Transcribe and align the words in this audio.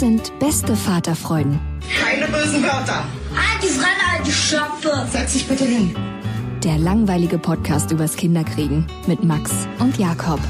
Das 0.00 0.08
sind 0.08 0.38
beste 0.38 0.76
Vaterfreuden. 0.76 1.60
Keine 2.02 2.24
bösen 2.32 2.62
Wörter. 2.62 3.04
Die 3.62 3.66
Fremde, 3.66 4.00
alte 4.16 4.30
Schöpfe! 4.30 5.06
Setz 5.10 5.34
dich 5.34 5.46
bitte 5.46 5.64
hin. 5.64 5.94
Der 6.64 6.78
langweilige 6.78 7.36
Podcast 7.36 7.90
übers 7.90 8.16
Kinderkriegen 8.16 8.86
mit 9.06 9.22
Max 9.24 9.68
und 9.78 9.98
Jakob. 9.98 10.40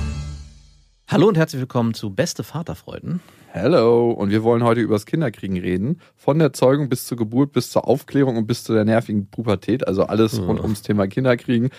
Hallo 1.09 1.27
und 1.27 1.37
herzlich 1.37 1.59
willkommen 1.59 1.95
zu 1.95 2.11
Beste 2.11 2.45
Vaterfreuden. 2.45 3.19
Hello, 3.48 4.12
und 4.12 4.31
wir 4.31 4.45
wollen 4.45 4.62
heute 4.62 4.83
über 4.83 4.95
das 4.95 5.05
Kinderkriegen 5.05 5.59
reden. 5.59 6.01
Von 6.15 6.39
der 6.39 6.53
Zeugung 6.53 6.89
bis 6.89 7.06
zur 7.06 7.19
Geburt, 7.19 7.51
bis 7.51 7.73
zur 7.73 7.89
Aufklärung 7.89 8.37
und 8.37 8.47
bis 8.47 8.62
zu 8.62 8.73
der 8.73 8.84
nervigen 8.84 9.27
Pubertät. 9.27 9.89
Also 9.89 10.05
alles 10.05 10.41
rund 10.41 10.61
ums 10.61 10.83
Thema 10.83 11.09
Kinderkriegen. 11.09 11.71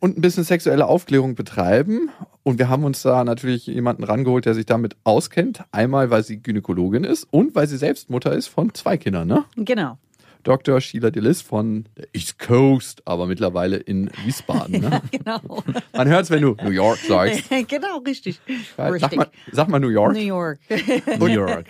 Und 0.00 0.16
ein 0.16 0.20
bisschen 0.20 0.44
sexuelle 0.44 0.86
Aufklärung 0.86 1.34
betreiben. 1.34 2.10
Und 2.44 2.58
wir 2.58 2.68
haben 2.68 2.84
uns 2.84 3.02
da 3.02 3.24
natürlich 3.24 3.66
jemanden 3.66 4.04
rangeholt, 4.04 4.46
der 4.46 4.54
sich 4.54 4.66
damit 4.66 4.96
auskennt. 5.04 5.64
Einmal, 5.72 6.10
weil 6.10 6.22
sie 6.22 6.40
Gynäkologin 6.40 7.04
ist 7.04 7.26
und 7.30 7.54
weil 7.54 7.66
sie 7.66 7.76
selbst 7.76 8.08
Mutter 8.08 8.32
ist 8.32 8.46
von 8.46 8.72
zwei 8.74 8.96
Kindern, 8.96 9.26
ne? 9.26 9.44
Genau. 9.56 9.98
Dr. 10.42 10.80
Sheila 10.80 11.10
Dillis 11.10 11.42
von 11.42 11.86
der 11.96 12.06
East 12.12 12.38
Coast, 12.38 13.02
aber 13.04 13.26
mittlerweile 13.26 13.76
in 13.76 14.10
Wiesbaden. 14.24 14.80
Ne? 14.80 15.02
Genau. 15.10 15.62
Man 15.94 16.08
hört 16.08 16.24
es, 16.24 16.30
wenn 16.30 16.42
du 16.42 16.56
New 16.62 16.70
York 16.70 16.98
sagst. 16.98 17.44
genau, 17.68 17.98
richtig. 17.98 18.40
Sag 18.76 18.92
richtig. 18.92 19.16
mal, 19.16 19.28
sag 19.52 19.68
mal 19.68 19.80
New 19.80 19.88
York. 19.88 20.14
New 20.14 20.20
York. 20.20 20.58
New 21.18 21.26
York. 21.26 21.66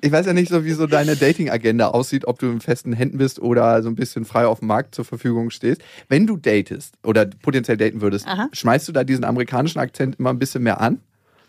Ich 0.00 0.10
weiß 0.10 0.26
ja 0.26 0.32
nicht 0.32 0.48
so, 0.48 0.64
wie 0.64 0.72
so 0.72 0.86
deine 0.86 1.16
Dating-Agenda 1.16 1.88
aussieht, 1.88 2.26
ob 2.26 2.38
du 2.38 2.50
in 2.50 2.60
festen 2.60 2.92
Händen 2.92 3.18
bist 3.18 3.40
oder 3.40 3.82
so 3.82 3.88
ein 3.88 3.94
bisschen 3.94 4.24
frei 4.24 4.46
auf 4.46 4.60
dem 4.60 4.68
Markt 4.68 4.94
zur 4.94 5.04
Verfügung 5.04 5.50
stehst. 5.50 5.82
Wenn 6.08 6.26
du 6.26 6.36
datest 6.36 6.94
oder 7.04 7.26
potenziell 7.26 7.76
daten 7.76 8.00
würdest, 8.00 8.26
Aha. 8.26 8.48
schmeißt 8.52 8.88
du 8.88 8.92
da 8.92 9.04
diesen 9.04 9.24
amerikanischen 9.24 9.78
Akzent 9.78 10.18
immer 10.18 10.30
ein 10.30 10.38
bisschen 10.38 10.62
mehr 10.62 10.80
an? 10.80 11.00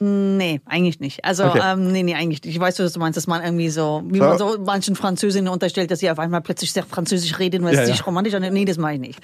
Nee, 0.04 0.60
eigentlich 0.66 1.00
nicht. 1.00 1.24
Also, 1.24 1.46
Okay. 1.46 1.62
ähm, 1.64 1.92
nee, 1.92 2.04
nee, 2.04 2.14
eigentlich 2.16 2.44
nicht. 2.44 2.56
Ich 2.56 2.60
weiß, 2.60 2.78
was 2.80 2.92
du 2.94 3.00
meinst, 3.00 3.16
dass 3.16 3.28
man 3.28 3.42
irgendwie 3.44 3.70
so, 3.70 4.02
wie 4.06 4.18
So. 4.20 4.24
man 4.26 4.38
so 4.38 4.58
manchen 4.66 4.96
Französinnen 4.96 5.48
unterstellt, 5.52 5.92
dass 5.92 6.00
sie 6.00 6.10
auf 6.12 6.20
einmal 6.20 6.42
plötzlich 6.42 6.74
sehr 6.74 6.84
französisch 6.84 7.40
reden, 7.40 7.64
weil 7.64 7.74
Ja, 7.74 7.82
es 7.84 7.88
ja. 7.90 7.96
sich 7.96 8.06
romantisch 8.06 8.34
anhört. 8.34 8.54
Nee, 8.54 8.66
das 8.66 8.78
mache 8.78 8.96
ich 8.96 9.00
nicht. 9.00 9.20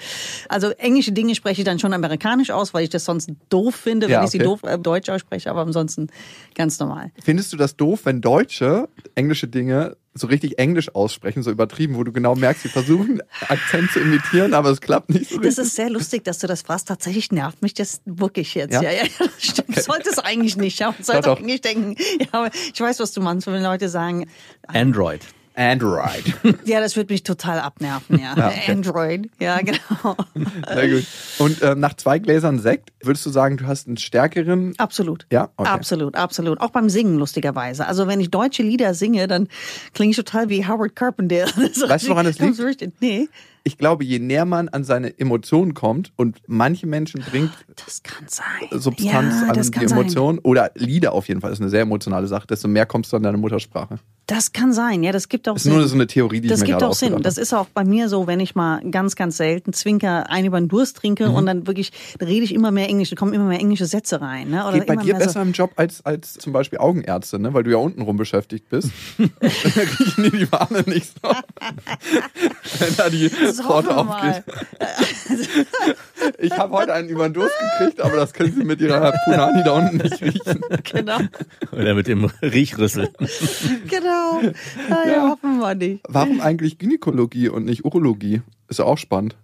Also, 0.48 0.70
englische 0.70 1.12
Dinge 1.12 1.34
spreche 1.34 1.60
ich 1.60 1.64
dann 1.66 1.78
schon 1.78 1.92
amerikanisch 1.92 2.50
aus, 2.50 2.72
weil 2.72 2.84
ich 2.84 2.90
das 2.90 3.04
sonst 3.04 3.30
doof 3.50 3.74
finde, 3.74 4.06
wenn 4.06 4.12
Ja, 4.14 4.24
ich 4.24 4.30
sie 4.30 4.38
doof 4.38 4.62
äh, 4.62 4.78
deutsch 4.78 5.08
ausspreche, 5.10 5.50
aber 5.50 5.60
ansonsten 5.62 6.08
ganz 6.54 6.78
normal. 6.78 7.10
Findest 7.22 7.52
du 7.52 7.56
das 7.58 7.76
doof, 7.76 8.00
wenn 8.04 8.20
Deutsche 8.20 8.88
englische 9.14 9.48
Dinge 9.48 9.96
so 10.14 10.26
richtig 10.26 10.58
englisch 10.58 10.94
aussprechen, 10.94 11.42
so 11.42 11.50
übertrieben, 11.50 11.96
wo 11.96 12.02
du 12.04 12.10
genau 12.12 12.34
merkst, 12.34 12.64
sie 12.64 12.68
versuchen 12.68 13.20
Akzent 13.48 13.90
zu 13.92 14.00
imitieren, 14.00 14.54
aber 14.54 14.70
es 14.70 14.80
klappt 14.80 15.10
nicht 15.10 15.30
so 15.30 15.36
Das 15.36 15.46
richtig? 15.46 15.64
ist 15.66 15.76
sehr 15.76 15.90
lustig, 15.90 16.24
dass 16.24 16.38
du 16.40 16.46
das 16.48 16.62
fragst. 16.62 16.88
Tatsächlich 16.88 17.30
nervt 17.30 17.62
mich 17.62 17.74
das 17.74 18.00
wirklich 18.04 18.54
jetzt. 18.54 18.72
Ja? 18.72 18.82
Ja, 18.82 18.90
ja, 18.90 19.04
ja. 19.04 19.26
Stimmt. 19.38 19.80
Sollte 19.80 20.10
es 20.10 20.18
eigentlich 20.18 20.56
nicht. 20.56 20.80
Ja, 20.80 20.88
man 20.92 21.02
sollte 21.04 21.22
Doch, 21.22 21.34
doch. 21.36 21.40
eigentlich 21.40 21.60
denken. 21.60 21.94
Ja, 22.18 22.26
aber 22.32 22.50
ich 22.74 22.80
weiß, 22.80 22.98
was 23.00 23.12
du 23.12 23.20
meinst, 23.20 23.46
wenn 23.46 23.62
Leute 23.62 23.88
sagen, 23.88 24.28
Android. 24.66 25.20
Android. 25.54 26.22
ja, 26.64 26.80
das 26.80 26.96
wird 26.96 27.10
mich 27.10 27.22
total 27.22 27.58
abnerven, 27.60 28.18
ja. 28.18 28.34
Ja, 28.36 28.48
okay. 28.48 28.72
Android, 28.72 29.30
ja, 29.40 29.58
genau. 29.60 30.16
Sehr 30.74 30.88
gut. 30.88 31.06
Und 31.38 31.62
ähm, 31.62 31.80
nach 31.80 31.94
zwei 31.94 32.18
Gläsern 32.18 32.58
Sekt, 32.60 32.92
würdest 33.02 33.26
du 33.26 33.30
sagen, 33.30 33.56
du 33.56 33.66
hast 33.66 33.86
einen 33.86 33.96
stärkeren... 33.96 34.74
Absolut. 34.78 35.26
Ja? 35.32 35.50
Okay. 35.56 35.68
Absolut, 35.68 36.14
absolut. 36.14 36.60
Auch 36.60 36.70
beim 36.70 36.88
Singen, 36.88 37.18
lustigerweise. 37.18 37.86
Also, 37.86 38.06
wenn 38.06 38.20
ich 38.20 38.30
deutsche 38.30 38.62
Lieder 38.62 38.94
singe, 38.94 39.26
dann 39.26 39.48
klinge 39.92 40.10
ich 40.12 40.16
total 40.16 40.48
wie 40.48 40.66
Howard 40.66 40.94
Carpenter. 40.96 41.46
Das 41.46 41.88
Weißt 41.88 42.06
du, 42.06 42.10
woran 42.10 42.26
das 42.26 42.38
liegt? 42.38 42.58
richtig- 42.60 42.92
Nee, 43.00 43.28
Ich 43.64 43.76
glaube, 43.76 44.04
je 44.04 44.18
näher 44.18 44.44
man 44.44 44.68
an 44.68 44.84
seine 44.84 45.18
Emotionen 45.18 45.74
kommt 45.74 46.12
und 46.16 46.38
manche 46.46 46.86
Menschen 46.86 47.20
bringt 47.22 47.52
das 47.84 48.02
kann 48.02 48.26
sein. 48.28 48.80
Substanz 48.80 49.34
ja, 49.42 49.48
an 49.48 49.70
die. 49.88 49.92
Emotionen 49.92 50.38
oder 50.38 50.70
Lieder 50.74 51.12
auf 51.12 51.28
jeden 51.28 51.40
Fall, 51.40 51.50
das 51.50 51.58
ist 51.58 51.62
eine 51.62 51.70
sehr 51.70 51.82
emotionale 51.82 52.26
Sache, 52.26 52.46
desto 52.46 52.68
mehr 52.68 52.86
kommst 52.86 53.12
du 53.12 53.16
an 53.16 53.22
deine 53.22 53.36
Muttersprache. 53.36 53.98
Das 54.30 54.52
kann 54.52 54.72
sein, 54.72 55.02
ja, 55.02 55.10
das 55.10 55.28
gibt 55.28 55.48
auch 55.48 55.54
Das 55.54 55.66
ist 55.66 55.72
nur 55.72 55.80
Sinn. 55.80 55.88
so 55.88 55.94
eine 55.96 56.06
Theorie, 56.06 56.40
die 56.40 56.46
das 56.48 56.60
ich 56.60 56.68
mir 56.68 56.74
gibt 56.74 56.84
auch 56.84 56.94
Sinn. 56.94 57.20
Das 57.20 57.36
ist 57.36 57.52
auch 57.52 57.66
bei 57.74 57.82
mir 57.82 58.08
so, 58.08 58.28
wenn 58.28 58.38
ich 58.38 58.54
mal 58.54 58.80
ganz, 58.90 59.16
ganz 59.16 59.36
selten 59.36 59.72
Zwinker 59.72 60.30
ein 60.30 60.44
über 60.44 60.60
den 60.60 60.68
Durst 60.68 60.96
trinke 60.98 61.28
Mhm. 61.30 61.34
und 61.34 61.46
dann 61.46 61.66
wirklich, 61.66 61.90
da 62.18 62.26
rede 62.26 62.44
ich 62.44 62.54
immer 62.54 62.70
mehr 62.70 62.88
Englisch, 62.88 63.10
da 63.10 63.16
kommen 63.16 63.32
immer 63.32 63.46
mehr 63.46 63.58
englische 63.58 63.86
Sätze 63.86 64.20
rein. 64.20 64.50
Ne? 64.50 64.64
Oder 64.66 64.78
Geht 64.78 64.86
bei 64.86 64.94
immer 64.94 65.02
dir 65.02 65.14
mehr 65.16 65.26
besser 65.26 65.42
im 65.42 65.50
Job 65.50 65.72
als, 65.74 66.04
als 66.06 66.34
zum 66.34 66.52
Beispiel 66.52 66.78
Augenärzte, 66.78 67.40
ne? 67.40 67.52
weil 67.54 67.64
du 67.64 67.72
ja 67.72 67.78
untenrum 67.78 68.16
beschäftigt 68.16 68.68
bist. 68.70 68.90
da 69.18 69.26
riechen 69.48 70.22
die 70.24 70.30
die 70.30 70.52
Warne 70.52 70.84
nicht 70.86 71.10
so. 71.22 71.30
Wenn 72.78 72.96
da 72.96 73.10
die 73.10 73.28
So. 73.52 73.64
Pforte 73.64 73.96
aufgeht. 73.96 74.44
Ich 76.38 76.52
habe 76.56 76.72
heute 76.74 76.92
einen 76.92 77.08
über 77.08 77.28
den 77.28 77.34
Durst 77.34 77.54
gekriegt, 77.78 78.00
aber 78.00 78.16
das 78.16 78.32
können 78.32 78.54
Sie 78.54 78.64
mit 78.64 78.80
Ihrer 78.80 79.12
Punani 79.24 79.62
da 79.64 79.72
unten 79.72 79.96
nicht 79.96 80.20
riechen. 80.22 80.60
Genau, 80.92 81.18
Oder 81.72 81.94
mit 81.94 82.06
dem 82.06 82.24
Riechrüssel. 82.42 83.08
genau. 83.88 84.19
Ja, 84.88 85.10
ja, 85.10 85.36
nicht. 85.42 86.00
Warum 86.08 86.40
eigentlich 86.40 86.78
Gynäkologie 86.78 87.48
und 87.48 87.64
nicht 87.64 87.84
Urologie? 87.84 88.42
Ist 88.68 88.78
ja 88.78 88.84
auch 88.84 88.98
spannend. 88.98 89.36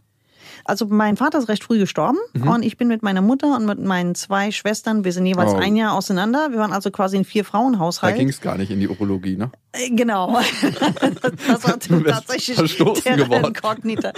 Also 0.69 0.87
mein 0.87 1.17
Vater 1.17 1.39
ist 1.39 1.49
recht 1.49 1.63
früh 1.65 1.79
gestorben 1.79 2.19
Mhm. 2.35 2.49
und 2.49 2.63
ich 2.63 2.77
bin 2.77 2.89
mit 2.89 3.03
meiner 3.03 3.23
Mutter 3.23 3.55
und 3.57 3.67
mit 3.67 3.79
meinen 3.83 4.15
zwei 4.15 4.51
Schwestern, 4.51 5.05
wir 5.05 5.13
sind 5.13 5.27
jeweils 5.27 5.53
Oh. 5.53 5.57
ein 5.57 5.77
Jahr 5.77 5.95
auseinander. 5.95 6.49
Wir 6.51 6.59
waren 6.59 6.73
also 6.73 6.91
quasi 6.91 7.17
ein 7.17 7.23
Da 7.23 7.29
Vier-Frauen-Haushalt. 7.31 8.17
ging 8.17 8.29
es 8.29 8.41
gar 8.41 8.57
nicht 8.59 8.71
in 8.71 8.81
die 8.81 8.89
Urologie, 8.89 9.37
ne? 9.37 9.51
Äh, 9.73 9.91
Genau. 9.91 10.39
Das 11.47 11.65
war 11.65 11.79
tatsächlich 11.79 12.57
der 13.05 13.17
geworden. 13.17 13.45
Inkognita. 13.47 14.13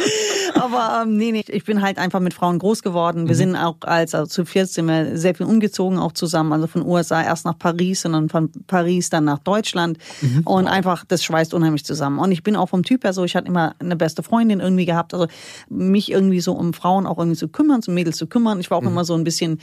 Aber 0.55 1.03
ähm, 1.05 1.17
nee, 1.17 1.33
nee, 1.33 1.45
ich 1.49 1.65
bin 1.65 1.83
halt 1.83 1.99
einfach 1.99 2.21
mit 2.21 2.35
Frauen 2.35 2.59
groß 2.59 2.83
geworden. 2.83 3.25
Mhm. 3.25 3.29
Wir 3.29 3.35
sind 3.37 3.57
auch 3.57 3.77
als, 3.83 4.15
also 4.15 4.27
zu 4.27 4.45
viert 4.45 4.69
sind 4.69 4.87
wir 4.87 5.17
sehr 5.17 5.35
viel 5.35 5.47
umgezogen, 5.47 5.99
auch 5.99 6.13
zusammen. 6.13 6.53
Also 6.53 6.67
von 6.67 6.85
USA 6.87 7.23
erst 7.23 7.45
nach 7.45 7.59
Paris 7.59 8.05
und 8.05 8.13
dann 8.13 8.29
von 8.29 8.51
Paris 8.67 9.11
dann 9.11 9.25
nach 9.25 9.39
Deutschland. 9.39 9.99
Mhm. 10.21 10.43
Und 10.45 10.67
einfach, 10.69 11.05
das 11.07 11.23
schweißt 11.25 11.55
unheimlich 11.55 11.85
zusammen. 11.85 12.19
Und 12.19 12.33
ich 12.33 12.43
bin 12.43 12.57
auch 12.57 12.69
vom 12.69 12.83
Typ 12.83 13.05
her 13.05 13.13
so, 13.13 13.25
ich 13.25 13.37
hatte 13.37 13.47
immer 13.49 13.75
eine 13.79 13.97
beste 13.97 14.23
Freundin 14.23 14.61
irgendwie 14.61 14.87
gehabt. 14.87 15.15
Also 15.15 15.27
mich 15.69 16.11
irgendwie 16.11 16.38
so 16.41 16.53
um 16.53 16.73
Frauen 16.73 17.07
auch 17.07 17.19
irgendwie 17.19 17.37
zu 17.37 17.49
kümmern, 17.49 17.81
um 17.87 17.95
Mädels 17.95 18.17
zu 18.17 18.27
kümmern. 18.27 18.61
Ich 18.61 18.71
war 18.71 18.79
auch 18.79 18.83
Mhm. 18.83 18.89
immer 18.89 19.05
so 19.05 19.15
ein 19.15 19.25
bisschen, 19.25 19.61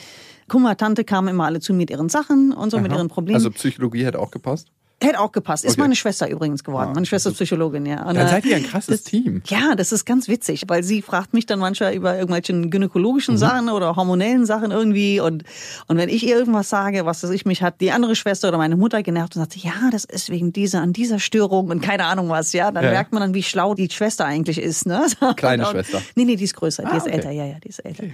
Kummertante 0.48 1.04
kamen 1.04 1.28
immer 1.30 1.46
alle 1.46 1.60
zu 1.60 1.74
mit 1.74 1.90
ihren 1.90 2.10
Sachen 2.10 2.52
und 2.54 2.70
so, 2.72 2.80
mit 2.80 2.92
Aha. 2.92 3.00
ihren 3.00 3.08
Problemen. 3.08 3.36
Also 3.36 3.50
Psychologie 3.52 4.06
hätte 4.06 4.20
auch 4.20 4.32
gepasst. 4.32 4.68
Hätte 5.04 5.20
auch 5.20 5.34
gepasst. 5.34 5.66
Ist 5.66 5.74
Okay. 5.74 5.82
meine 5.82 5.96
Schwester 5.96 6.30
übrigens 6.30 6.64
geworden. 6.64 6.94
Meine 6.94 7.06
Schwester 7.06 7.30
ist 7.30 7.36
Psychologin, 7.36 7.86
ja. 7.86 8.04
Und, 8.08 8.16
Dann 8.16 8.28
äh, 8.28 8.30
seid 8.30 8.46
ihr 8.46 8.56
ein 8.56 8.64
krasses 8.64 9.04
das, 9.04 9.04
Team. 9.04 9.42
Ja, 9.48 9.76
das 9.76 9.92
ist 9.92 10.06
ganz 10.06 10.30
witzig, 10.30 10.64
weil 10.68 10.84
sie 10.84 11.02
fragt 11.02 11.34
mich 11.34 11.46
dann 11.46 11.60
manchmal 11.60 11.94
über 11.94 12.18
irgendwelche 12.18 12.54
gynäkologischen 12.70 13.36
Mhm. 13.36 13.40
Sachen 13.40 13.70
oder 13.70 13.98
hormonellen 13.98 14.46
Sachen 14.46 14.72
irgendwie 14.72 15.20
und 15.20 15.44
und 15.88 15.98
wenn 15.98 16.08
ich 16.08 16.26
ihr 16.26 16.38
irgendwas 16.38 16.70
sage, 16.70 17.06
was 17.06 17.22
weiß 17.24 17.32
ich, 17.32 17.46
mich 17.46 17.62
hat 17.62 17.82
die 17.82 17.92
andere 17.92 18.16
Schwester 18.16 18.48
oder 18.48 18.58
meine 18.58 18.78
Mutter 18.78 19.04
genervt 19.04 19.36
und 19.36 19.42
sagt, 19.42 19.58
ja, 19.58 19.74
das 19.92 20.06
ist 20.06 20.30
wegen 20.30 20.54
dieser 20.54 20.82
an 20.82 20.94
dieser 20.94 21.20
Störung 21.20 21.68
und 21.70 21.82
keine 21.82 22.06
Ahnung 22.06 22.30
was, 22.30 22.54
ja, 22.54 22.72
dann 22.72 22.86
Ja. 22.86 22.92
merkt 22.92 23.12
man 23.12 23.20
dann, 23.22 23.34
wie 23.34 23.44
schlau 23.44 23.76
die 23.76 23.90
Schwester 23.90 24.24
eigentlich 24.26 24.60
ist, 24.60 24.86
ne? 24.86 25.06
Kleine 25.36 25.66
und, 25.66 25.72
Schwester. 25.72 26.02
Nee, 26.16 26.24
nee, 26.24 26.38
die 26.38 26.46
ist 26.46 26.56
größer, 26.56 26.84
die 26.84 26.90
Ah, 26.90 26.98
ist 26.98 27.04
okay. 27.04 27.16
älter, 27.16 27.32
ja, 27.32 27.46
ja, 27.46 27.56
die 27.62 27.68
ist 27.68 27.80
älter. 27.80 28.06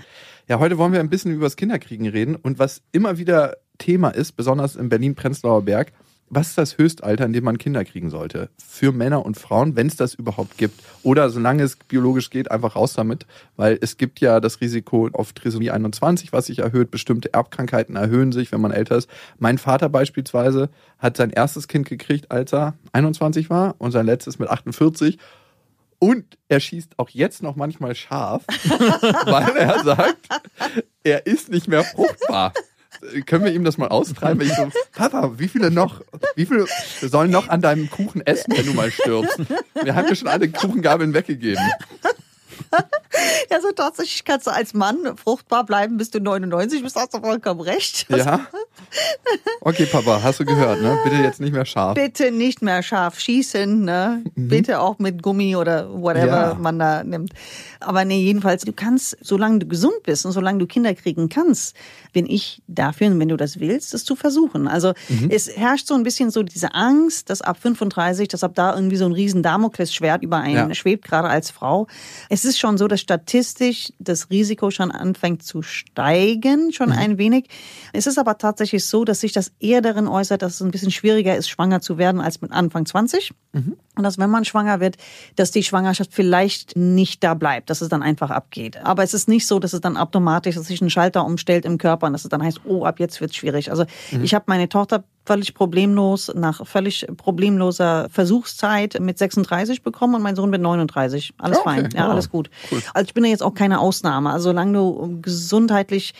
Ja, 0.47 0.57
heute 0.57 0.79
wollen 0.79 0.91
wir 0.93 0.99
ein 0.99 1.09
bisschen 1.11 1.31
über 1.31 1.45
das 1.45 1.55
Kinderkriegen 1.55 2.07
reden. 2.07 2.35
Und 2.35 2.57
was 2.57 2.81
immer 2.91 3.19
wieder 3.19 3.57
Thema 3.77 4.09
ist, 4.09 4.33
besonders 4.33 4.75
im 4.75 4.89
Berlin-Prenzlauer 4.89 5.61
Berg, 5.63 5.93
was 6.31 6.47
ist 6.47 6.57
das 6.57 6.77
Höchstalter, 6.77 7.25
in 7.25 7.33
dem 7.33 7.43
man 7.43 7.57
Kinder 7.57 7.83
kriegen 7.83 8.09
sollte? 8.09 8.49
Für 8.57 8.93
Männer 8.93 9.25
und 9.25 9.37
Frauen, 9.37 9.75
wenn 9.75 9.87
es 9.87 9.97
das 9.97 10.13
überhaupt 10.13 10.57
gibt. 10.57 10.81
Oder 11.03 11.29
solange 11.29 11.63
es 11.63 11.75
biologisch 11.75 12.29
geht, 12.29 12.49
einfach 12.49 12.77
raus 12.77 12.93
damit. 12.93 13.25
Weil 13.57 13.77
es 13.81 13.97
gibt 13.97 14.21
ja 14.21 14.39
das 14.39 14.61
Risiko 14.61 15.09
auf 15.11 15.33
Trisomie 15.33 15.71
21, 15.71 16.31
was 16.31 16.45
sich 16.45 16.59
erhöht. 16.59 16.89
Bestimmte 16.89 17.33
Erbkrankheiten 17.33 17.97
erhöhen 17.97 18.31
sich, 18.31 18.51
wenn 18.53 18.61
man 18.61 18.71
älter 18.71 18.95
ist. 18.95 19.09
Mein 19.39 19.57
Vater 19.57 19.89
beispielsweise 19.89 20.69
hat 20.97 21.17
sein 21.17 21.31
erstes 21.31 21.67
Kind 21.67 21.87
gekriegt, 21.89 22.31
als 22.31 22.53
er 22.53 22.75
21 22.93 23.49
war 23.49 23.75
und 23.77 23.91
sein 23.91 24.05
letztes 24.05 24.39
mit 24.39 24.49
48. 24.49 25.17
Und 25.99 26.37
er 26.47 26.61
schießt 26.61 26.97
auch 26.97 27.09
jetzt 27.09 27.43
noch 27.43 27.57
manchmal 27.57 27.93
scharf, 27.93 28.45
weil 29.25 29.55
er 29.57 29.83
sagt, 29.83 30.29
er 31.03 31.27
ist 31.27 31.49
nicht 31.49 31.67
mehr 31.67 31.83
fruchtbar. 31.83 32.53
Können 33.25 33.45
wir 33.45 33.51
ihm 33.51 33.63
das 33.63 33.77
mal 33.77 33.87
austreiben? 33.87 34.41
Ich 34.41 34.53
so, 34.53 34.69
Papa, 34.93 35.31
wie 35.37 35.47
viele 35.47 35.71
noch, 35.71 36.01
wie 36.35 36.45
viele 36.45 36.65
sollen 37.01 37.31
noch 37.31 37.49
an 37.49 37.61
deinem 37.61 37.89
Kuchen 37.89 38.25
essen, 38.25 38.53
wenn 38.55 38.65
du 38.65 38.73
mal 38.73 38.91
stirbst? 38.91 39.39
Wir 39.83 39.95
haben 39.95 40.07
ja 40.07 40.15
schon 40.15 40.27
alle 40.27 40.49
Kuchengabeln 40.49 41.13
weggegeben. 41.13 41.63
Also 43.49 43.71
tatsächlich 43.73 44.23
kannst 44.23 44.47
du 44.47 44.51
als 44.51 44.73
Mann 44.73 44.97
fruchtbar 45.17 45.65
bleiben, 45.65 45.97
bis 45.97 46.09
du 46.11 46.19
99 46.19 46.81
bist, 46.83 46.95
hast 46.95 47.13
du 47.13 47.19
vollkommen 47.19 47.59
recht. 47.61 48.05
Ja? 48.09 48.47
Okay, 49.61 49.85
Papa, 49.85 50.21
hast 50.23 50.39
du 50.39 50.45
gehört, 50.45 50.81
ne? 50.81 50.97
Bitte 51.03 51.17
jetzt 51.17 51.39
nicht 51.39 51.53
mehr 51.53 51.65
scharf. 51.65 51.95
Bitte 51.95 52.31
nicht 52.31 52.61
mehr 52.61 52.81
scharf 52.83 53.19
schießen, 53.19 53.83
ne? 53.83 54.23
Bitte 54.35 54.79
auch 54.79 54.99
mit 54.99 55.21
Gummi 55.21 55.55
oder 55.55 55.89
whatever 56.01 56.25
Ja. 56.51 56.53
man 56.59 56.79
da 56.79 57.03
nimmt. 57.03 57.33
Aber 57.79 58.05
nee, 58.05 58.21
jedenfalls, 58.23 58.63
du 58.63 58.73
kannst, 58.73 59.17
solange 59.21 59.59
du 59.59 59.67
gesund 59.67 60.03
bist 60.03 60.25
und 60.25 60.31
solange 60.31 60.59
du 60.59 60.67
Kinder 60.67 60.93
kriegen 60.95 61.29
kannst, 61.29 61.75
bin 62.13 62.25
ich 62.29 62.61
dafür, 62.67 63.01
wenn 63.17 63.27
du 63.29 63.37
das 63.37 63.59
willst, 63.59 63.93
das 63.93 64.03
zu 64.05 64.15
versuchen. 64.15 64.67
Also 64.67 64.93
es 65.29 65.49
herrscht 65.55 65.87
so 65.87 65.93
ein 65.95 66.03
bisschen 66.03 66.31
so 66.31 66.43
diese 66.43 66.73
Angst, 66.73 67.29
dass 67.29 67.41
ab 67.41 67.57
35, 67.61 68.27
dass 68.29 68.43
ab 68.43 68.51
da 68.55 68.75
irgendwie 68.75 68.97
so 68.97 69.05
ein 69.05 69.11
riesen 69.13 69.43
Damoklesschwert 69.43 70.23
über 70.23 70.37
einen 70.37 70.69
Ja. 70.69 70.75
schwebt, 70.75 71.05
gerade 71.05 71.27
als 71.29 71.51
Frau. 71.51 71.87
Es 72.29 72.45
ist 72.45 72.59
schon 72.59 72.77
so, 72.77 72.87
dass 72.87 73.00
statistisch 73.01 73.91
das 73.99 74.29
Risiko 74.29 74.71
schon 74.71 74.91
anfängt 74.91 75.43
zu 75.43 75.61
steigen, 75.61 76.71
schon 76.71 76.91
ein 76.91 77.17
wenig. 77.17 77.47
Es 77.93 78.07
ist 78.07 78.17
aber 78.17 78.37
tatsächlich 78.37 78.85
so, 78.85 79.03
dass 79.03 79.19
sich 79.19 79.33
das 79.33 79.51
eher 79.59 79.81
darin 79.81 80.07
äußert, 80.07 80.41
dass 80.41 80.55
es 80.55 80.61
ein 80.61 80.71
bisschen 80.71 80.91
schwieriger 80.91 81.35
ist, 81.35 81.49
schwanger 81.49 81.81
zu 81.81 81.97
werden 81.97 82.21
als 82.21 82.41
mit 82.41 82.51
Anfang 82.51 82.85
20. 82.85 83.33
Und 83.95 84.03
dass, 84.03 84.17
wenn 84.17 84.29
man 84.29 84.45
schwanger 84.45 84.79
wird, 84.79 84.95
dass 85.35 85.51
die 85.51 85.63
Schwangerschaft 85.63 86.13
vielleicht 86.13 86.77
nicht 86.77 87.23
da 87.23 87.33
bleibt, 87.33 87.69
dass 87.69 87.81
es 87.81 87.89
dann 87.89 88.01
einfach 88.01 88.31
abgeht. 88.31 88.77
Aber 88.83 89.03
es 89.03 89.13
ist 89.13 89.27
nicht 89.27 89.45
so, 89.45 89.59
dass 89.59 89.73
es 89.73 89.81
dann 89.81 89.97
automatisch, 89.97 90.55
dass 90.55 90.67
sich 90.67 90.81
ein 90.81 90.89
Schalter 90.89 91.25
umstellt 91.25 91.65
im 91.65 91.77
Körper 91.77 92.07
und 92.07 92.13
dass 92.13 92.23
es 92.23 92.29
dann 92.29 92.41
heißt, 92.41 92.61
oh, 92.65 92.85
ab 92.85 92.99
jetzt 92.99 93.19
wird 93.19 93.31
es 93.31 93.37
schwierig. 93.37 93.69
Also 93.69 93.85
ich 94.21 94.33
habe 94.33 94.45
meine 94.47 94.69
Tochter 94.69 95.03
völlig 95.25 95.53
problemlos, 95.53 96.31
nach 96.33 96.65
völlig 96.65 97.05
problemloser 97.17 98.07
Versuchszeit 98.09 98.99
mit 98.99 99.17
36 99.17 99.83
bekommen 99.83 100.15
und 100.15 100.21
mein 100.21 100.35
Sohn 100.35 100.49
mit 100.49 100.61
39. 100.61 101.33
Alles 101.37 101.59
Okay, 101.59 101.69
fein, 101.69 101.89
ja, 101.93 102.05
wow. 102.05 102.11
alles 102.11 102.29
gut. 102.29 102.49
Also 102.93 103.05
ich 103.05 103.13
bin 103.13 103.23
ja 103.23 103.29
jetzt 103.29 103.43
auch 103.43 103.53
keine 103.53 103.79
Ausnahme. 103.79 104.31
Also 104.31 104.49
solange 104.49 104.73
du 104.73 105.19
gesundheitlich 105.21 106.13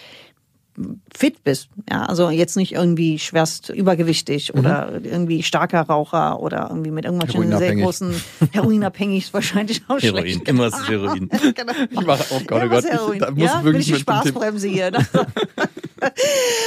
fit 1.13 1.44
bist, 1.44 1.69
ja, 1.89 2.03
also 2.03 2.29
jetzt 2.29 2.56
nicht 2.56 2.73
irgendwie 2.73 3.19
schwerst 3.19 3.69
übergewichtig 3.69 4.53
oder 4.53 5.00
irgendwie 5.03 5.44
starker 5.44 5.81
Raucher 5.81 6.39
oder 6.39 6.68
irgendwie 6.69 6.91
mit 6.91 7.06
irgendwelchen 7.06 7.57
sehr 7.57 7.75
großen 7.75 8.15
Heroinabhängig 8.51 9.25
ist 9.25 9.33
wahrscheinlich 9.33 9.81
auch 9.88 10.00
Heroin, 10.00 10.23
schlecht. 10.23 10.47
immer 10.47 10.68
ist 10.68 10.88
Heroin. 10.88 11.29
genau. 11.56 11.73
Ich 11.89 12.06
mache, 12.06 12.25
oh 12.31 12.41
Gott, 12.47 12.63
oh 12.65 12.69
Gott, 12.69 12.83
ich, 12.85 12.91
Heroin. 12.91 13.19
da 13.19 13.31
muss 13.31 13.44
ja, 13.44 13.57
ich 13.59 13.63
wirklich 13.65 13.89
ich 13.89 13.95
dem 13.97 14.06
Thema- 14.06 14.21
Spaßbremse 14.21 14.68
hier. 14.68 14.91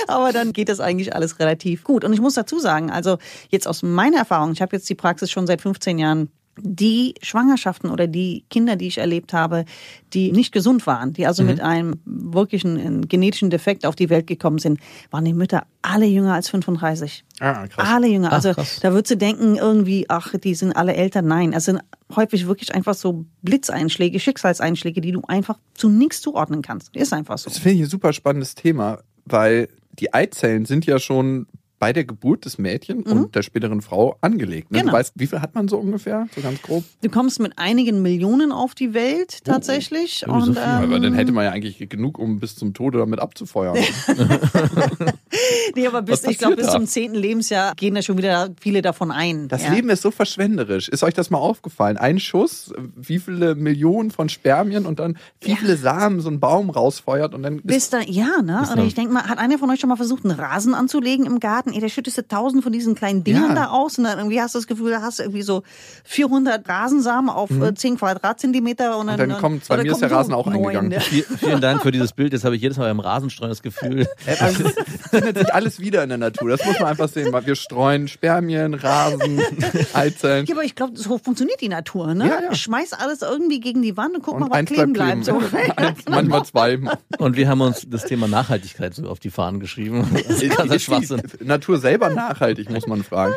Aber 0.06 0.32
dann 0.32 0.52
geht 0.52 0.68
das 0.68 0.80
eigentlich 0.80 1.14
alles 1.14 1.38
relativ 1.40 1.82
gut. 1.84 2.04
Und 2.04 2.12
ich 2.12 2.20
muss 2.20 2.34
dazu 2.34 2.58
sagen, 2.58 2.90
also 2.90 3.18
jetzt 3.48 3.66
aus 3.66 3.82
meiner 3.82 4.18
Erfahrung, 4.18 4.52
ich 4.52 4.62
habe 4.62 4.76
jetzt 4.76 4.88
die 4.88 4.94
Praxis 4.94 5.30
schon 5.30 5.46
seit 5.46 5.60
15 5.60 5.98
Jahren, 5.98 6.28
die 6.60 7.14
Schwangerschaften 7.22 7.90
oder 7.90 8.06
die 8.06 8.44
Kinder, 8.50 8.76
die 8.76 8.86
ich 8.86 8.98
erlebt 8.98 9.32
habe, 9.32 9.64
die 10.12 10.32
nicht 10.32 10.52
gesund 10.52 10.86
waren, 10.86 11.12
die 11.12 11.26
also 11.26 11.42
mit 11.42 11.60
einem 11.60 12.00
wirklichen 12.04 13.02
äh, 13.02 13.06
genetischen 13.06 13.50
Defekt 13.50 13.84
auf 13.86 13.96
die 13.96 14.10
Welt 14.10 14.26
gekommen 14.26 14.58
sind, 14.58 14.78
waren 15.10 15.24
die 15.24 15.32
Mütter 15.32 15.66
alle 15.82 16.06
jünger 16.06 16.34
als 16.34 16.48
35. 16.48 17.24
Ah, 17.40 17.66
krass. 17.66 17.88
Alle 17.88 18.06
jünger. 18.08 18.28
Ach, 18.28 18.34
Also 18.34 18.52
krass. 18.54 18.78
da 18.80 18.92
würdest 18.92 19.10
du 19.10 19.16
denken, 19.16 19.56
irgendwie, 19.56 20.06
ach, 20.08 20.34
die 20.42 20.54
sind 20.54 20.72
alle 20.72 20.94
älter. 20.94 21.22
Nein, 21.22 21.52
es 21.52 21.64
sind 21.64 21.80
häufig 22.14 22.46
wirklich 22.46 22.74
einfach 22.74 22.94
so 22.94 23.24
Blitzeinschläge, 23.42 24.20
Schicksalseinschläge, 24.20 25.00
die 25.00 25.12
du 25.12 25.22
einfach 25.26 25.58
zu 25.74 25.88
nichts 25.88 26.20
zuordnen 26.20 26.62
kannst. 26.62 26.94
Ist 26.96 27.12
einfach 27.12 27.38
so. 27.38 27.50
Das 27.50 27.58
finde 27.58 27.76
ich 27.76 27.80
ein 27.82 27.90
super 27.90 28.12
spannendes 28.12 28.54
Thema, 28.54 29.00
weil 29.24 29.68
die 29.98 30.12
Eizellen 30.14 30.64
sind 30.64 30.86
ja 30.86 30.98
schon 30.98 31.46
bei 31.84 31.92
der 31.92 32.04
Geburt 32.06 32.46
des 32.46 32.56
Mädchen 32.56 33.02
und 33.02 33.34
der 33.34 33.42
späteren 33.42 33.82
Frau 33.82 34.16
angelegt. 34.22 34.70
Ne? 34.70 34.78
Mhm. 34.78 34.80
Genau. 34.80 34.92
Du 34.92 34.98
weißt, 35.00 35.12
wie 35.16 35.26
viel 35.26 35.42
hat 35.42 35.54
man 35.54 35.68
so 35.68 35.76
ungefähr? 35.76 36.26
So 36.34 36.40
ganz 36.40 36.62
grob? 36.62 36.82
Du 37.02 37.10
kommst 37.10 37.40
mit 37.40 37.58
einigen 37.58 38.00
Millionen 38.00 38.52
auf 38.52 38.74
die 38.74 38.94
Welt 38.94 39.44
tatsächlich. 39.44 40.24
Oh, 40.26 40.40
so 40.40 40.46
und, 40.46 40.54
viel. 40.54 40.62
ähm, 40.62 40.84
Aber 40.84 40.98
dann 40.98 41.12
hätte 41.12 41.32
man 41.32 41.44
ja 41.44 41.50
eigentlich 41.50 41.86
genug, 41.90 42.18
um 42.18 42.40
bis 42.40 42.56
zum 42.56 42.72
Tode 42.72 43.00
damit 43.00 43.20
abzufeuern. 43.20 43.76
nee, 45.76 45.86
aber 45.86 46.00
bis, 46.00 46.24
ich 46.24 46.38
glaube, 46.38 46.56
bis 46.56 46.70
zum 46.70 46.86
zehnten 46.86 47.18
Lebensjahr 47.18 47.74
gehen 47.74 47.94
da 47.94 48.00
schon 48.00 48.16
wieder 48.16 48.48
viele 48.58 48.80
davon 48.80 49.10
ein. 49.10 49.48
Das 49.48 49.64
ja. 49.64 49.74
Leben 49.74 49.90
ist 49.90 50.00
so 50.00 50.10
verschwenderisch. 50.10 50.88
Ist 50.88 51.02
euch 51.02 51.12
das 51.12 51.28
mal 51.28 51.36
aufgefallen? 51.36 51.98
Ein 51.98 52.18
Schuss, 52.18 52.72
wie 52.96 53.18
viele 53.18 53.56
Millionen 53.56 54.10
von 54.10 54.30
Spermien 54.30 54.86
und 54.86 55.00
dann 55.00 55.18
wie 55.42 55.54
viele 55.54 55.76
Samen 55.76 56.20
so 56.20 56.30
ein 56.30 56.40
Baum 56.40 56.70
rausfeuert 56.70 57.34
und 57.34 57.42
dann 57.42 57.60
Bis 57.60 57.90
da, 57.90 58.00
ja, 58.00 58.40
ne? 58.40 58.66
Oder 58.72 58.84
ich 58.84 58.94
denke 58.94 59.12
mal, 59.12 59.24
hat 59.24 59.36
einer 59.36 59.58
von 59.58 59.68
euch 59.68 59.80
schon 59.80 59.90
mal 59.90 59.96
versucht, 59.96 60.24
einen 60.24 60.40
Rasen 60.40 60.72
anzulegen 60.72 61.26
im 61.26 61.40
Garten? 61.40 61.73
Ey, 61.74 61.80
der 61.80 61.88
schüttest 61.88 62.16
du 62.18 62.26
tausend 62.26 62.62
von 62.62 62.72
diesen 62.72 62.94
kleinen 62.94 63.24
Dingern 63.24 63.48
Ja. 63.50 63.54
da 63.54 63.66
aus 63.70 63.98
und 63.98 64.04
dann 64.04 64.18
irgendwie 64.18 64.40
hast 64.40 64.54
du 64.54 64.58
das 64.58 64.66
Gefühl, 64.66 64.90
da 64.92 65.02
hast 65.02 65.18
du 65.18 65.24
irgendwie 65.24 65.42
so 65.42 65.62
400 66.04 66.68
Rasensamen 66.68 67.30
auf 67.30 67.50
äh, 67.50 67.74
10 67.74 67.98
Quadratzentimeter 67.98 68.96
und 68.98 69.08
dann, 69.08 69.16
Mhm. 69.20 69.28
dann 69.30 69.40
kommen- 69.40 69.62
bei 69.68 69.82
mir 69.82 69.92
ist 69.92 70.00
der 70.00 70.10
Rasen 70.10 70.34
auch 70.34 70.46
neun, 70.46 70.56
eingegangen. 70.76 71.00
Viel- 71.00 71.24
Vielen 71.38 71.60
Dank 71.60 71.82
für 71.82 71.90
dieses 71.90 72.12
Bild. 72.12 72.32
Jetzt 72.32 72.44
habe 72.44 72.56
ich 72.56 72.62
jedes 72.62 72.78
Mal 72.78 72.84
beim 72.88 73.00
Rasenstreuen 73.00 73.50
das 73.50 73.62
Gefühl, 73.62 74.06
Äh, 74.26 74.36
es 74.40 75.08
findet 75.10 75.38
sich 75.38 75.54
alles 75.54 75.80
wieder 75.80 76.02
in 76.02 76.08
der 76.08 76.18
Natur. 76.18 76.50
Das 76.50 76.64
muss 76.64 76.78
man 76.78 76.88
einfach 76.88 77.08
sehen. 77.08 77.32
Weil 77.32 77.46
wir 77.46 77.54
streuen 77.56 78.08
Spermien, 78.08 78.74
Rasen, 78.74 79.40
Eizellen. 79.94 80.46
Ja, 80.46 80.54
aber 80.54 80.64
ich 80.64 80.74
glaube, 80.74 80.96
so 80.96 81.18
funktioniert 81.18 81.60
die 81.60 81.68
Natur, 81.68 82.14
ne? 82.14 82.28
Ja, 82.28 82.40
ja. 82.44 82.54
Schmeiß 82.54 82.92
alles 82.92 83.22
irgendwie 83.22 83.60
gegen 83.60 83.82
die 83.82 83.96
Wand 83.96 84.14
und 84.16 84.22
guck 84.22 84.38
mal, 84.38 84.46
Und 84.46 84.50
was 84.52 84.58
eins 84.58 84.70
kleben 84.70 84.92
bleibt. 84.92 85.24
So. 85.24 85.40
Eins, 85.76 85.98
manchmal 86.08 86.44
zwei. 86.44 86.78
und 87.18 87.36
wir 87.36 87.48
haben 87.48 87.60
uns 87.60 87.86
das 87.88 88.04
Thema 88.04 88.28
Nachhaltigkeit 88.28 88.94
so 88.94 89.08
auf 89.08 89.18
die 89.20 89.30
Fahnen 89.30 89.60
geschrieben. 89.60 90.06
Das 90.28 90.42
ist 90.42 90.56
ganzer 90.56 90.74
Ist 90.76 90.82
Schwachsinn. 90.82 91.22
Natur 91.54 91.78
selber 91.78 92.10
nachhaltig, 92.10 92.70
muss 92.70 92.86
man 92.86 93.02
fragen. 93.02 93.34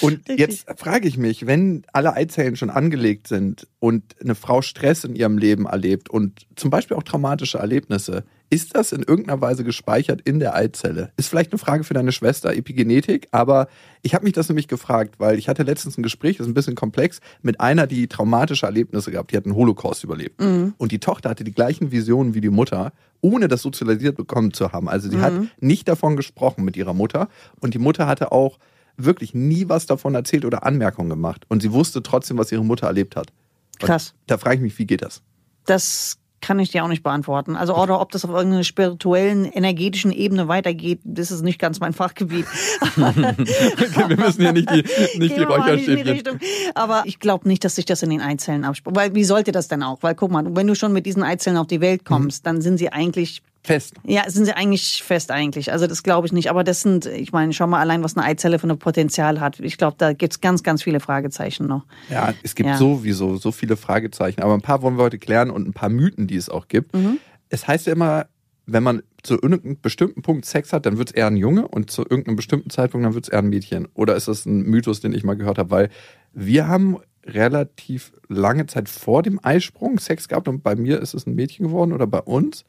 Und 0.00 0.28
jetzt 0.28 0.66
frage 0.76 1.08
ich 1.08 1.16
mich, 1.16 1.46
wenn 1.46 1.84
alle 1.92 2.14
Eizellen 2.14 2.56
schon 2.56 2.70
angelegt 2.70 3.28
sind 3.28 3.66
und 3.78 4.16
eine 4.20 4.34
Frau 4.34 4.62
Stress 4.62 5.04
in 5.04 5.14
ihrem 5.14 5.38
Leben 5.38 5.66
erlebt 5.66 6.10
und 6.10 6.46
zum 6.56 6.70
Beispiel 6.70 6.96
auch 6.96 7.02
traumatische 7.02 7.58
Erlebnisse, 7.58 8.24
ist 8.50 8.76
das 8.76 8.92
in 8.92 9.02
irgendeiner 9.02 9.40
Weise 9.40 9.64
gespeichert 9.64 10.20
in 10.22 10.38
der 10.38 10.54
Eizelle? 10.54 11.10
Ist 11.16 11.28
vielleicht 11.28 11.52
eine 11.52 11.58
Frage 11.58 11.84
für 11.84 11.94
deine 11.94 12.12
Schwester, 12.12 12.54
Epigenetik, 12.54 13.28
aber 13.32 13.68
ich 14.02 14.14
habe 14.14 14.24
mich 14.24 14.32
das 14.32 14.48
nämlich 14.48 14.68
gefragt, 14.68 15.16
weil 15.18 15.38
ich 15.38 15.48
hatte 15.48 15.62
letztens 15.62 15.98
ein 15.98 16.02
Gespräch, 16.02 16.36
das 16.36 16.46
ist 16.46 16.50
ein 16.50 16.54
bisschen 16.54 16.74
komplex, 16.74 17.20
mit 17.42 17.60
einer, 17.60 17.86
die 17.86 18.06
traumatische 18.06 18.66
Erlebnisse 18.66 19.10
gehabt, 19.10 19.32
die 19.32 19.36
hat 19.36 19.46
einen 19.46 19.56
Holocaust 19.56 20.04
überlebt. 20.04 20.40
Und 20.78 20.92
die 20.92 20.98
Tochter 21.00 21.30
hatte 21.30 21.44
die 21.44 21.52
gleichen 21.52 21.90
Visionen 21.90 22.34
wie 22.34 22.40
die 22.40 22.50
Mutter, 22.50 22.92
ohne 23.20 23.48
das 23.48 23.62
sozialisiert 23.62 24.16
bekommen 24.16 24.52
zu 24.52 24.72
haben. 24.72 24.88
Also 24.88 25.08
sie 25.08 25.18
hat 25.20 25.32
nicht 25.60 25.88
davon 25.88 26.16
gesprochen 26.16 26.64
mit 26.64 26.76
ihrer 26.76 26.94
Mutter 26.94 27.28
und 27.60 27.74
die 27.74 27.78
Mutter 27.78 28.06
hatte 28.06 28.32
auch 28.32 28.58
wirklich 28.96 29.34
nie 29.34 29.68
was 29.68 29.86
davon 29.86 30.14
erzählt 30.14 30.44
oder 30.44 30.64
Anmerkungen 30.64 31.08
gemacht. 31.08 31.44
Und 31.48 31.62
sie 31.62 31.72
wusste 31.72 32.02
trotzdem, 32.02 32.38
was 32.38 32.52
ihre 32.52 32.64
Mutter 32.64 32.86
erlebt 32.86 33.16
hat. 33.16 33.32
Und 33.80 33.86
Krass. 33.88 34.14
Da 34.26 34.38
frage 34.38 34.56
ich 34.56 34.62
mich, 34.62 34.78
wie 34.78 34.86
geht 34.86 35.02
das? 35.02 35.22
Das 35.66 36.18
kann 36.46 36.58
ich 36.58 36.70
dir 36.70 36.84
auch 36.84 36.88
nicht 36.88 37.02
beantworten. 37.02 37.56
Also, 37.56 37.74
oder 37.76 38.00
ob 38.00 38.12
das 38.12 38.24
auf 38.24 38.30
irgendeiner 38.30 38.64
spirituellen, 38.64 39.46
energetischen 39.46 40.12
Ebene 40.12 40.46
weitergeht, 40.48 41.00
das 41.04 41.30
ist 41.30 41.42
nicht 41.42 41.58
ganz 41.58 41.80
mein 41.80 41.92
Fachgebiet. 41.92 42.46
Wir 42.96 44.16
müssen 44.16 44.42
hier 44.42 44.52
nicht 44.52 44.70
die, 44.70 44.82
nicht 45.18 45.18
die 45.18 45.28
Gehen 45.28 45.36
die 45.36 45.42
Räucherstäbchen. 45.42 46.40
Aber 46.74 47.02
ich 47.06 47.18
glaube 47.18 47.48
nicht, 47.48 47.64
dass 47.64 47.76
sich 47.76 47.84
das 47.84 48.02
in 48.02 48.10
den 48.10 48.20
Eizellen 48.20 48.64
abspielt. 48.64 48.94
Weil 48.94 49.14
wie 49.14 49.24
sollte 49.24 49.52
das 49.52 49.68
denn 49.68 49.82
auch? 49.82 50.02
Weil 50.02 50.14
guck 50.14 50.30
mal, 50.30 50.44
wenn 50.54 50.66
du 50.66 50.74
schon 50.74 50.92
mit 50.92 51.06
diesen 51.06 51.22
Eizellen 51.22 51.56
auf 51.56 51.66
die 51.66 51.80
Welt 51.80 52.04
kommst, 52.04 52.46
dann 52.46 52.60
sind 52.60 52.78
sie 52.78 52.92
eigentlich 52.92 53.42
Fest. 53.66 53.94
ja, 54.04 54.28
sind 54.28 54.44
sie 54.44 54.52
eigentlich 54.54 55.02
fest 55.02 55.30
eigentlich. 55.30 55.72
Also 55.72 55.86
das 55.86 56.02
glaube 56.02 56.26
ich 56.26 56.32
nicht. 56.34 56.50
Aber 56.50 56.64
das 56.64 56.82
sind, 56.82 57.06
ich 57.06 57.32
meine, 57.32 57.52
schau 57.54 57.66
mal 57.66 57.80
allein, 57.80 58.02
was 58.02 58.14
eine 58.16 58.26
Eizelle 58.26 58.58
für 58.58 58.68
ein 58.68 58.78
Potenzial 58.78 59.40
hat. 59.40 59.58
Ich 59.60 59.78
glaube, 59.78 59.96
da 59.98 60.12
gibt's 60.12 60.42
ganz, 60.42 60.62
ganz 60.62 60.82
viele 60.82 61.00
Fragezeichen 61.00 61.66
noch. 61.66 61.86
Ja, 62.10 62.34
es 62.42 62.54
gibt 62.54 62.68
Ja. 62.68 62.76
sowieso 62.76 63.36
so 63.36 63.52
viele 63.52 63.76
Fragezeichen. 63.76 64.42
Aber 64.42 64.52
ein 64.52 64.60
paar 64.60 64.82
wollen 64.82 64.96
wir 64.98 65.04
heute 65.04 65.18
klären 65.18 65.48
und 65.50 65.66
ein 65.66 65.72
paar 65.72 65.88
Mythen, 65.88 66.26
die 66.26 66.36
es 66.36 66.50
auch 66.50 66.68
gibt. 66.68 66.94
Mhm. 66.94 67.18
Es 67.48 67.66
heißt 67.66 67.86
ja 67.86 67.94
immer, 67.94 68.26
wenn 68.66 68.82
man 68.82 69.02
zu 69.22 69.34
irgendeinem 69.34 69.78
bestimmten 69.80 70.20
Punkt 70.22 70.44
Sex 70.44 70.72
hat, 70.74 70.84
dann 70.84 70.98
wird 70.98 71.10
es 71.10 71.14
eher 71.14 71.26
ein 71.28 71.36
Junge 71.38 71.66
und 71.66 71.90
zu 71.90 72.02
irgendeinem 72.02 72.36
bestimmten 72.36 72.68
Zeitpunkt, 72.70 73.06
dann 73.06 73.14
wird 73.14 73.24
es 73.24 73.28
eher 73.30 73.38
ein 73.38 73.48
Mädchen. 73.48 73.88
Oder 73.94 74.14
ist 74.16 74.28
das 74.28 74.44
ein 74.44 74.62
Mythos, 74.64 75.00
den 75.00 75.14
ich 75.14 75.24
mal 75.24 75.34
gehört 75.36 75.56
habe? 75.58 75.70
Weil 75.70 75.90
wir 76.34 76.68
haben 76.68 76.98
relativ 77.26 78.12
lange 78.28 78.66
Zeit 78.66 78.88
vor 78.88 79.22
dem 79.22 79.40
Eisprung 79.42 79.98
Sex 79.98 80.28
gehabt 80.28 80.48
und 80.48 80.62
bei 80.62 80.76
mir 80.76 81.00
ist 81.00 81.14
es 81.14 81.26
ein 81.26 81.34
Mädchen 81.34 81.66
geworden 81.66 81.92
oder 81.92 82.06
bei 82.06 82.20
uns. 82.20 82.64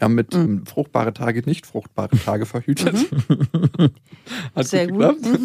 Wir 0.00 0.06
haben 0.06 0.14
mit 0.14 0.32
Mhm. 0.34 0.40
ähm, 0.40 0.66
fruchtbare 0.66 1.12
Tage 1.12 1.42
nicht 1.44 1.66
fruchtbare 1.66 2.16
Tage 2.16 2.46
verhütet. 2.46 2.96
Hat 4.56 4.66
Sehr 4.66 4.86
gut. 4.86 4.98
geklappt. 4.98 5.40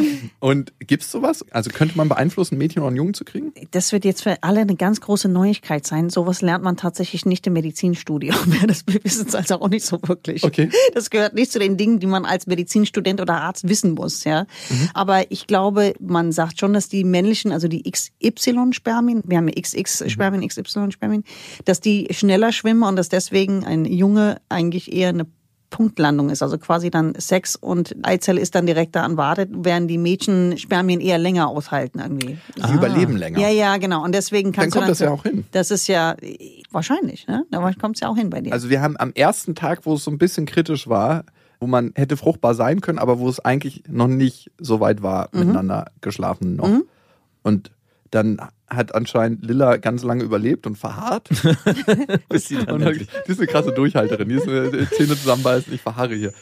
Und 0.40 0.72
gibt's 0.80 1.12
sowas? 1.12 1.44
Also 1.52 1.70
könnte 1.70 1.96
man 1.96 2.08
beeinflussen, 2.08 2.58
Mädchen 2.58 2.80
oder 2.82 2.88
einen 2.88 2.96
Jungen 2.96 3.14
zu 3.14 3.24
kriegen? 3.24 3.52
Das 3.70 3.92
wird 3.92 4.04
jetzt 4.04 4.22
für 4.24 4.42
alle 4.42 4.60
eine 4.62 4.74
ganz 4.74 5.00
große 5.00 5.28
Neuigkeit 5.28 5.86
sein. 5.86 6.10
Sowas 6.10 6.42
lernt 6.42 6.64
man 6.64 6.76
tatsächlich 6.76 7.24
nicht 7.24 7.46
im 7.46 7.52
Medizinstudium. 7.52 8.36
Das 8.66 8.84
wissen 8.86 9.26
es 9.28 9.34
also 9.34 9.60
auch 9.60 9.68
nicht 9.68 9.84
so 9.86 9.98
wirklich. 10.02 10.42
Okay. 10.44 10.70
Das 10.94 11.10
gehört 11.10 11.34
nicht 11.34 11.52
zu 11.52 11.58
den 11.60 11.76
Dingen, 11.76 12.00
die 12.00 12.06
man 12.06 12.24
als 12.24 12.46
Medizinstudent 12.48 13.20
oder 13.20 13.40
Arzt 13.42 13.68
wissen 13.68 13.92
muss. 13.94 14.24
Ja. 14.24 14.46
Aber 14.92 15.30
ich 15.30 15.46
glaube, 15.46 15.94
man 16.00 16.32
sagt 16.32 16.58
schon, 16.60 16.72
dass 16.72 16.88
die 16.88 17.04
männlichen, 17.04 17.52
also 17.52 17.68
die 17.68 17.82
XY-Spermien, 17.90 19.22
wir 19.26 19.36
haben 19.38 19.48
ja 19.48 19.54
XX-Spermien, 19.60 20.46
XY-Spermien, 20.46 21.24
dass 21.64 21.80
die 21.80 22.08
schneller 22.10 22.52
schwimmen 22.52 22.82
und 22.82 22.96
dass 22.96 23.08
deswegen 23.08 23.64
ein 23.64 23.84
Junge 24.00 24.40
eigentlich 24.48 24.92
eher 24.92 25.10
eine 25.10 25.26
Punktlandung 25.70 26.30
ist, 26.30 26.42
also 26.42 26.58
quasi 26.58 26.90
dann 26.90 27.14
Sex 27.16 27.54
und 27.54 27.94
Eizelle 28.02 28.40
ist 28.40 28.56
dann 28.56 28.66
direkt 28.66 28.96
da 28.96 29.04
an 29.04 29.16
wartet, 29.16 29.50
während 29.52 29.88
die 29.88 29.98
Mädchen 29.98 30.58
Spermien 30.58 31.00
eher 31.00 31.16
länger 31.18 31.46
aushalten 31.48 32.00
irgendwie. 32.00 32.38
Sie 32.56 32.74
überleben 32.74 33.16
länger. 33.16 33.38
Ja, 33.38 33.50
ja, 33.50 33.76
genau. 33.76 34.02
Und 34.02 34.12
deswegen 34.12 34.50
kannst 34.50 34.72
kommt 34.74 34.86
du 34.86 34.90
das 34.90 34.98
ja 34.98 35.10
auch 35.12 35.22
hin. 35.22 35.44
Das 35.52 35.70
ist 35.70 35.86
ja 35.86 36.16
wahrscheinlich, 36.72 37.28
ne? 37.28 37.44
Da 37.52 37.60
kommt 37.80 37.96
es 37.96 38.00
ja 38.00 38.08
auch 38.08 38.16
hin 38.16 38.30
bei 38.30 38.40
dir. 38.40 38.52
Also 38.52 38.68
wir 38.68 38.82
haben 38.82 38.96
am 38.98 39.12
ersten 39.14 39.54
Tag, 39.54 39.86
wo 39.86 39.94
es 39.94 40.02
so 40.02 40.10
ein 40.10 40.18
bisschen 40.18 40.44
kritisch 40.44 40.88
war, 40.88 41.24
wo 41.60 41.68
man 41.68 41.92
hätte 41.94 42.16
fruchtbar 42.16 42.54
sein 42.56 42.80
können, 42.80 42.98
aber 42.98 43.20
wo 43.20 43.28
es 43.28 43.38
eigentlich 43.38 43.84
noch 43.88 44.08
nicht 44.08 44.50
so 44.58 44.80
weit 44.80 45.02
war, 45.04 45.28
Mhm. 45.32 45.38
miteinander 45.40 45.92
geschlafen 46.00 46.56
noch. 46.56 46.80
Und 47.44 47.70
dann 48.10 48.40
hat 48.70 48.94
anscheinend 48.94 49.44
Lilla 49.44 49.76
ganz 49.76 50.04
lange 50.04 50.22
überlebt 50.22 50.66
und 50.66 50.76
verharrt. 50.76 51.28
Bis 52.28 52.48
sie 52.48 52.64
dann 52.64 52.82
Und 52.82 53.00
die 53.00 53.32
ist 53.32 53.38
eine 53.38 53.46
krasse 53.46 53.72
Durchhalterin. 53.72 54.28
Die 54.28 54.36
ist 54.36 54.48
eine 54.48 54.88
Zähne 54.90 55.16
zusammenbeißen, 55.16 55.72
ich 55.72 55.80
verharre 55.80 56.14
hier. 56.14 56.32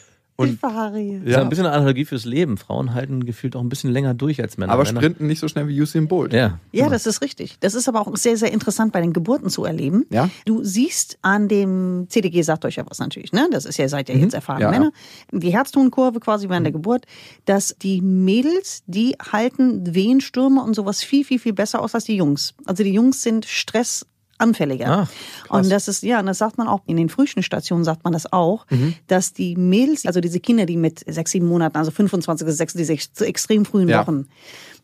Ich 0.45 0.51
Und, 0.51 0.59
verharre 0.59 0.99
hier. 0.99 1.19
Das 1.19 1.27
ist 1.27 1.33
ja, 1.33 1.41
ein 1.41 1.49
bisschen 1.49 1.65
eine 1.65 1.75
Analogie 1.75 2.05
fürs 2.05 2.25
Leben. 2.25 2.57
Frauen 2.57 2.93
halten 2.93 3.25
gefühlt 3.25 3.55
auch 3.55 3.61
ein 3.61 3.69
bisschen 3.69 3.91
länger 3.91 4.13
durch 4.13 4.41
als 4.41 4.57
Männer. 4.57 4.73
aber 4.73 4.83
Männer- 4.83 4.99
sprinten 5.01 5.27
nicht 5.27 5.39
so 5.39 5.47
schnell 5.47 5.67
wie 5.67 5.81
Usain 5.81 6.07
Bolt. 6.07 6.33
Ja. 6.33 6.59
Ja, 6.71 6.89
das 6.89 7.05
ist 7.05 7.21
richtig. 7.21 7.57
Das 7.59 7.73
ist 7.75 7.87
aber 7.87 8.01
auch 8.01 8.15
sehr, 8.17 8.37
sehr 8.37 8.51
interessant 8.51 8.91
bei 8.93 9.01
den 9.01 9.13
Geburten 9.13 9.49
zu 9.49 9.65
erleben. 9.65 10.05
Ja. 10.09 10.29
Du 10.45 10.63
siehst 10.63 11.17
an 11.21 11.47
dem 11.47 12.07
CDG, 12.09 12.41
sagt 12.41 12.65
euch 12.65 12.75
ja 12.77 12.85
was 12.87 12.99
natürlich, 12.99 13.31
ne? 13.33 13.47
Das 13.51 13.65
ist 13.65 13.77
ja, 13.77 13.87
seid 13.89 14.09
ihr 14.09 14.17
jetzt 14.17 14.33
erfahrene 14.33 14.65
Ja, 14.65 14.71
Männer. 14.71 14.91
Die 15.31 15.51
Herztonkurve 15.51 16.19
quasi 16.19 16.49
während 16.49 16.65
der 16.65 16.73
Geburt, 16.73 17.05
dass 17.45 17.75
die 17.81 18.01
Mädels, 18.01 18.83
die 18.87 19.15
halten 19.31 19.93
Wehenstürme 19.93 20.61
und 20.63 20.73
sowas 20.75 21.03
viel, 21.03 21.23
viel, 21.25 21.39
viel 21.39 21.53
besser 21.53 21.81
aus 21.81 21.95
als 21.95 22.05
die 22.05 22.15
Jungs. 22.15 22.53
Also 22.65 22.83
die 22.83 22.93
Jungs 22.93 23.21
sind 23.21 23.45
Stress 23.45 24.05
anfälliger. 24.39 25.07
Ah, 25.49 25.57
und 25.57 25.69
das 25.71 25.87
ist, 25.87 26.03
ja, 26.03 26.19
und 26.19 26.25
das 26.25 26.37
sagt 26.37 26.57
man 26.57 26.67
auch, 26.67 26.81
in 26.85 26.97
den 26.97 27.09
Frühchenstationen 27.09 27.83
sagt 27.83 28.03
man 28.03 28.13
das 28.13 28.31
auch, 28.31 28.65
Mhm. 28.69 28.93
dass 29.07 29.33
die 29.33 29.55
Mädels, 29.55 30.05
also 30.05 30.21
diese 30.21 30.39
Kinder, 30.39 30.65
die 30.65 30.77
mit 30.77 31.03
sechs, 31.07 31.31
sieben 31.31 31.47
Monaten, 31.47 31.77
also 31.77 31.91
25 31.91 32.45
bis 32.45 32.57
6, 32.57 32.73
diese 32.73 33.25
extrem 33.25 33.65
frühen 33.65 33.89
Ja. 33.89 34.01
Wochen, 34.01 34.27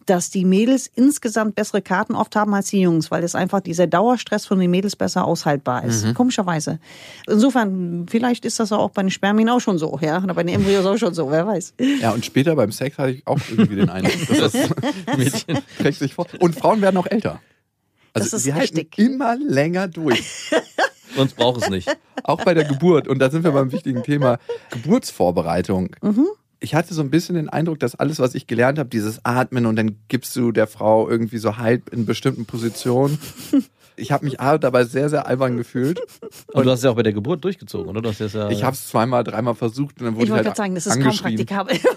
dass 0.06 0.30
die 0.30 0.46
Mädels 0.46 0.86
insgesamt 0.94 1.56
bessere 1.56 1.82
Karten 1.82 2.14
oft 2.14 2.36
haben 2.36 2.54
als 2.54 2.68
die 2.68 2.80
Jungs, 2.82 3.10
weil 3.10 3.24
es 3.24 3.34
einfach 3.34 3.60
dieser 3.62 3.88
Dauerstress 3.88 4.46
von 4.46 4.60
den 4.60 4.70
Mädels 4.70 4.96
besser 4.96 5.26
aushaltbar 5.26 5.84
ist. 5.84 6.06
Mhm. 6.06 6.14
Komischerweise. 6.14 6.78
Insofern, 7.28 8.06
vielleicht 8.08 8.46
ist 8.46 8.60
das 8.60 8.72
auch 8.72 8.92
bei 8.92 9.02
den 9.02 9.10
Spermien 9.10 9.50
auch 9.50 9.60
schon 9.62 9.80
so, 9.80 9.98
ja, 10.02 10.22
oder 10.24 10.36
bei 10.36 10.44
den 10.44 10.54
Embryos 10.56 10.86
auch 10.86 10.98
schon 10.98 11.16
so, 11.16 11.32
wer 11.32 11.48
weiß. 11.48 11.74
Ja, 12.02 12.12
und 12.12 12.24
später 12.24 12.56
beim 12.56 12.72
Sex 12.72 12.98
hatte 13.00 13.12
ich 13.14 13.26
auch 13.26 13.40
irgendwie 13.50 13.78
den 13.78 13.90
Eindruck, 13.90 14.14
dass 14.28 14.52
das 14.52 14.54
Mädchen 15.18 15.58
trägt 15.80 15.98
sich 15.98 16.14
vor. 16.14 16.28
Und 16.40 16.56
Frauen 16.56 16.82
werden 16.82 16.98
auch 16.98 17.08
älter. 17.08 17.40
Also 18.16 18.28
Das 18.30 18.34
ist 18.34 18.44
sie 18.44 18.54
halten 18.54 18.78
richtig. 18.78 18.98
immer 18.98 19.36
länger 19.38 19.88
durch. 19.88 20.52
Sonst 21.16 21.36
braucht 21.36 21.62
es 21.62 21.70
nicht. 21.70 21.90
Auch 22.24 22.44
bei 22.44 22.54
der 22.54 22.64
Geburt. 22.64 23.08
Und 23.08 23.20
da 23.20 23.30
sind 23.30 23.44
wir 23.44 23.52
beim 23.52 23.72
wichtigen 23.72 24.04
Thema 24.04 24.40
Geburtsvorbereitung. 24.72 25.96
Mhm. 26.02 26.28
Ich 26.60 26.74
hatte 26.74 26.94
so 26.94 27.02
ein 27.02 27.10
bisschen 27.10 27.36
den 27.36 27.50
Eindruck, 27.50 27.80
dass 27.80 27.96
alles, 27.96 28.20
was 28.20 28.34
ich 28.34 28.48
gelernt 28.48 28.80
habe, 28.80 28.90
dieses 28.90 29.24
Atmen 29.24 29.66
und 29.66 29.76
dann 29.76 29.98
gibst 30.08 30.36
du 30.36 30.52
der 30.52 30.68
Frau 30.68 31.10
irgendwie 31.10 31.38
so 31.38 31.58
Halt 31.58 31.90
in 31.90 32.06
bestimmten 32.06 32.46
Positionen. 32.46 33.20
Ich 33.98 34.12
habe 34.12 34.26
mich 34.26 34.40
A, 34.40 34.58
dabei 34.58 34.84
sehr, 34.84 35.10
sehr 35.10 35.28
albern 35.28 35.58
gefühlt. 35.58 36.00
Und 36.54 36.66
du 36.66 36.72
hast 36.72 36.80
es 36.80 36.84
ja 36.86 36.92
auch 36.92 36.96
bei 36.96 37.04
der 37.04 37.14
Geburt 37.14 37.44
durchgezogen, 37.44 37.90
oder? 37.90 38.02
Du 38.02 38.10
hast 38.10 38.20
ja, 38.20 38.50
Ich 38.50 38.64
habe 38.64 38.76
es 38.76 38.88
zweimal, 38.88 39.24
dreimal 39.24 39.56
versucht 39.56 40.00
und 40.00 40.06
dann 40.06 40.16
wurde 40.16 40.24
Ich 40.24 40.30
ich, 40.30 40.32
wollte 40.32 40.50
halt 40.50 40.56
gerade 40.56 40.58
sagen, 40.58 40.76
das 40.76 40.88
ist 40.88 41.02
kaum 41.02 41.18
praktikabel. 41.18 41.78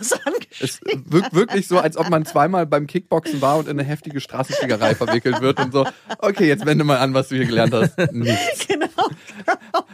Es 0.61 0.81
wirkt 0.83 1.35
wirklich 1.35 1.69
so, 1.69 1.79
als 1.79 1.97
ob 1.97 2.09
man 2.09 2.25
zweimal 2.25 2.67
beim 2.67 2.87
Kickboxen 2.87 3.41
war 3.41 3.59
und 3.59 3.69
in 3.69 3.79
eine 3.79 3.85
heftige 3.85 4.21
Straßenfliegerei 4.21 4.95
verwickelt 4.95 5.41
wird 5.41 5.61
und 5.61 5.73
so, 5.73 5.87
okay, 6.19 6.49
jetzt 6.49 6.67
wende 6.67 6.85
mal 6.85 6.99
an, 6.99 7.15
was 7.15 7.29
du 7.29 7.37
hier 7.37 7.47
gelernt 7.47 7.73
hast. 7.73 7.97
Nichts. 8.13 8.67
Genau. 8.79 9.09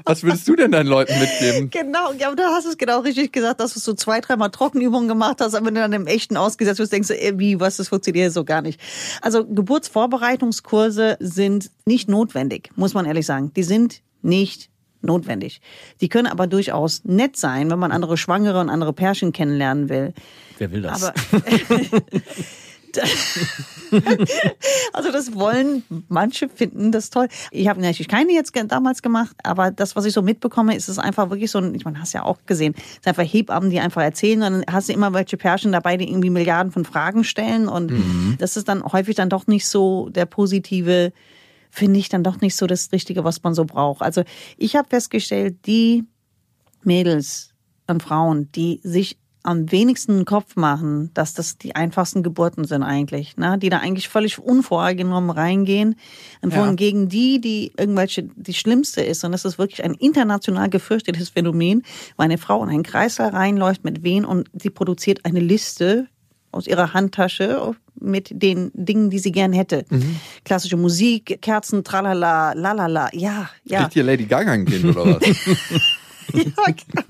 Was 0.05 0.23
würdest 0.23 0.47
du 0.49 0.57
denn 0.57 0.73
deinen 0.73 0.87
Leuten 0.87 1.19
mitgeben? 1.19 1.71
Genau, 1.71 2.13
ja, 2.13 2.27
aber 2.27 2.37
du 2.37 2.43
hast 2.43 2.67
es 2.67 2.77
genau 2.77 3.01
richtig 3.01 3.33
gesagt, 3.33 3.61
dass 3.61 3.75
du 3.75 3.81
so 3.81 3.95
zwei, 3.95 4.21
dreimal 4.21 4.51
Trockenübungen 4.51 5.09
gemacht 5.09 5.39
hast, 5.41 5.55
aber 5.55 5.67
wenn 5.67 5.75
du 5.75 5.81
dann 5.81 5.93
im 5.93 6.07
Echten 6.07 6.37
ausgesetzt 6.37 6.79
wirst, 6.79 6.93
denkst 6.93 7.09
du, 7.09 7.19
ey, 7.19 7.39
wie, 7.39 7.61
was, 7.61 7.77
das 7.77 7.89
funktioniert 7.89 8.33
so 8.33 8.45
gar 8.45 8.63
nicht. 8.63 8.81
Also 9.23 9.45
Geburtsvorbereitungskurse 9.47 11.17
sind 11.21 11.71
nicht 11.87 12.09
notwendig, 12.09 12.71
muss 12.77 12.95
man 12.95 13.05
ehrlich 13.05 13.27
sagen. 13.27 13.53
Die 13.55 13.63
sind 13.63 14.01
nicht 14.23 14.71
notwendig. 15.03 15.61
Die 16.01 16.09
können 16.09 16.29
aber 16.29 16.47
durchaus 16.47 17.05
nett 17.05 17.37
sein, 17.37 17.71
wenn 17.71 17.79
man 17.79 17.93
andere 17.93 18.17
Schwangere 18.17 18.59
und 18.61 18.71
andere 18.71 18.95
Pärchen 18.95 19.33
kennenlernen 19.33 19.91
will. 19.91 20.15
Wer 20.59 20.73
will 20.73 20.81
das? 20.83 21.05
Aber 21.05 21.15
also 24.93 25.11
das 25.13 25.35
wollen 25.35 25.83
manche 26.09 26.49
finden 26.49 26.91
das 26.93 27.11
toll. 27.11 27.29
Ich 27.51 27.69
habe 27.69 27.83
natürlich 27.83 28.09
keine 28.09 28.33
jetzt 28.33 28.55
damals 28.69 29.03
gemacht, 29.03 29.37
aber 29.43 29.71
das, 29.73 29.95
was 29.97 30.07
ich 30.07 30.15
so 30.15 30.23
mitbekomme, 30.23 30.75
ist 30.77 30.89
es 30.89 30.99
einfach 30.99 31.29
wirklich 31.29 31.51
so 31.51 31.59
ein, 31.59 31.75
ich 31.75 31.85
meine, 31.85 32.01
hast 32.01 32.15
ja 32.15 32.23
auch 32.23 32.39
gesehen, 32.47 32.75
es 32.77 33.03
sind 33.03 33.09
einfach 33.09 33.25
Hebammen, 33.31 33.69
die 33.71 33.81
einfach 33.81 34.03
erzählen 34.03 34.43
und 34.43 34.53
dann 34.53 34.65
hast 34.73 34.89
du 34.89 34.93
immer 34.93 35.13
welche 35.13 35.37
Pärchen 35.37 35.73
dabei, 35.73 35.97
die 35.97 36.09
irgendwie 36.09 36.31
Milliarden 36.31 36.73
von 36.73 36.85
Fragen 36.85 37.25
stellen 37.25 37.69
und 37.69 37.93
das 38.39 38.57
ist 38.57 38.69
dann 38.69 38.85
häufig 38.85 39.17
dann 39.17 39.29
doch 39.29 39.49
nicht 39.49 39.67
so 39.67 40.09
der 40.09 40.27
positive 40.27 41.13
finde 41.75 41.99
ich 41.99 42.09
dann 42.09 42.23
doch 42.23 42.41
nicht 42.41 42.55
so 42.55 42.69
das 42.69 42.93
Richtige, 42.93 43.25
was 43.25 43.43
man 43.43 43.53
so 43.53 43.65
braucht. 43.65 44.01
Also 44.01 44.23
ich 44.57 44.77
habe 44.77 44.89
festgestellt, 44.89 45.67
die 45.67 46.05
Mädels 46.85 47.51
und 47.89 48.01
Frauen, 48.01 48.51
die 48.53 48.81
sich 48.85 49.19
am 49.43 49.71
wenigsten 49.73 50.13
einen 50.13 50.25
Kopf 50.25 50.55
machen, 50.57 51.11
dass 51.15 51.35
das 51.35 51.59
die 51.59 51.75
einfachsten 51.75 52.23
Geburten 52.23 52.65
sind 52.65 52.83
eigentlich, 52.83 53.37
ne? 53.37 53.59
die 53.59 53.69
da 53.69 53.79
eigentlich 53.79 54.09
völlig 54.09 54.39
unvorgenommen 54.39 55.31
reingehen. 55.31 55.97
Und 56.41 56.55
Ja. 56.55 56.65
wohingegen 56.65 57.09
die, 57.09 57.41
die 57.41 57.73
irgendwelche, 57.77 58.23
die 58.23 58.55
schlimmste 58.55 59.03
ist, 59.03 59.25
und 59.25 59.33
das 59.33 59.45
ist 59.45 59.59
wirklich 59.59 59.83
ein 59.85 59.95
international 59.95 60.71
gefürchtetes 60.71 61.31
Phänomen, 61.31 61.83
wo 62.17 62.23
eine 62.23 62.39
Frau 62.39 62.63
in 62.63 62.71
einen 62.71 62.85
Kreislauf 62.85 63.33
reinläuft 63.35 63.85
mit 63.85 64.03
Wehen 64.05 64.25
und 64.25 64.49
sie 64.55 64.71
produziert 64.71 65.25
eine 65.25 65.41
Liste 65.41 66.07
aus 66.55 66.67
ihrer 66.67 66.95
Handtasche 66.95 67.75
mit 68.01 68.31
den 68.31 68.71
Dingen, 68.75 69.11
die 69.11 69.19
sie 69.19 69.33
gern 69.33 69.53
hätte. 69.53 69.85
Mhm. 69.91 70.17
Klassische 70.45 70.77
Musik, 70.77 71.39
Kerzen, 71.43 71.85
tralala, 71.85 72.53
lalala, 72.53 73.09
ja, 73.13 73.51
ja. 73.65 73.81
Kriegt 73.81 73.95
hier 73.95 74.05
Lady 74.05 74.25
Gaga 74.25 74.53
ein 74.53 74.65
Kind 74.65 74.85
oder 74.85 75.21
was? 75.21 75.23
Ja, 76.33 76.41
genau. 76.41 77.03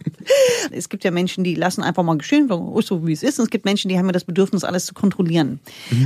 Es 0.73 0.89
gibt 0.89 1.05
ja 1.05 1.13
Menschen, 1.13 1.45
die 1.45 1.55
lassen 1.55 1.83
einfach 1.83 2.03
mal 2.03 2.19
geschehen, 2.19 2.49
so 2.49 3.07
wie 3.07 3.13
es 3.13 3.23
ist. 3.23 3.39
Und 3.39 3.45
es 3.45 3.51
gibt 3.51 3.65
Menschen, 3.65 3.89
die 3.89 3.97
haben 3.97 4.07
ja 4.07 4.13
das 4.13 4.25
Bedürfnis, 4.25 4.65
alles 4.65 4.87
zu 4.87 4.93
kontrollieren. 4.93 5.61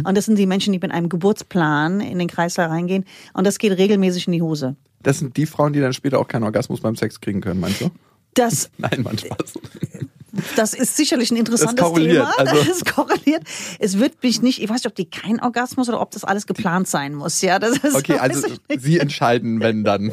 Und 0.05 0.17
das 0.17 0.27
sind 0.27 0.37
die 0.37 0.47
Menschen, 0.47 0.75
die 0.75 0.79
mit 0.79 0.91
einem 0.91 1.09
Geburtsplan 1.09 2.01
in 2.01 2.19
den 2.19 2.29
Kreislauf 2.29 2.69
reingehen. 2.69 3.07
Und 3.33 3.47
das 3.47 3.59
geht 3.59 3.73
regelmäßig 3.73 4.27
in 4.27 4.35
die 4.35 4.43
Hose. 4.43 4.77
Das 5.03 5.19
sind 5.19 5.37
die 5.37 5.47
Frauen, 5.47 5.73
die 5.73 5.81
dann 5.81 5.93
später 5.93 6.19
auch 6.19 6.29
keinen 6.29 6.43
Orgasmus 6.45 6.81
beim 6.81 6.97
Sex 6.97 7.21
kriegen 7.21 7.41
können, 7.41 7.61
meinst 7.61 7.81
du? 7.81 7.91
Das, 8.35 8.71
Nein, 8.79 9.03
Mann, 9.03 9.17
Spaß. 9.17 9.55
das 10.57 10.75
ist 10.75 10.97
sicherlich 10.97 11.31
ein 11.31 11.37
interessantes 11.37 11.85
korreliert, 11.85 12.27
Thema. 12.37 12.51
also- 12.51 12.65
Das 12.69 12.85
korreliert. 12.85 13.43
Es 13.79 13.99
wird 13.99 14.23
mich 14.23 14.43
nicht, 14.43 14.63
ich 14.63 14.69
weiß 14.69 14.77
nicht, 14.77 14.87
ob 14.87 14.95
die 14.95 15.09
kein 15.09 15.41
Orgasmus 15.41 15.89
oder 15.89 16.01
ob 16.01 16.11
das 16.11 16.25
alles 16.25 16.47
geplant 16.47 16.89
sein 16.89 17.15
muss. 17.15 17.41
Ja, 17.43 17.59
das 17.59 17.79
ist, 17.79 17.95
Okay, 17.95 18.19
also 18.19 18.47
sie 18.79 18.99
entscheiden, 18.99 19.61
wenn 19.61 19.85
dann. 19.85 20.13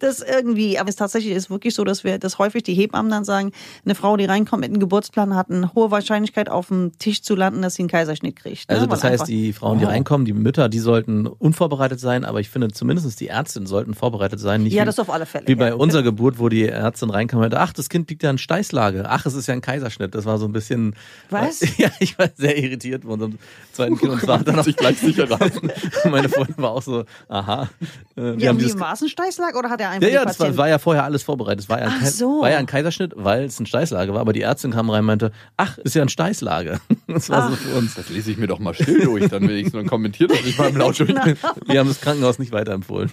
das 0.00 0.20
irgendwie, 0.20 0.78
aber 0.78 0.88
es 0.88 0.96
tatsächlich 0.96 1.32
ist 1.34 1.50
wirklich 1.50 1.74
so, 1.74 1.84
dass 1.84 2.04
wir, 2.04 2.18
dass 2.18 2.38
häufig 2.38 2.62
die 2.62 2.74
Hebammen 2.74 3.10
dann 3.10 3.24
sagen, 3.24 3.52
eine 3.84 3.94
Frau, 3.94 4.16
die 4.16 4.24
reinkommt 4.24 4.60
mit 4.60 4.70
einem 4.70 4.80
Geburtsplan, 4.80 5.34
hat 5.36 5.50
eine 5.50 5.72
hohe 5.74 5.90
Wahrscheinlichkeit 5.90 6.48
auf 6.48 6.68
dem 6.68 6.92
Tisch 6.98 7.22
zu 7.22 7.34
landen, 7.34 7.62
dass 7.62 7.74
sie 7.74 7.82
einen 7.82 7.88
Kaiserschnitt 7.88 8.36
kriegt. 8.36 8.68
ne? 8.68 8.74
Also 8.74 8.86
das 8.86 9.02
Weil 9.02 9.12
heißt, 9.12 9.28
die 9.28 9.52
Frauen, 9.52 9.78
die 9.78 9.84
reinkommen, 9.84 10.24
die 10.24 10.32
Mütter, 10.32 10.68
die 10.68 10.78
sollten 10.78 11.26
unvorbereitet 11.26 12.00
sein, 12.00 12.24
aber 12.24 12.40
ich 12.40 12.48
finde 12.48 12.68
zumindest 12.72 13.20
die 13.20 13.28
Ärztinnen 13.28 13.66
sollten 13.66 13.94
vorbereitet 13.94 14.40
sein. 14.40 14.62
Nicht 14.62 14.74
Ja, 14.74 14.82
wie, 14.82 14.86
das 14.86 14.98
auf 14.98 15.10
alle 15.10 15.26
Fälle, 15.26 15.46
Wie 15.48 15.54
bei 15.54 15.68
ja. 15.68 15.74
unserer 15.74 16.02
Geburt, 16.02 16.38
wo 16.38 16.48
die 16.48 16.66
Ärztin 16.68 17.10
reinkam 17.10 17.38
und 17.38 17.44
meinte, 17.44 17.60
ach, 17.60 17.72
das 17.72 17.88
Kind 17.88 18.08
liegt 18.10 18.22
ja 18.22 18.30
in 18.30 18.38
Steißlage. 18.38 19.04
Ach, 19.08 19.26
es 19.26 19.34
ist 19.34 19.46
ja 19.46 19.54
ein 19.54 19.60
Kaiserschnitt. 19.62 20.14
Das 20.14 20.24
war 20.24 20.38
so 20.38 20.46
ein 20.46 20.52
bisschen. 20.52 20.94
Was? 21.30 21.62
Ja, 21.78 21.90
ich 22.00 22.18
war 22.18 22.28
sehr 22.36 22.56
irritiert 22.56 23.02
von 23.02 23.12
unserem 23.12 23.38
zweiten 23.72 23.98
Kind 23.98 24.12
und 24.12 24.26
war 24.28 24.38
dann 24.38 24.56
noch 24.56 24.64
sich 24.64 24.76
gleich 24.76 24.98
sicher 24.98 25.26
Meine 26.10 26.28
Freundin 26.28 26.58
war 26.58 26.70
auch 26.70 26.82
so, 26.82 27.04
aha. 27.28 27.70
Äh, 28.14 28.36
Wie, 28.36 28.48
haben 28.48 28.58
wie 28.58 28.64
dieses, 28.64 28.78
war 28.78 28.92
es 28.92 29.00
ein 29.00 29.08
Steißlag 29.08 29.56
oder 29.56 29.70
hat 29.70 29.80
er 29.80 29.90
einfach 29.90 30.02
ja, 30.02 30.08
die 30.08 30.14
ja, 30.14 30.24
das 30.24 30.38
war, 30.38 30.56
war 30.56 30.68
ja 30.68 30.78
vorher 30.78 31.04
alles 31.04 31.22
vorbereitet. 31.22 31.60
Es 31.64 31.68
war 31.68 31.80
ja, 31.80 31.86
ein 31.86 32.00
Ach 32.02 32.06
so. 32.06 32.42
war 32.42 32.50
ja 32.50 32.58
ein 32.58 32.66
Kaiserschnitt, 32.66 33.14
weil 33.16 33.44
es 33.44 33.58
eine 33.58 33.66
Steißlage 33.66 34.12
war. 34.12 34.20
Aber 34.20 34.32
die 34.32 34.42
Ärztin 34.42 34.72
kam 34.72 34.90
rein 34.90 35.00
und 35.00 35.06
meinte, 35.06 35.32
ach, 35.56 35.78
ist 35.78 35.94
ja 35.94 36.02
ein 36.02 36.08
Steißlage. 36.08 36.80
Das 37.08 37.28
war 37.28 37.50
so 37.50 37.56
für 37.56 37.76
uns. 37.76 37.94
Das 37.94 38.08
lese 38.08 38.30
ich 38.30 38.38
mir 38.38 38.46
doch 38.46 38.58
mal 38.58 38.72
still 38.72 39.04
durch, 39.04 39.28
dann 39.28 39.46
wenigstens 39.46 39.78
und 39.78 39.86
kommentiert 39.86 40.30
das 40.30 40.42
nicht 40.44 40.58
mal 40.58 40.70
im 40.70 40.78
Laut. 40.78 40.96
Genau. 40.96 41.22
Wir 41.66 41.80
haben 41.80 41.88
das 41.88 42.00
Krankenhaus 42.00 42.38
nicht 42.38 42.52
weiterempfohlen. 42.52 43.10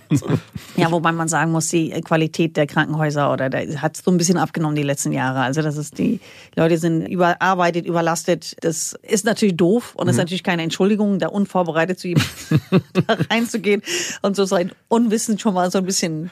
Ja, 0.78 0.90
wobei 0.90 1.12
man 1.12 1.28
sagen 1.28 1.52
muss, 1.52 1.68
die 1.68 1.90
Qualität 2.02 2.56
der 2.56 2.66
Krankenhäuser 2.66 3.32
oder 3.34 3.50
der 3.50 3.82
hat 3.82 3.98
so 3.98 4.10
ein 4.12 4.18
bisschen 4.18 4.38
abgenommen 4.38 4.76
die 4.76 4.84
letzten 4.84 5.12
Jahre. 5.12 5.42
Also 5.42 5.62
das 5.62 5.76
ist 5.76 5.98
die 5.98 6.20
Leute 6.56 6.78
sind 6.78 7.06
überarbeitet, 7.08 7.86
überlastet. 7.86 8.56
Das 8.62 8.94
ist 9.02 9.26
natürlich 9.26 9.58
doof 9.58 9.96
und 9.96 10.08
ist 10.08 10.18
natürlich 10.18 10.44
keine 10.44 10.64
Entschuldigung, 10.64 11.20
da 11.20 11.28
unvorbereitet 11.28 12.00
zu 12.00 12.10
da 12.14 13.18
reinzugehen 13.30 13.82
und 14.22 14.36
so 14.36 14.46
sein 14.46 14.72
Unwissen 14.88 15.40
schon 15.40 15.54
mal 15.54 15.72
so 15.72 15.78
ein 15.78 15.86
bisschen 15.86 16.32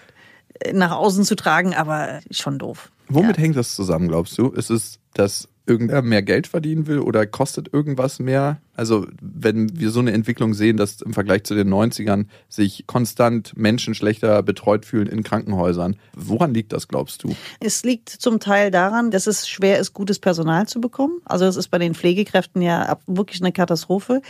nach 0.73 0.91
außen 0.91 1.23
zu 1.23 1.35
tragen, 1.35 1.73
aber 1.73 2.19
schon 2.31 2.59
doof. 2.59 2.91
Womit 3.09 3.37
hängt 3.37 3.55
das 3.55 3.75
zusammen, 3.75 4.07
glaubst 4.07 4.37
du? 4.37 4.49
Ist 4.49 4.69
es, 4.69 4.99
dass 5.13 5.47
irgendwer 5.65 6.01
mehr 6.01 6.23
Geld 6.23 6.47
verdienen 6.47 6.87
will 6.87 6.99
oder 6.99 7.25
kostet 7.25 7.71
irgendwas 7.73 8.19
mehr? 8.19 8.59
Also, 8.77 9.07
wenn 9.21 9.77
wir 9.79 9.89
so 9.89 9.99
eine 9.99 10.13
Entwicklung 10.13 10.53
sehen, 10.53 10.77
dass 10.77 11.01
im 11.01 11.13
Vergleich 11.13 11.43
zu 11.43 11.55
den 11.55 11.67
90ern 11.73 12.27
sich 12.47 12.85
konstant 12.87 13.57
Menschen 13.57 13.95
schlechter 13.95 14.41
betreut 14.43 14.85
fühlen 14.85 15.07
in 15.07 15.23
Krankenhäusern, 15.23 15.97
woran 16.15 16.53
liegt 16.53 16.71
das, 16.73 16.87
glaubst 16.87 17.23
du? 17.23 17.35
Es 17.59 17.83
liegt 17.83 18.09
zum 18.09 18.39
Teil 18.39 18.71
daran, 18.71 19.11
dass 19.11 19.27
es 19.27 19.49
schwer 19.49 19.79
ist, 19.79 19.93
gutes 19.93 20.19
Personal 20.19 20.67
zu 20.67 20.79
bekommen. 20.79 21.19
Also 21.25 21.45
es 21.45 21.55
ist 21.55 21.69
bei 21.69 21.79
den 21.79 21.95
Pflegekräften 21.95 22.61
ja 22.61 22.97
wirklich 23.07 23.41
eine 23.41 23.51
Katastrophe. 23.51 24.21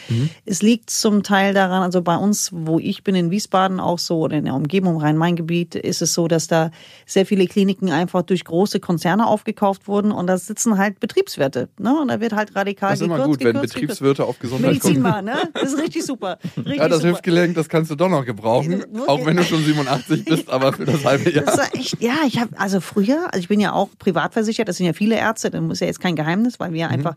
Es 0.45 0.61
liegt 0.61 0.89
zum 0.89 1.23
Teil 1.23 1.53
daran, 1.53 1.83
also 1.83 2.01
bei 2.01 2.15
uns, 2.15 2.49
wo 2.53 2.79
ich 2.79 3.03
bin 3.03 3.15
in 3.15 3.31
Wiesbaden 3.31 3.79
auch 3.79 3.99
so 3.99 4.19
oder 4.19 4.37
in 4.37 4.45
der 4.45 4.53
Umgebung 4.53 5.01
Rhein-Main-Gebiet, 5.01 5.75
ist 5.75 6.01
es 6.01 6.13
so, 6.13 6.27
dass 6.27 6.47
da 6.47 6.71
sehr 7.05 7.25
viele 7.25 7.47
Kliniken 7.47 7.91
einfach 7.91 8.21
durch 8.21 8.45
große 8.45 8.79
Konzerne 8.79 9.27
aufgekauft 9.27 9.87
wurden 9.87 10.11
und 10.11 10.27
da 10.27 10.37
sitzen 10.37 10.77
halt 10.77 10.99
Betriebswirte. 11.01 11.67
Ne? 11.77 11.99
Und 11.99 12.07
da 12.07 12.21
wird 12.21 12.33
halt 12.33 12.55
radikal 12.55 12.91
Das 12.91 13.01
ist 13.01 13.05
immer 13.05 13.17
gekürzt, 13.17 13.39
gut, 13.39 13.45
wenn 13.45 13.53
gekürzt, 13.53 13.73
Betriebswirte 13.73 14.25
auf 14.25 14.36
gekürzt. 14.39 14.41
Gesundheit 14.41 14.69
Medizin 14.83 15.03
gucken. 15.03 15.03
mal, 15.03 15.21
ne? 15.21 15.49
Das 15.53 15.73
ist 15.73 15.79
richtig 15.79 16.05
super. 16.05 16.37
Richtig 16.57 16.77
Ja, 16.77 16.87
das 16.87 16.99
super. 17.01 17.11
Hüftgelenk, 17.13 17.55
das 17.55 17.69
kannst 17.69 17.91
du 17.91 17.95
doch 17.95 18.09
noch 18.09 18.25
gebrauchen, 18.25 18.83
auch 19.07 19.25
wenn 19.25 19.37
du 19.37 19.43
schon 19.43 19.63
87 19.63 20.25
bist, 20.25 20.49
aber 20.49 20.73
für 20.73 20.85
das 20.85 21.03
halbe 21.05 21.29
Jahr. 21.31 21.45
Das 21.45 21.59
echt, 21.73 22.01
ja, 22.01 22.15
ich 22.25 22.39
habe 22.39 22.57
also 22.59 22.79
früher, 22.81 23.25
also 23.27 23.39
ich 23.39 23.47
bin 23.47 23.59
ja 23.59 23.73
auch 23.73 23.89
privat 23.99 24.33
versichert, 24.33 24.67
das 24.67 24.77
sind 24.77 24.85
ja 24.85 24.93
viele 24.93 25.15
Ärzte, 25.15 25.51
das 25.51 25.61
ist 25.71 25.79
ja 25.81 25.87
jetzt 25.87 25.99
kein 25.99 26.15
Geheimnis, 26.15 26.59
weil 26.59 26.73
wir 26.73 26.89
einfach 26.89 27.15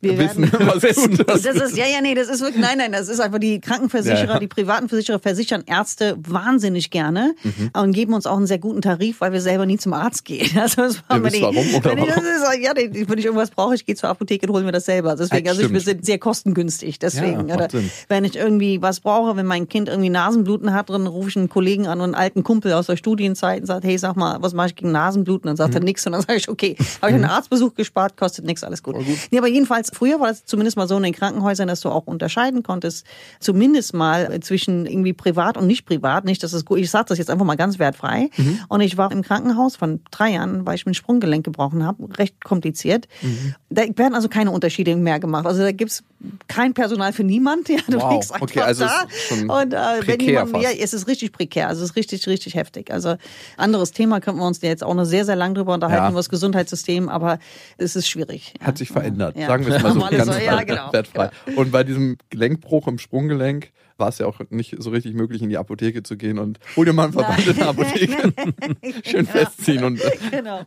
wir 0.00 0.12
Mhm. 0.14 0.18
Wissen, 0.18 0.52
werden 0.52 0.66
was 0.66 0.96
gut 0.96 1.28
das 1.28 1.44
ist. 1.44 1.56
ist 1.62 1.76
ja 1.76 1.86
ja 1.86 2.00
nee, 2.00 2.14
das 2.14 2.28
ist 2.28 2.40
wirklich 2.40 2.60
nein, 2.62 2.78
nein, 2.78 2.92
das 2.92 3.08
ist 3.08 3.20
einfach 3.20 3.38
die 3.38 3.60
Krankenversicherer, 3.60 4.24
Ja, 4.24 4.32
ja. 4.34 4.38
die 4.38 4.46
privaten 4.46 4.88
Versicherer 4.88 5.18
versichern 5.18 5.62
Ärzte 5.66 6.16
wahnsinnig 6.26 6.90
gerne 6.90 7.34
Mhm. 7.42 7.70
und 7.74 7.92
geben 7.92 8.14
uns 8.14 8.26
auch 8.26 8.36
einen 8.36 8.46
sehr 8.46 8.58
guten 8.58 8.80
Tarif, 8.82 9.20
weil 9.20 9.32
wir 9.32 9.40
selber 9.40 9.66
nie 9.66 9.76
zum 9.78 9.92
Arzt 9.92 10.24
gehen. 10.24 10.48
Also 10.60 10.82
das 10.82 11.02
war 11.08 11.22
wisst 11.22 11.36
die- 11.36 11.42
warum, 11.42 11.74
oder 11.74 11.90
wenn 11.90 11.98
ich, 11.98 12.06
das 12.06 12.18
ist, 12.18 12.62
ja, 12.62 12.72
wenn 12.76 13.18
irgendwas 13.18 13.50
brauche, 13.50 13.74
ich 13.74 13.84
gehe 13.86 13.94
zur 13.94 14.08
Apotheke 14.08 14.46
und 14.46 14.52
hole 14.54 14.64
mir 14.64 14.72
das 14.72 14.84
selber. 14.86 15.10
Also 15.10 15.24
Deswegen, 15.24 15.46
Ja, 15.46 15.52
also 15.52 15.62
ich, 15.62 15.72
wir 15.72 15.80
sind 15.80 16.04
sehr 16.04 16.18
kostengünstig, 16.18 16.59
deswegen. 16.68 17.48
Ja, 17.48 17.54
oder 17.56 17.68
wenn 18.08 18.24
ich 18.24 18.36
irgendwie 18.36 18.82
was 18.82 19.00
brauche, 19.00 19.36
wenn 19.36 19.46
mein 19.46 19.68
Kind 19.68 19.88
irgendwie 19.88 20.10
Nasenbluten 20.10 20.72
hat, 20.72 20.90
dann 20.90 21.06
rufe 21.06 21.28
ich 21.30 21.36
einen 21.36 21.48
Kollegen 21.48 21.86
an, 21.86 22.00
einen 22.00 22.14
alten 22.14 22.42
Kumpel 22.44 22.72
aus 22.72 22.86
der 22.86 22.96
Studienzeit 22.96 23.60
und 23.60 23.66
sage, 23.66 23.86
hey, 23.88 23.98
sag 23.98 24.16
mal, 24.16 24.38
was 24.40 24.52
mache 24.54 24.68
ich 24.68 24.76
gegen 24.76 24.92
Nasenbluten? 24.92 25.46
Dann 25.46 25.54
Mhm. 25.54 25.56
sagt 25.56 25.74
er 25.74 25.80
nichts 25.80 26.06
und 26.06 26.12
dann 26.12 26.22
sage 26.22 26.38
ich, 26.38 26.48
okay, 26.48 26.76
habe 27.00 27.10
ich 27.10 27.14
einen 27.16 27.24
Arztbesuch 27.24 27.74
gespart, 27.74 28.16
kostet 28.16 28.44
nichts, 28.44 28.64
alles 28.64 28.82
gut. 28.82 28.96
Nee, 29.30 29.38
aber 29.38 29.48
jedenfalls, 29.48 29.90
früher 29.92 30.20
war 30.20 30.28
das 30.28 30.44
zumindest 30.44 30.76
mal 30.76 30.86
so 30.88 30.96
in 30.96 31.02
den 31.02 31.12
Krankenhäusern, 31.14 31.68
dass 31.68 31.80
du 31.80 31.88
auch 31.88 32.06
unterscheiden 32.06 32.62
konntest, 32.62 33.06
zumindest 33.40 33.94
mal 33.94 34.40
zwischen 34.40 34.86
irgendwie 34.86 35.12
privat 35.12 35.56
und 35.56 35.66
nicht 35.66 35.86
privat. 35.86 36.24
Nicht, 36.24 36.42
dass 36.42 36.52
es 36.52 36.64
gut, 36.64 36.78
ich 36.78 36.90
sage 36.90 37.06
das 37.08 37.18
jetzt 37.18 37.30
einfach 37.30 37.44
mal 37.46 37.56
ganz 37.56 37.78
wertfrei. 37.78 38.30
Mhm. 38.36 38.60
Und 38.68 38.80
ich 38.80 38.96
war 38.96 39.10
im 39.12 39.22
Krankenhaus 39.22 39.76
von 39.76 40.00
drei 40.10 40.30
Jahren, 40.30 40.66
weil 40.66 40.74
ich 40.74 40.86
mir 40.86 40.92
ein 40.92 40.94
Sprunggelenk 40.94 41.44
gebrochen 41.44 41.84
habe, 41.84 42.06
recht 42.18 42.42
kompliziert. 42.44 43.08
Mhm. 43.22 43.54
Da 43.70 43.82
werden 43.96 44.14
also 44.14 44.28
keine 44.28 44.50
Unterschiede 44.50 44.96
mehr 44.96 45.20
gemacht. 45.20 45.46
Also 45.46 45.62
da 45.62 45.72
gibt's 45.72 46.02
kein 46.50 46.74
Personal 46.74 47.12
für 47.12 47.24
niemand. 47.24 47.68
Ja, 47.68 47.78
du 47.88 48.00
Wow. 48.00 48.12
liegst 48.14 48.32
einfach 48.32 48.42
Okay, 48.48 48.60
also 48.60 48.84
da. 48.84 49.04
es 49.08 49.14
ist 49.14 49.28
schon 49.28 49.48
und 49.50 49.72
äh, 49.72 49.76
wenn 50.06 50.20
jemand, 50.20 50.50
fast. 50.50 50.64
ja, 50.64 50.70
es 50.70 50.92
ist 50.92 51.06
richtig 51.06 51.32
prekär. 51.32 51.68
Also 51.68 51.84
es 51.84 51.90
ist 51.90 51.96
richtig, 51.96 52.26
richtig 52.26 52.54
heftig. 52.56 52.92
Also 52.92 53.16
anderes 53.56 53.92
Thema 53.92 54.20
könnten 54.20 54.40
wir 54.40 54.46
uns 54.46 54.60
jetzt 54.60 54.82
auch 54.82 54.94
noch 54.94 55.04
sehr, 55.04 55.24
sehr 55.24 55.36
lang 55.36 55.54
drüber 55.54 55.74
unterhalten 55.74 56.04
Ja. 56.04 56.10
über 56.10 56.18
das 56.18 56.28
Gesundheitssystem, 56.28 57.08
aber 57.08 57.38
es 57.78 57.94
ist 57.96 58.08
schwierig. 58.08 58.54
Ja. 58.60 58.66
Hat 58.66 58.78
sich 58.78 58.88
verändert, 58.90 59.36
Ja. 59.36 59.46
sagen 59.46 59.64
wir 59.66 59.76
es 59.76 59.82
mal 59.82 59.92
so 59.94 60.00
ganz 60.00 60.26
so, 60.26 60.32
ja, 60.32 60.62
genau. 60.64 60.92
wertfrei. 60.92 61.30
Und 61.56 61.70
bei 61.70 61.84
diesem 61.84 62.16
Gelenkbruch 62.30 62.88
im 62.88 62.98
Sprunggelenk 62.98 63.70
war 63.96 64.08
es 64.08 64.18
ja 64.18 64.26
auch 64.26 64.40
nicht 64.50 64.74
so 64.78 64.90
richtig 64.90 65.14
möglich, 65.14 65.42
in 65.42 65.50
die 65.50 65.58
Apotheke 65.58 66.02
zu 66.02 66.16
gehen 66.16 66.38
und 66.38 66.58
hol 66.74 66.84
dir 66.86 66.92
mal 66.94 67.04
einen 67.04 67.12
Verband 67.12 67.46
in 67.46 67.54
der 67.56 67.68
Apotheke. 67.68 68.32
Schön 69.04 69.26
festziehen 69.26 69.84
und 69.84 70.00
äh, 70.00 70.10
Genau. 70.30 70.64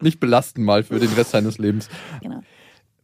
nicht 0.00 0.20
belasten 0.20 0.62
mal 0.62 0.82
für 0.82 0.98
den 1.00 1.12
Rest 1.14 1.34
deines 1.34 1.58
Lebens. 1.58 1.88
genau. 2.22 2.42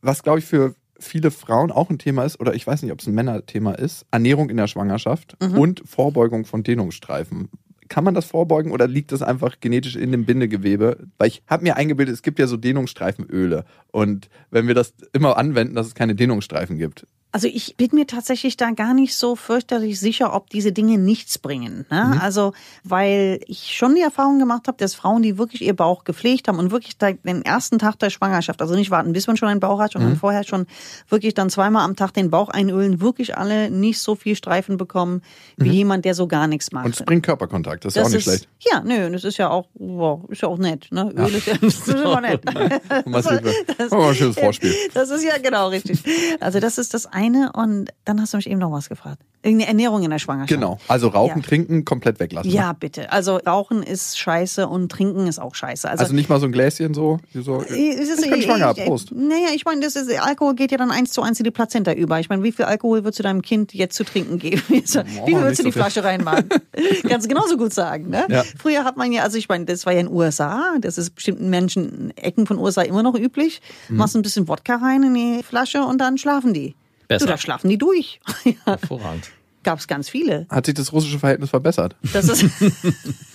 Was, 0.03 0.23
glaube 0.23 0.41
ich, 0.41 0.45
für 0.45 0.75
viele 1.03 1.31
Frauen 1.31 1.71
auch 1.71 1.91
ein 1.91 1.99
Thema 1.99 2.25
ist, 2.25 2.41
oder 2.41 2.55
ich 2.55 2.67
weiß 2.67 2.83
nicht, 2.83 2.93
ob 2.93 3.01
es 3.01 3.07
ein 3.07 3.15
Männerthema 3.15 3.73
ist, 3.73 4.07
Ernährung 4.11 4.51
in 4.51 4.57
der 4.57 4.67
Schwangerschaft 4.69 5.37
Mhm. 5.43 5.59
und 5.59 5.83
Vorbeugung 5.85 6.45
von 6.45 6.63
Dehnungsstreifen. 6.63 7.49
Kann 7.89 8.05
man 8.05 8.15
das 8.15 8.25
vorbeugen 8.25 8.73
oder 8.73 8.89
liegt 8.89 9.13
das 9.13 9.21
einfach 9.21 9.61
genetisch 9.61 9.97
in 9.97 10.13
dem 10.13 10.25
Bindegewebe? 10.25 11.09
Weil 11.19 11.29
ich 11.29 11.43
habe 11.47 11.65
mir 11.65 11.77
eingebildet, 11.77 12.15
es 12.15 12.23
gibt 12.23 12.39
ja 12.39 12.47
so 12.47 12.57
Dehnungsstreifenöle. 12.57 13.65
Und 13.91 14.31
wenn 14.51 14.67
wir 14.67 14.75
das 14.75 14.95
immer 15.13 15.37
anwenden, 15.37 15.75
dass 15.75 15.89
es 15.89 15.95
keine 15.95 16.15
Dehnungsstreifen 16.15 16.79
gibt. 16.79 17.07
Also 17.35 17.49
ich 17.49 17.77
bin 17.79 17.89
mir 17.95 18.07
tatsächlich 18.07 18.59
da 18.59 18.73
gar 18.73 18.93
nicht 18.93 19.17
so 19.17 19.37
fürchterlich 19.37 19.99
sicher, 19.99 20.35
ob 20.35 20.51
diese 20.51 20.71
Dinge 20.71 20.99
nichts 20.99 21.39
bringen. 21.39 21.87
Ne? 21.91 22.13
Mhm. 22.15 22.21
Also 22.21 22.53
weil 22.85 23.41
ich 23.47 23.75
schon 23.75 23.95
die 23.95 24.03
Erfahrung 24.03 24.39
gemacht 24.39 24.69
habe, 24.69 24.77
dass 24.77 24.95
Frauen, 24.95 25.23
die 25.23 25.39
wirklich 25.39 25.63
ihr 25.63 25.75
Bauch 25.75 26.05
gepflegt 26.05 26.47
haben 26.47 26.59
und 26.59 26.71
wirklich 26.73 26.99
den 26.99 27.43
ersten 27.43 27.79
Tag 27.79 27.99
der 28.01 28.11
Schwangerschaft, 28.11 28.61
also 28.61 28.75
nicht 28.75 28.91
warten, 28.91 29.15
bis 29.15 29.27
man 29.29 29.39
schon 29.39 29.49
einen 29.49 29.61
Bauch 29.61 29.81
hat, 29.81 29.95
Mhm. 29.95 30.01
sondern 30.01 30.19
vorher 30.19 30.45
schon 30.45 30.67
wirklich 31.09 31.33
dann 31.33 31.49
zweimal 31.49 31.85
am 31.87 31.97
Tag 31.97 32.13
den 32.13 32.29
Bauch 32.31 32.51
einölen, 32.51 33.01
wirklich 33.01 33.39
alle 33.39 33.71
nicht 33.71 34.01
so 34.01 34.15
viel 34.15 34.37
Streifen 34.37 34.77
bekommen 34.77 35.23
wie 35.57 35.71
jemand, 35.71 36.05
der 36.05 36.15
so 36.15 36.27
gar 36.27 36.47
nichts 36.47 36.71
macht. 36.71 36.85
Mhm. 36.85 36.87
Und 36.93 37.01
es 37.01 37.07
bringt 37.07 37.25
Körperkontakt, 37.25 37.87
das 37.87 37.93
ist 37.93 37.97
ja 37.97 38.03
auch 38.05 38.11
nicht 38.11 38.25
schlecht. 38.25 38.49
Ja, 38.61 38.83
nö, 38.85 39.11
das 39.11 39.25
ist 39.25 39.39
ja 39.39 39.49
auch, 39.49 39.69
wow, 39.73 40.21
ist 40.29 40.43
ja 40.43 40.49
auch 40.49 40.59
nett. 40.59 40.89
Ne? 40.91 41.11
Öl 41.17 41.35
ist 41.35 41.47
ja 41.47 41.55
das 41.63 41.79
ist 41.79 41.89
immer 41.89 42.21
nett. 42.21 42.43
Ein 42.47 44.15
schönes 44.15 44.39
Vorspiel. 44.39 44.75
Das 44.93 45.09
ist 45.09 45.25
ja 45.25 45.39
genau 45.39 45.69
richtig. 45.69 46.03
Also 46.39 46.61
das 46.61 46.77
ist 46.77 46.93
das 46.93 47.07
eine 47.07 47.22
und 47.31 47.91
dann 48.05 48.21
hast 48.21 48.33
du 48.33 48.37
mich 48.39 48.49
eben 48.51 48.59
noch 48.61 48.73
was 48.73 48.89
gefragt. 48.89 49.19
Irgendeine 49.45 49.69
Ernährung 49.71 50.05
in 50.05 50.11
der 50.11 50.21
Schwangerschaft. 50.21 50.51
Genau. 50.61 50.79
Also 50.87 51.09
Rauchen, 51.09 51.41
Ja. 51.43 51.47
Trinken 51.49 51.85
komplett 51.85 52.21
weglassen. 52.21 52.49
Ja, 52.53 52.73
bitte. 52.75 53.11
Also 53.11 53.39
Rauchen 53.39 53.83
ist 53.83 54.17
scheiße 54.17 54.69
und 54.69 54.89
Trinken 54.93 55.27
ist 55.27 55.41
auch 55.41 55.57
scheiße. 55.57 55.91
Also, 55.91 56.03
Also 56.03 56.15
nicht 56.15 56.29
mal 56.29 56.39
so 56.39 56.47
ein 56.47 56.53
Gläschen 56.53 56.95
so. 56.95 57.19
so 57.35 57.61
es 57.61 57.69
ist, 57.73 58.25
ich 58.25 58.31
bin 58.31 58.41
schwanger, 58.41 58.73
ich- 58.77 58.85
Prost. 58.85 59.11
Naja, 59.13 59.49
ich 59.53 59.65
meine, 59.65 59.81
das 59.81 59.97
ist, 59.97 60.09
Alkohol 60.21 60.55
geht 60.55 60.71
ja 60.71 60.79
dann 60.79 60.93
eins 60.93 61.11
zu 61.11 61.23
eins 61.23 61.41
in 61.41 61.45
die 61.45 61.51
Plazenta 61.51 61.93
über. 61.93 62.21
Ich 62.21 62.29
meine, 62.29 62.45
wie 62.45 62.53
viel 62.53 62.67
Alkohol 62.67 63.03
würdest 63.03 63.19
du 63.19 63.25
deinem 63.25 63.43
Kind 63.43 63.75
jetzt 63.75 63.97
zu 63.97 64.05
trinken 64.05 64.39
geben? 64.39 64.63
wie 64.69 64.81
viel 64.83 65.41
würdest 65.41 65.59
du 65.59 65.63
so 65.63 65.63
die 65.65 65.73
viel. 65.73 65.73
Flasche 65.73 66.05
reinmachen? 66.05 66.49
Kannst 67.09 67.27
du 67.27 67.29
genauso 67.29 67.57
gut 67.57 67.75
sagen, 67.75 68.11
ne? 68.11 68.25
Ja. 68.31 68.45
Früher 68.61 68.85
hat 68.85 68.97
man 68.97 69.11
ja, 69.11 69.25
also 69.25 69.39
ich 69.39 69.49
meine, 69.49 69.65
das 69.65 69.87
war 69.87 69.93
ja 69.93 69.99
in 70.01 70.07
den 70.07 70.15
USA, 70.15 70.75
das 70.81 70.99
ist 70.99 71.17
bestimmten 71.17 71.51
Menschen, 71.51 72.11
in 72.13 72.17
Ecken 72.17 72.47
von 72.47 72.59
USA 72.59 72.83
immer 72.83 73.03
noch 73.03 73.17
üblich. 73.17 73.61
Mhm. 73.89 73.97
Machst 73.97 74.15
ein 74.15 74.23
bisschen 74.23 74.47
Wodka 74.47 74.77
rein 74.77 75.03
in 75.03 75.15
die 75.15 75.43
Flasche 75.43 75.83
und 75.83 75.99
dann 76.01 76.17
schlafen 76.17 76.55
die. 76.55 76.77
Besser. 77.15 77.27
Du, 77.27 77.33
da 77.33 77.39
schlafen 77.39 77.69
die 77.69 77.79
durch. 77.79 78.21
ja, 78.45 78.53
Hervorragend. 78.65 79.31
gab's 79.63 79.87
ganz 79.87 80.09
viele. 80.09 80.47
Hat 80.51 80.67
sich 80.67 80.75
das 80.75 80.93
russische 80.93 81.19
Verhältnis 81.19 81.51
verbessert? 81.51 81.97
Das 82.13 82.29
ist 82.29 82.45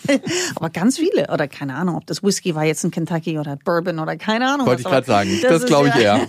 aber 0.55 0.69
ganz 0.69 0.97
viele 0.97 1.27
oder 1.31 1.47
keine 1.47 1.75
Ahnung, 1.75 1.95
ob 1.95 2.05
das 2.05 2.23
Whisky 2.23 2.55
war 2.55 2.63
jetzt 2.65 2.83
in 2.83 2.91
Kentucky 2.91 3.37
oder 3.39 3.57
Bourbon 3.57 3.99
oder 3.99 4.15
keine 4.17 4.51
Ahnung. 4.51 4.67
Wollte 4.67 4.83
was, 4.83 4.89
ich 4.89 4.93
gerade 4.93 5.07
sagen. 5.07 5.39
Das 5.41 5.61
ist 5.63 5.67
glaube 5.67 5.89
ich 5.89 5.95
ja- 5.95 6.17
eher. 6.17 6.27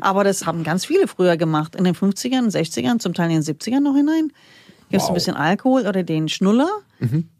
aber 0.00 0.24
das 0.24 0.46
haben 0.46 0.64
ganz 0.64 0.84
viele 0.86 1.08
früher 1.08 1.36
gemacht 1.36 1.74
in 1.76 1.84
den 1.84 1.94
50ern, 1.94 2.50
60ern, 2.50 2.98
zum 2.98 3.14
Teil 3.14 3.30
in 3.30 3.42
den 3.42 3.54
70ern 3.56 3.80
noch 3.80 3.94
hinein. 3.96 4.32
Gibst 4.90 5.04
Wow. 5.04 5.10
ein 5.10 5.14
bisschen 5.14 5.34
Alkohol 5.36 5.86
oder 5.86 6.02
den 6.04 6.28
Schnuller 6.28 6.68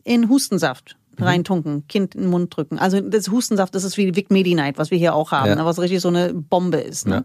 in 0.04 0.28
Hustensaft 0.28 0.96
reintunken, 1.22 1.86
Kind 1.88 2.14
in 2.14 2.22
den 2.22 2.30
Mund 2.30 2.56
drücken. 2.56 2.78
Also 2.78 3.00
das 3.00 3.28
Hustensaft, 3.30 3.74
das 3.74 3.84
ist 3.84 3.96
wie 3.96 4.14
Vic 4.16 4.30
Medi-Night, 4.30 4.78
was 4.78 4.90
wir 4.90 4.98
hier 4.98 5.14
auch 5.14 5.32
haben, 5.32 5.48
Ja. 5.48 5.54
ne, 5.56 5.64
was 5.64 5.78
richtig 5.78 6.00
so 6.00 6.08
eine 6.08 6.32
Bombe 6.34 6.78
ist. 6.78 7.06
Ne? 7.06 7.22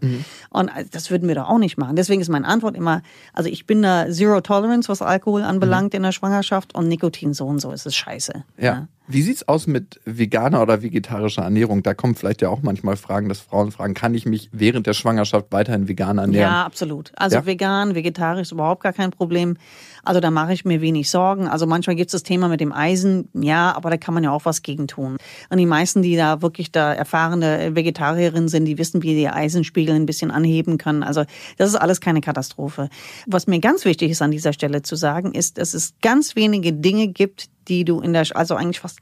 Und 0.50 0.68
äh, 0.68 0.84
das 0.90 1.10
würden 1.10 1.28
wir 1.28 1.34
doch 1.34 1.48
auch 1.48 1.58
nicht 1.58 1.78
machen. 1.78 1.96
Deswegen 1.96 2.20
ist 2.20 2.28
meine 2.28 2.46
Antwort 2.46 2.76
immer, 2.76 3.02
also 3.32 3.48
ich 3.48 3.66
bin 3.66 3.82
da 3.82 4.10
Zero 4.10 4.40
Tolerance, 4.40 4.88
was 4.88 5.02
Alkohol 5.02 5.42
anbelangt 5.42 5.94
in 5.94 6.02
der 6.02 6.12
Schwangerschaft 6.12 6.74
und 6.74 6.88
Nikotin 6.88 7.34
so 7.34 7.46
und 7.46 7.60
so 7.60 7.70
ist 7.72 7.86
es 7.86 7.94
scheiße. 7.94 8.44
Ja. 8.58 8.88
Wie 9.08 9.22
sieht's 9.22 9.48
aus 9.48 9.66
mit 9.66 10.00
veganer 10.04 10.62
oder 10.62 10.82
vegetarischer 10.82 11.42
Ernährung? 11.42 11.82
Da 11.82 11.92
kommen 11.92 12.14
vielleicht 12.14 12.40
ja 12.40 12.48
auch 12.48 12.62
manchmal 12.62 12.96
Fragen, 12.96 13.28
dass 13.28 13.40
Frauen 13.40 13.72
fragen, 13.72 13.94
kann 13.94 14.14
ich 14.14 14.26
mich 14.26 14.48
während 14.52 14.86
der 14.86 14.94
Schwangerschaft 14.94 15.46
weiterhin 15.50 15.88
vegan 15.88 16.18
ernähren? 16.18 16.52
Ja, 16.52 16.64
absolut. 16.64 17.10
Also 17.16 17.38
Ja? 17.38 17.46
vegan, 17.46 17.96
vegetarisch 17.96 18.42
ist 18.42 18.52
überhaupt 18.52 18.82
gar 18.82 18.92
kein 18.92 19.10
Problem. 19.10 19.56
Also 20.04 20.20
da 20.20 20.30
mache 20.30 20.52
ich 20.52 20.64
mir 20.64 20.80
wenig 20.80 21.10
Sorgen. 21.10 21.48
Also 21.48 21.66
manchmal 21.66 21.96
gibt 21.96 22.08
es 22.08 22.12
das 22.12 22.22
Thema 22.22 22.48
mit 22.48 22.60
dem 22.60 22.72
Eisen, 22.72 23.28
ja, 23.34 23.74
aber 23.74 23.90
da 23.90 23.96
kann 23.96 24.14
man 24.14 24.24
ja 24.24 24.30
auch 24.30 24.44
was 24.44 24.62
gegen 24.62 24.86
tun. 24.86 25.16
Und 25.50 25.58
die 25.58 25.66
meisten, 25.66 26.02
die 26.02 26.16
da 26.16 26.40
wirklich 26.40 26.70
da 26.72 26.92
erfahrene 26.92 27.74
Vegetarierinnen 27.74 28.48
sind, 28.48 28.64
die 28.64 28.78
wissen, 28.78 29.02
wie 29.02 29.14
die 29.14 29.28
Eisenspiegel 29.28 29.94
ein 29.94 30.06
bisschen 30.06 30.30
anheben 30.30 30.78
können. 30.78 31.02
Also 31.02 31.24
das 31.58 31.68
ist 31.68 31.76
alles 31.76 32.00
keine 32.00 32.20
Katastrophe. 32.20 32.88
Was 33.26 33.46
mir 33.46 33.60
ganz 33.60 33.84
wichtig 33.84 34.10
ist 34.12 34.22
an 34.22 34.30
dieser 34.30 34.52
Stelle 34.52 34.82
zu 34.82 34.94
sagen, 34.96 35.32
ist, 35.32 35.58
dass 35.58 35.74
es 35.74 35.94
ganz 36.02 36.34
wenige 36.36 36.72
Dinge 36.72 37.08
gibt, 37.08 37.48
die 37.68 37.84
du 37.84 38.00
in 38.00 38.12
der, 38.12 38.26
also 38.34 38.54
eigentlich 38.54 38.80
fast 38.80 38.98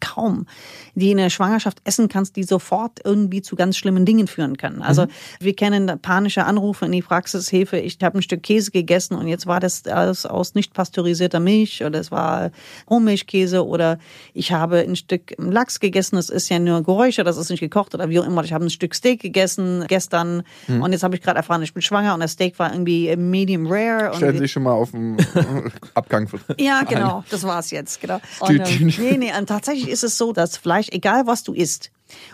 kaum, 0.00 0.46
die 0.94 1.10
in 1.10 1.16
der 1.18 1.30
Schwangerschaft 1.30 1.78
essen 1.84 2.08
kannst, 2.08 2.36
die 2.36 2.44
sofort 2.44 3.00
irgendwie 3.04 3.42
zu 3.42 3.56
ganz 3.56 3.76
schlimmen 3.76 4.04
Dingen 4.04 4.26
führen 4.26 4.56
können. 4.56 4.82
Also 4.82 5.06
wir 5.40 5.54
kennen 5.54 5.98
panische 6.00 6.44
Anrufe 6.44 6.86
in 6.86 6.92
die 6.92 7.02
Praxishilfe, 7.02 7.78
ich 7.78 7.98
habe 8.02 8.18
ein 8.18 8.22
Stück 8.22 8.42
Käse 8.42 8.70
gegessen 8.70 9.14
und 9.14 9.28
jetzt 9.28 9.46
war 9.46 9.60
das 9.60 9.86
alles 9.86 10.26
aus 10.26 10.54
nicht 10.54 10.74
pasteurisierter 10.74 11.40
Milch 11.40 11.84
oder 11.84 12.00
es 12.00 12.10
war 12.10 12.50
Rohmilchkäse 12.90 13.66
oder 13.66 13.98
ich 14.34 14.52
habe 14.52 14.78
ein 14.80 14.96
Stück 14.96 15.34
Lachs 15.38 15.80
gegessen, 15.80 16.16
das 16.16 16.28
ist 16.28 16.48
ja 16.48 16.58
nur 16.58 16.82
Geräusche, 16.82 17.24
das 17.24 17.36
ist 17.36 17.50
nicht 17.50 17.60
gekocht 17.60 17.94
oder 17.94 18.08
wie 18.08 18.18
auch 18.20 18.26
immer. 18.26 18.44
Ich 18.44 18.52
habe 18.52 18.64
ein 18.64 18.70
Stück 18.70 18.94
Steak 18.94 19.20
gegessen 19.20 19.84
gestern 19.88 20.42
und 20.68 20.92
jetzt 20.92 21.02
habe 21.02 21.14
ich 21.14 21.22
gerade 21.22 21.38
erfahren, 21.38 21.62
ich 21.62 21.74
bin 21.74 21.82
schwanger 21.82 22.14
und 22.14 22.20
das 22.20 22.32
Steak 22.32 22.58
war 22.58 22.72
irgendwie 22.72 23.14
medium 23.16 23.66
rare. 23.66 24.14
Stellen 24.16 24.34
Sie 24.34 24.38
sich 24.40 24.52
schon 24.52 24.62
mal 24.62 24.72
auf 24.72 24.90
den 24.90 25.16
Abgang. 25.94 26.28
ja, 26.58 26.82
genau, 26.82 27.24
das 27.30 27.42
war's 27.44 27.70
jetzt, 27.70 28.00
genau. 28.00 28.20
Und, 28.40 28.58
ähm, 28.58 28.92
nee, 28.98 29.16
nee, 29.18 29.32
tatsächlich 29.46 29.88
ist 29.88 30.04
es 30.04 30.18
so, 30.18 30.32
dass 30.32 30.56
Fleisch, 30.56 30.81
egal 30.90 31.26
was 31.26 31.42
du 31.42 31.52
isst, 31.52 31.90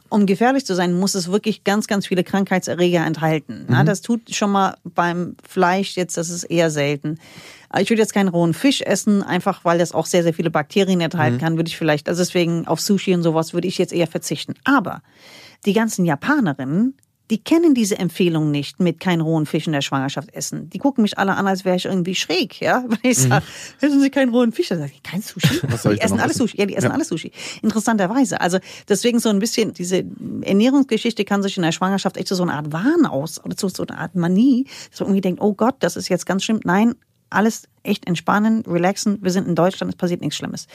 um 0.08 0.26
gefährlich 0.26 0.64
zu 0.64 0.74
sein, 0.74 0.98
muss 0.98 1.14
es 1.14 1.30
wirklich 1.30 1.64
ganz, 1.64 1.86
ganz 1.86 2.06
viele 2.06 2.24
Krankheitserreger 2.24 3.04
enthalten. 3.04 3.66
Na, 3.68 3.84
das 3.84 4.00
tut 4.00 4.34
schon 4.34 4.50
mal 4.50 4.76
beim 4.84 5.36
Fleisch 5.46 5.96
jetzt, 5.96 6.16
das 6.16 6.30
ist 6.30 6.44
eher 6.44 6.70
selten. 6.70 7.18
Ich 7.78 7.90
würde 7.90 8.00
jetzt 8.00 8.14
keinen 8.14 8.28
rohen 8.28 8.54
Fisch 8.54 8.80
essen, 8.80 9.22
einfach 9.22 9.64
weil 9.64 9.78
das 9.78 9.92
auch 9.92 10.06
sehr, 10.06 10.22
sehr 10.22 10.32
viele 10.34 10.50
Bakterien 10.50 11.00
enthalten 11.00 11.38
kann, 11.38 11.56
würde 11.56 11.68
ich 11.68 11.76
vielleicht, 11.76 12.08
also 12.08 12.22
deswegen 12.22 12.66
auf 12.66 12.80
Sushi 12.80 13.14
und 13.14 13.22
sowas 13.22 13.52
würde 13.52 13.68
ich 13.68 13.76
jetzt 13.76 13.92
eher 13.92 14.06
verzichten. 14.06 14.54
Aber 14.64 15.02
die 15.66 15.74
ganzen 15.74 16.04
Japanerinnen, 16.04 16.94
die 17.30 17.38
kennen 17.38 17.74
diese 17.74 17.98
Empfehlung 17.98 18.50
nicht 18.50 18.80
mit 18.80 19.00
keinen 19.00 19.20
rohen 19.20 19.44
Fisch 19.46 19.66
in 19.66 19.72
der 19.72 19.82
Schwangerschaft 19.82 20.32
essen. 20.34 20.70
Die 20.70 20.78
gucken 20.78 21.02
mich 21.02 21.18
alle 21.18 21.36
an, 21.36 21.46
als 21.46 21.64
wäre 21.64 21.76
ich 21.76 21.84
irgendwie 21.84 22.14
schräg, 22.14 22.60
ja. 22.60 22.84
Wenn 22.88 23.10
ich 23.10 23.18
sage, 23.18 23.44
essen 23.80 24.00
Sie 24.00 24.10
keinen 24.10 24.30
rohen 24.30 24.52
Fisch, 24.52 24.68
dann 24.68 24.78
sage 24.78 24.92
ich, 24.94 25.02
kein 25.02 25.20
Sushi. 25.22 25.60
Was 25.68 25.82
soll 25.82 25.92
ich 25.94 26.00
die 26.00 26.04
essen 26.04 26.20
alles 26.20 26.36
essen? 26.36 26.46
Sushi. 26.48 26.58
Ja, 26.58 26.66
die 26.66 26.74
essen 26.76 26.86
Ja. 26.88 26.92
alles 26.94 27.08
Sushi. 27.08 27.32
Interessanterweise. 27.62 28.40
Also 28.40 28.58
deswegen 28.88 29.20
so 29.20 29.28
ein 29.28 29.38
bisschen, 29.38 29.74
diese 29.74 30.04
Ernährungsgeschichte 30.42 31.24
kann 31.24 31.42
sich 31.42 31.56
in 31.56 31.62
der 31.62 31.72
Schwangerschaft 31.72 32.16
echt 32.16 32.28
so 32.28 32.42
einer 32.42 32.54
Art 32.54 32.72
Wahn 32.72 33.06
aus, 33.06 33.44
oder 33.44 33.56
zu 33.56 33.68
so 33.68 33.86
einer 33.86 33.98
Art 33.98 34.14
Manie, 34.14 34.66
dass 34.90 35.00
man 35.00 35.08
irgendwie 35.08 35.20
denkt, 35.20 35.40
oh 35.42 35.52
Gott, 35.52 35.76
das 35.80 35.96
ist 35.96 36.08
jetzt 36.08 36.26
ganz 36.26 36.44
schlimm. 36.44 36.60
Nein, 36.64 36.94
alles 37.30 37.68
echt 37.82 38.06
entspannen, 38.06 38.62
relaxen. 38.66 39.18
Wir 39.22 39.30
sind 39.30 39.48
in 39.48 39.54
Deutschland, 39.54 39.92
es 39.92 39.96
passiert 39.96 40.20
nichts 40.20 40.36
Schlimmes. 40.36 40.66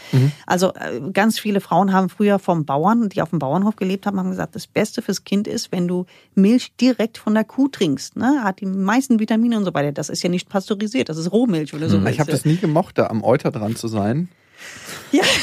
Also 0.45 0.73
äh, 0.73 0.99
ganz 1.11 1.39
viele 1.39 1.61
Frauen 1.61 1.93
haben 1.93 2.09
früher 2.09 2.39
vom 2.39 2.65
Bauern, 2.65 3.09
die 3.09 3.21
auf 3.21 3.29
dem 3.29 3.39
Bauernhof 3.39 3.75
gelebt 3.75 4.05
haben, 4.05 4.17
haben 4.19 4.31
gesagt, 4.31 4.55
das 4.55 4.67
Beste 4.67 5.01
fürs 5.01 5.23
Kind 5.23 5.47
ist, 5.47 5.71
wenn 5.71 5.87
du 5.87 6.05
Milch 6.35 6.75
direkt 6.77 7.17
von 7.17 7.33
der 7.33 7.43
Kuh 7.43 7.67
trinkst. 7.67 8.15
Ne? 8.15 8.43
Hat 8.43 8.61
die 8.61 8.65
meisten 8.65 9.19
Vitamine 9.19 9.57
und 9.57 9.65
so 9.65 9.73
weiter. 9.73 9.91
Das 9.91 10.09
ist 10.09 10.23
ja 10.23 10.29
nicht 10.29 10.49
pasteurisiert, 10.49 11.09
das 11.09 11.17
ist 11.17 11.31
Rohmilch 11.31 11.73
oder 11.73 11.89
so. 11.89 12.03
Ich 12.05 12.19
habe 12.19 12.31
das 12.31 12.45
nie 12.45 12.57
gemocht, 12.57 12.97
da 12.97 13.07
am 13.07 13.23
Euter 13.23 13.51
dran 13.51 13.75
zu 13.75 13.87
sein. 13.87 14.29
Ja. 15.11 15.23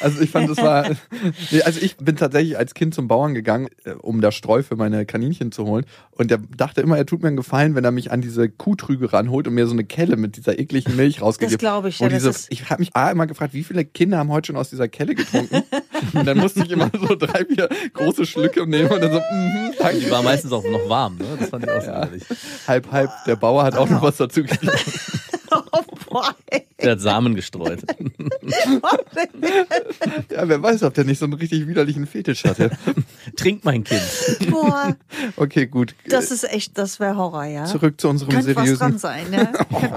Also 0.00 0.20
ich 0.20 0.30
fand, 0.30 0.48
das 0.50 0.58
war. 0.58 0.84
Nee, 1.50 1.62
also 1.62 1.80
ich 1.80 1.96
bin 1.96 2.16
tatsächlich 2.16 2.58
als 2.58 2.74
Kind 2.74 2.94
zum 2.94 3.08
Bauern 3.08 3.34
gegangen, 3.34 3.68
äh, 3.84 3.92
um 3.92 4.20
da 4.20 4.30
Streu 4.32 4.62
für 4.62 4.76
meine 4.76 5.06
Kaninchen 5.06 5.52
zu 5.52 5.64
holen. 5.66 5.84
Und 6.10 6.30
der 6.30 6.38
dachte 6.56 6.80
immer, 6.80 6.96
er 6.96 7.06
tut 7.06 7.22
mir 7.22 7.28
einen 7.28 7.36
Gefallen, 7.36 7.74
wenn 7.74 7.84
er 7.84 7.90
mich 7.90 8.10
an 8.12 8.20
diese 8.20 8.48
Kuhtrüge 8.48 9.12
ranholt 9.12 9.48
und 9.48 9.54
mir 9.54 9.66
so 9.66 9.72
eine 9.72 9.84
Kelle 9.84 10.16
mit 10.16 10.36
dieser 10.36 10.58
ekligen 10.58 10.96
Milch 10.96 11.20
rausgibt. 11.22 11.58
glaub 11.58 11.84
ich, 11.86 12.00
Wo 12.00 12.04
ja, 12.04 12.10
das 12.10 12.18
diese, 12.18 12.30
ist- 12.30 12.46
ich 12.50 12.68
habe 12.70 12.80
mich 12.82 12.94
A, 12.94 13.10
immer 13.10 13.26
gefragt, 13.26 13.54
wie 13.54 13.64
viele 13.64 13.84
Kinder 13.84 14.18
haben 14.18 14.30
heute 14.30 14.48
schon 14.48 14.56
aus 14.56 14.70
dieser 14.70 14.88
Kelle 14.88 15.14
getrunken? 15.14 15.62
und 16.12 16.26
dann 16.26 16.38
musste 16.38 16.60
ich 16.64 16.70
immer 16.70 16.90
so 16.92 17.14
drei, 17.16 17.44
vier 17.44 17.68
große 17.92 18.26
Schlücke 18.26 18.66
nehmen 18.66 18.90
und 18.90 19.00
dann 19.02 19.12
so, 19.12 19.18
mhm, 19.18 19.72
Die 19.72 19.78
war 19.80 20.10
danke. 20.10 20.24
meistens 20.24 20.52
auch 20.52 20.64
noch 20.64 20.88
warm, 20.88 21.16
ne? 21.18 21.24
Das 21.38 21.48
fand 21.50 21.64
ich 21.64 21.70
auch 21.70 21.80
so 21.80 21.86
Ja. 21.88 22.02
ehrlich. 22.04 22.22
Halb, 22.68 22.90
halb. 22.92 23.10
Der 23.26 23.36
Bauer 23.36 23.64
hat 23.64 23.76
auch 23.76 23.88
noch 23.88 24.02
was 24.02 24.16
dazu 24.16 24.42
gegeben. 24.42 24.70
Oh. 26.16 26.22
Der 26.80 26.92
hat 26.92 27.00
Samen 27.00 27.34
gestreut. 27.34 27.80
Ja, 30.30 30.48
wer 30.48 30.62
weiß, 30.62 30.82
ob 30.84 30.94
der 30.94 31.04
nicht 31.04 31.18
so 31.18 31.24
einen 31.24 31.34
richtig 31.34 31.66
widerlichen 31.66 32.06
Fetisch 32.06 32.44
hatte. 32.44 32.70
Trink 33.36 33.64
mein 33.64 33.84
Kind. 33.84 34.02
Boah, 34.50 34.96
Okay, 35.36 35.66
gut. 35.66 35.94
das 36.08 36.30
ist 36.30 36.44
echt, 36.44 36.76
das 36.78 37.00
wäre 37.00 37.16
Horror, 37.16 37.44
ja. 37.44 37.64
Zurück 37.64 38.00
zu 38.00 38.08
unserem 38.08 38.32
Könnte 38.32 38.54
was 38.56 38.72
dran 38.78 38.98
seriösen. 38.98 38.98
sein, 38.98 39.30
ne? 39.30 39.52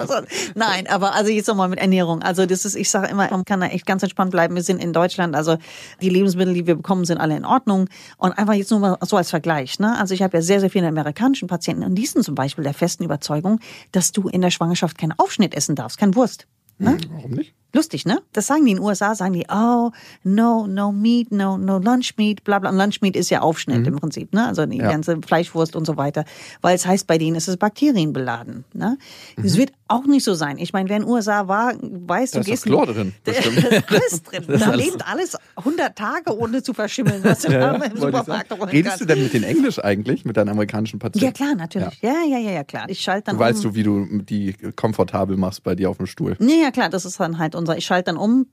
Dran- 0.07 0.25
Nein, 0.55 0.87
aber 0.87 1.13
also 1.13 1.31
jetzt 1.31 1.47
nochmal 1.47 1.69
mit 1.69 1.79
Ernährung. 1.79 2.21
Also 2.21 2.45
das 2.45 2.65
ist, 2.65 2.75
ich 2.75 2.89
sage 2.89 3.07
immer, 3.07 3.29
man 3.29 3.45
kann 3.45 3.59
da 3.59 3.67
echt 3.67 3.85
ganz 3.85 4.03
entspannt 4.03 4.31
bleiben. 4.31 4.55
Wir 4.55 4.63
sind 4.63 4.81
in 4.81 4.93
Deutschland, 4.93 5.35
also 5.35 5.57
die 6.01 6.09
Lebensmittel, 6.09 6.53
die 6.53 6.67
wir 6.67 6.75
bekommen, 6.75 7.05
sind 7.05 7.17
alle 7.17 7.35
in 7.35 7.45
Ordnung. 7.45 7.89
Und 8.17 8.31
einfach 8.33 8.53
jetzt 8.53 8.71
nur 8.71 8.79
mal 8.79 8.97
so 9.01 9.17
als 9.17 9.29
Vergleich. 9.29 9.79
Ne? 9.79 9.97
Also 9.99 10.13
ich 10.13 10.21
habe 10.21 10.37
ja 10.37 10.41
sehr, 10.41 10.59
sehr 10.59 10.69
viele 10.69 10.87
amerikanischen 10.87 11.47
Patienten 11.47 11.83
und 11.83 11.95
die 11.95 12.05
sind 12.05 12.23
zum 12.23 12.35
Beispiel 12.35 12.63
der 12.63 12.73
festen 12.73 13.03
Überzeugung, 13.03 13.59
dass 13.91 14.11
du 14.11 14.27
in 14.29 14.41
der 14.41 14.51
Schwangerschaft 14.51 14.97
keinen 14.97 15.13
Aufschnitt 15.17 15.53
essen 15.53 15.75
darfst, 15.75 15.97
kein 15.97 16.06
Wurst. 16.15 16.47
Ne? 16.79 16.97
Warum 17.09 17.31
nicht? 17.31 17.55
Lustig, 17.77 18.05
ne? 18.05 18.19
Das 18.33 18.47
sagen 18.47 18.65
die 18.65 18.71
in 18.71 18.77
den 18.77 18.83
USA, 18.83 19.13
sagen 19.13 19.33
die, 19.33 19.45
oh, 19.51 19.91
no, 20.23 20.65
no 20.67 20.91
meat, 20.91 21.31
no, 21.31 21.57
no 21.57 21.77
lunch 21.77 22.13
meat, 22.17 22.43
bla 22.43 22.57
bla. 22.59 22.71
Und 22.71 22.77
Lunch 22.77 23.01
meat 23.01 23.15
ist 23.15 23.29
ja 23.29 23.41
Aufschnitt 23.41 23.85
im 23.85 23.95
Prinzip, 23.97 24.33
ne? 24.33 24.47
Also 24.47 24.65
die 24.65 24.77
Ja. 24.77 24.89
ganze 24.89 25.19
Fleischwurst 25.21 25.75
und 25.75 25.85
so 25.85 25.95
weiter. 25.95 26.25
Weil 26.61 26.75
es 26.75 26.87
heißt, 26.87 27.05
bei 27.05 27.17
denen 27.19 27.35
ist 27.35 27.47
es 27.47 27.55
bakterienbeladen. 27.57 28.63
Ne? 28.73 28.97
Es 29.43 29.57
wird 29.57 29.71
auch 29.87 30.05
nicht 30.05 30.23
so 30.23 30.33
sein. 30.33 30.57
Ich 30.57 30.73
meine, 30.73 30.89
wer 30.89 30.97
in 30.97 31.03
den 31.03 31.11
USA 31.11 31.47
war, 31.47 31.73
weiß, 31.81 32.31
Da 32.31 32.39
du 32.39 32.41
ist 32.41 32.47
gehst. 32.47 32.65
doch 32.65 32.83
Chlor 32.83 32.85
drin, 32.87 33.13
Da 33.23 33.31
ist 33.31 33.47
alles 33.47 34.23
drin. 34.23 34.43
ist 34.47 34.61
Da 34.61 34.69
alles- 34.71 34.85
lebt 34.85 35.07
alles 35.07 35.37
100 35.55 35.95
Tage, 35.95 36.37
ohne 36.37 36.61
zu 36.63 36.73
verschimmeln, 36.73 37.23
was 37.23 37.41
du 37.43 37.51
da 37.51 37.75
im 37.75 37.95
Supermarkt 37.97 38.51
Redest 38.51 38.83
kannst. 38.89 39.01
du 39.01 39.05
denn 39.05 39.23
mit 39.23 39.33
den 39.33 39.43
Englisch 39.43 39.79
eigentlich, 39.83 40.25
mit 40.25 40.35
deinen 40.35 40.49
amerikanischen 40.49 40.99
Patienten? 40.99 41.25
Ja, 41.25 41.31
klar, 41.31 41.55
natürlich. 41.55 42.01
Ja, 42.01 42.15
ja, 42.27 42.37
ja, 42.39 42.51
ja, 42.51 42.63
klar. 42.63 42.85
Ich 42.89 42.99
schalte 43.01 43.25
dann 43.27 43.35
Du 43.37 43.39
weißt 43.41 43.63
um. 43.65 43.71
du, 43.71 43.75
wie 43.75 43.83
du 43.83 44.05
die 44.23 44.53
komfortabel 44.75 45.37
machst 45.37 45.63
bei 45.63 45.75
dir 45.75 45.89
auf 45.89 45.97
dem 45.97 46.07
Stuhl. 46.07 46.35
Ja, 46.39 46.47
ja, 46.55 46.71
klar, 46.71 46.89
das 46.89 47.05
ist 47.05 47.19
dann 47.19 47.37
halt 47.39 47.55
unser, 47.55 47.66
ich 47.75 47.85
schalte 47.85 48.05
dann 48.11 48.17
um. 48.17 48.47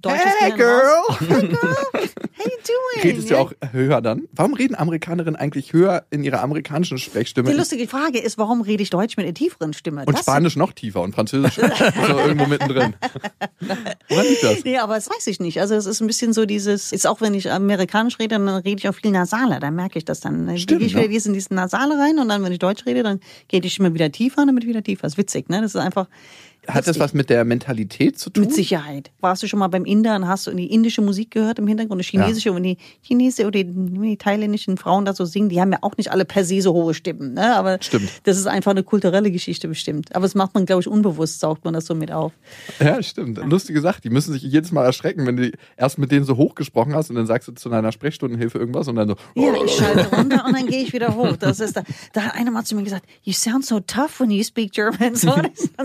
Deutsches 0.00 0.20
Hey, 0.38 0.50
Gehirn 0.52 0.80
raus. 0.80 1.18
girl! 1.18 1.48
Hey, 2.34 2.50
doing? 2.66 3.02
Redest 3.02 3.30
du 3.30 3.34
Ja. 3.34 3.40
auch 3.40 3.52
höher 3.72 4.00
dann? 4.00 4.22
Warum 4.32 4.54
reden 4.54 4.74
Amerikanerinnen 4.74 5.36
eigentlich 5.36 5.72
höher 5.72 6.04
in 6.10 6.24
ihrer 6.24 6.40
amerikanischen 6.42 6.98
Sprechstimme? 6.98 7.50
Die 7.50 7.56
lustige 7.56 7.86
Frage 7.88 8.18
ist, 8.18 8.36
warum 8.38 8.60
rede 8.62 8.82
ich 8.82 8.90
Deutsch 8.90 9.16
mit 9.16 9.24
einer 9.26 9.34
tieferen 9.34 9.72
Stimme? 9.72 10.04
und 10.06 10.12
Das- 10.14 10.22
Spanisch 10.22 10.56
noch 10.56 10.72
tiefer 10.72 11.00
und 11.02 11.14
Französisch 11.14 11.54
so 11.56 12.18
irgendwo 12.18 12.46
mittendrin. 12.46 12.94
Woran 14.08 14.26
liegt 14.26 14.42
das? 14.42 14.64
Nee, 14.64 14.78
aber 14.78 14.94
das 14.96 15.08
weiß 15.08 15.26
ich 15.28 15.40
nicht. 15.40 15.60
Also 15.60 15.74
es 15.74 15.86
ist 15.86 16.00
ein 16.00 16.06
bisschen 16.06 16.32
so 16.32 16.44
dieses, 16.46 16.92
ist 16.92 17.06
auch 17.06 17.20
wenn 17.20 17.34
ich 17.34 17.50
amerikanisch 17.50 18.18
rede, 18.18 18.36
dann 18.36 18.48
rede 18.48 18.78
ich 18.78 18.88
auch 18.88 18.94
viel 18.94 19.10
nasaler. 19.10 19.60
Da 19.60 19.70
merke 19.70 19.98
ich 19.98 20.04
das 20.04 20.20
dann. 20.20 20.46
Dann 20.46 20.58
Stimmt, 20.58 20.80
gehe 20.80 20.86
ich 20.88 20.94
wieder 20.94 21.08
ne? 21.08 21.14
in 21.26 21.32
diesen 21.32 21.54
Nasale 21.54 21.98
rein 21.98 22.18
und 22.18 22.28
dann, 22.28 22.42
wenn 22.42 22.52
ich 22.52 22.58
Deutsch 22.58 22.86
rede, 22.86 23.02
dann 23.02 23.20
geht 23.48 23.64
die 23.64 23.70
Stimme 23.70 23.94
wieder 23.94 24.10
tiefer 24.10 24.40
und 24.42 24.48
dann 24.48 24.56
wird 24.56 24.66
wieder 24.66 24.82
tiefer. 24.82 25.02
Das 25.02 25.12
ist 25.12 25.18
witzig, 25.18 25.48
ne? 25.48 25.60
Das 25.62 25.74
ist 25.74 25.80
einfach. 25.80 26.08
Hat 26.68 26.86
das 26.86 26.98
was 27.00 27.12
mit 27.12 27.28
der 27.28 27.44
Mentalität 27.44 28.18
zu 28.18 28.30
tun? 28.30 28.44
Mit 28.44 28.54
Sicherheit. 28.54 29.10
Warst 29.20 29.42
du 29.42 29.48
schon 29.48 29.58
mal 29.58 29.66
beim 29.68 29.84
Inder 29.84 30.14
und 30.14 30.28
hast 30.28 30.46
du 30.46 30.52
die 30.52 30.72
indische 30.72 31.02
Musik 31.02 31.32
gehört 31.32 31.58
im 31.58 31.66
Hintergrund, 31.66 32.00
die 32.00 32.06
chinesische 32.06 32.52
und 32.52 32.62
die 32.62 32.76
chinesische 33.00 33.48
oder 33.48 33.64
die, 33.64 33.64
die 33.64 34.16
thailändischen 34.16 34.76
Frauen 34.76 35.04
da 35.04 35.12
so 35.12 35.24
singen, 35.24 35.48
die 35.48 35.60
haben 35.60 35.72
ja 35.72 35.78
auch 35.82 35.96
nicht 35.96 36.12
alle 36.12 36.24
per 36.24 36.44
se 36.44 36.62
so 36.62 36.72
hohe 36.72 36.94
Stimmen, 36.94 37.34
ne? 37.34 37.56
Aber 37.56 37.78
Stimmt. 37.80 38.08
das 38.24 38.38
ist 38.38 38.46
einfach 38.46 38.70
eine 38.70 38.84
kulturelle 38.84 39.32
Geschichte 39.32 39.66
bestimmt. 39.66 40.14
Aber 40.14 40.22
das 40.22 40.36
macht 40.36 40.54
man, 40.54 40.64
glaube 40.64 40.82
ich, 40.82 40.86
unbewusst, 40.88 41.40
saugt 41.40 41.64
man 41.64 41.74
das 41.74 41.86
so 41.86 41.96
mit 41.96 42.12
auf. 42.12 42.32
Ja, 42.78 43.02
stimmt. 43.02 43.38
Lustige 43.44 43.80
Sache. 43.80 44.00
Die 44.00 44.10
müssen 44.10 44.32
sich 44.32 44.42
jedes 44.42 44.70
Mal 44.70 44.84
erschrecken, 44.84 45.26
wenn 45.26 45.36
du 45.36 45.50
erst 45.76 45.98
mit 45.98 46.12
denen 46.12 46.24
so 46.24 46.36
hoch 46.36 46.54
gesprochen 46.54 46.94
hast 46.94 47.10
und 47.10 47.16
dann 47.16 47.26
sagst 47.26 47.48
du 47.48 47.52
zu 47.52 47.70
deiner 47.70 47.90
Sprechstundenhilfe 47.90 48.58
irgendwas 48.58 48.86
und 48.86 48.94
dann 48.94 49.08
so. 49.08 49.16
Ja, 49.34 49.52
ich 49.64 49.72
schalte 49.72 50.14
runter 50.14 50.44
und 50.46 50.54
dann 50.56 50.66
gehe 50.68 50.82
ich 50.82 50.92
wieder 50.92 51.16
hoch. 51.16 51.36
Das 51.36 51.58
ist 51.58 51.76
da, 51.76 51.82
da 52.12 52.22
hat 52.22 52.34
einer 52.36 52.52
mal 52.52 52.62
zu 52.64 52.76
mir 52.76 52.84
gesagt, 52.84 53.04
you 53.24 53.32
sound 53.32 53.66
so 53.66 53.80
tough 53.80 54.20
when 54.20 54.30
you 54.30 54.44
speak 54.44 54.70
German. 54.72 55.16
So- 55.22 55.34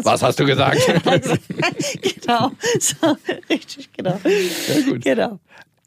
Was 0.04 0.22
hast 0.22 0.40
du 0.40 0.46
gesagt? 0.46 0.67
genau. 2.02 2.52
So, 2.80 3.18
richtig, 3.50 3.90
genau. 3.94 4.20
Sehr 4.24 4.82
gut. 4.84 5.04
Genau. 5.04 5.40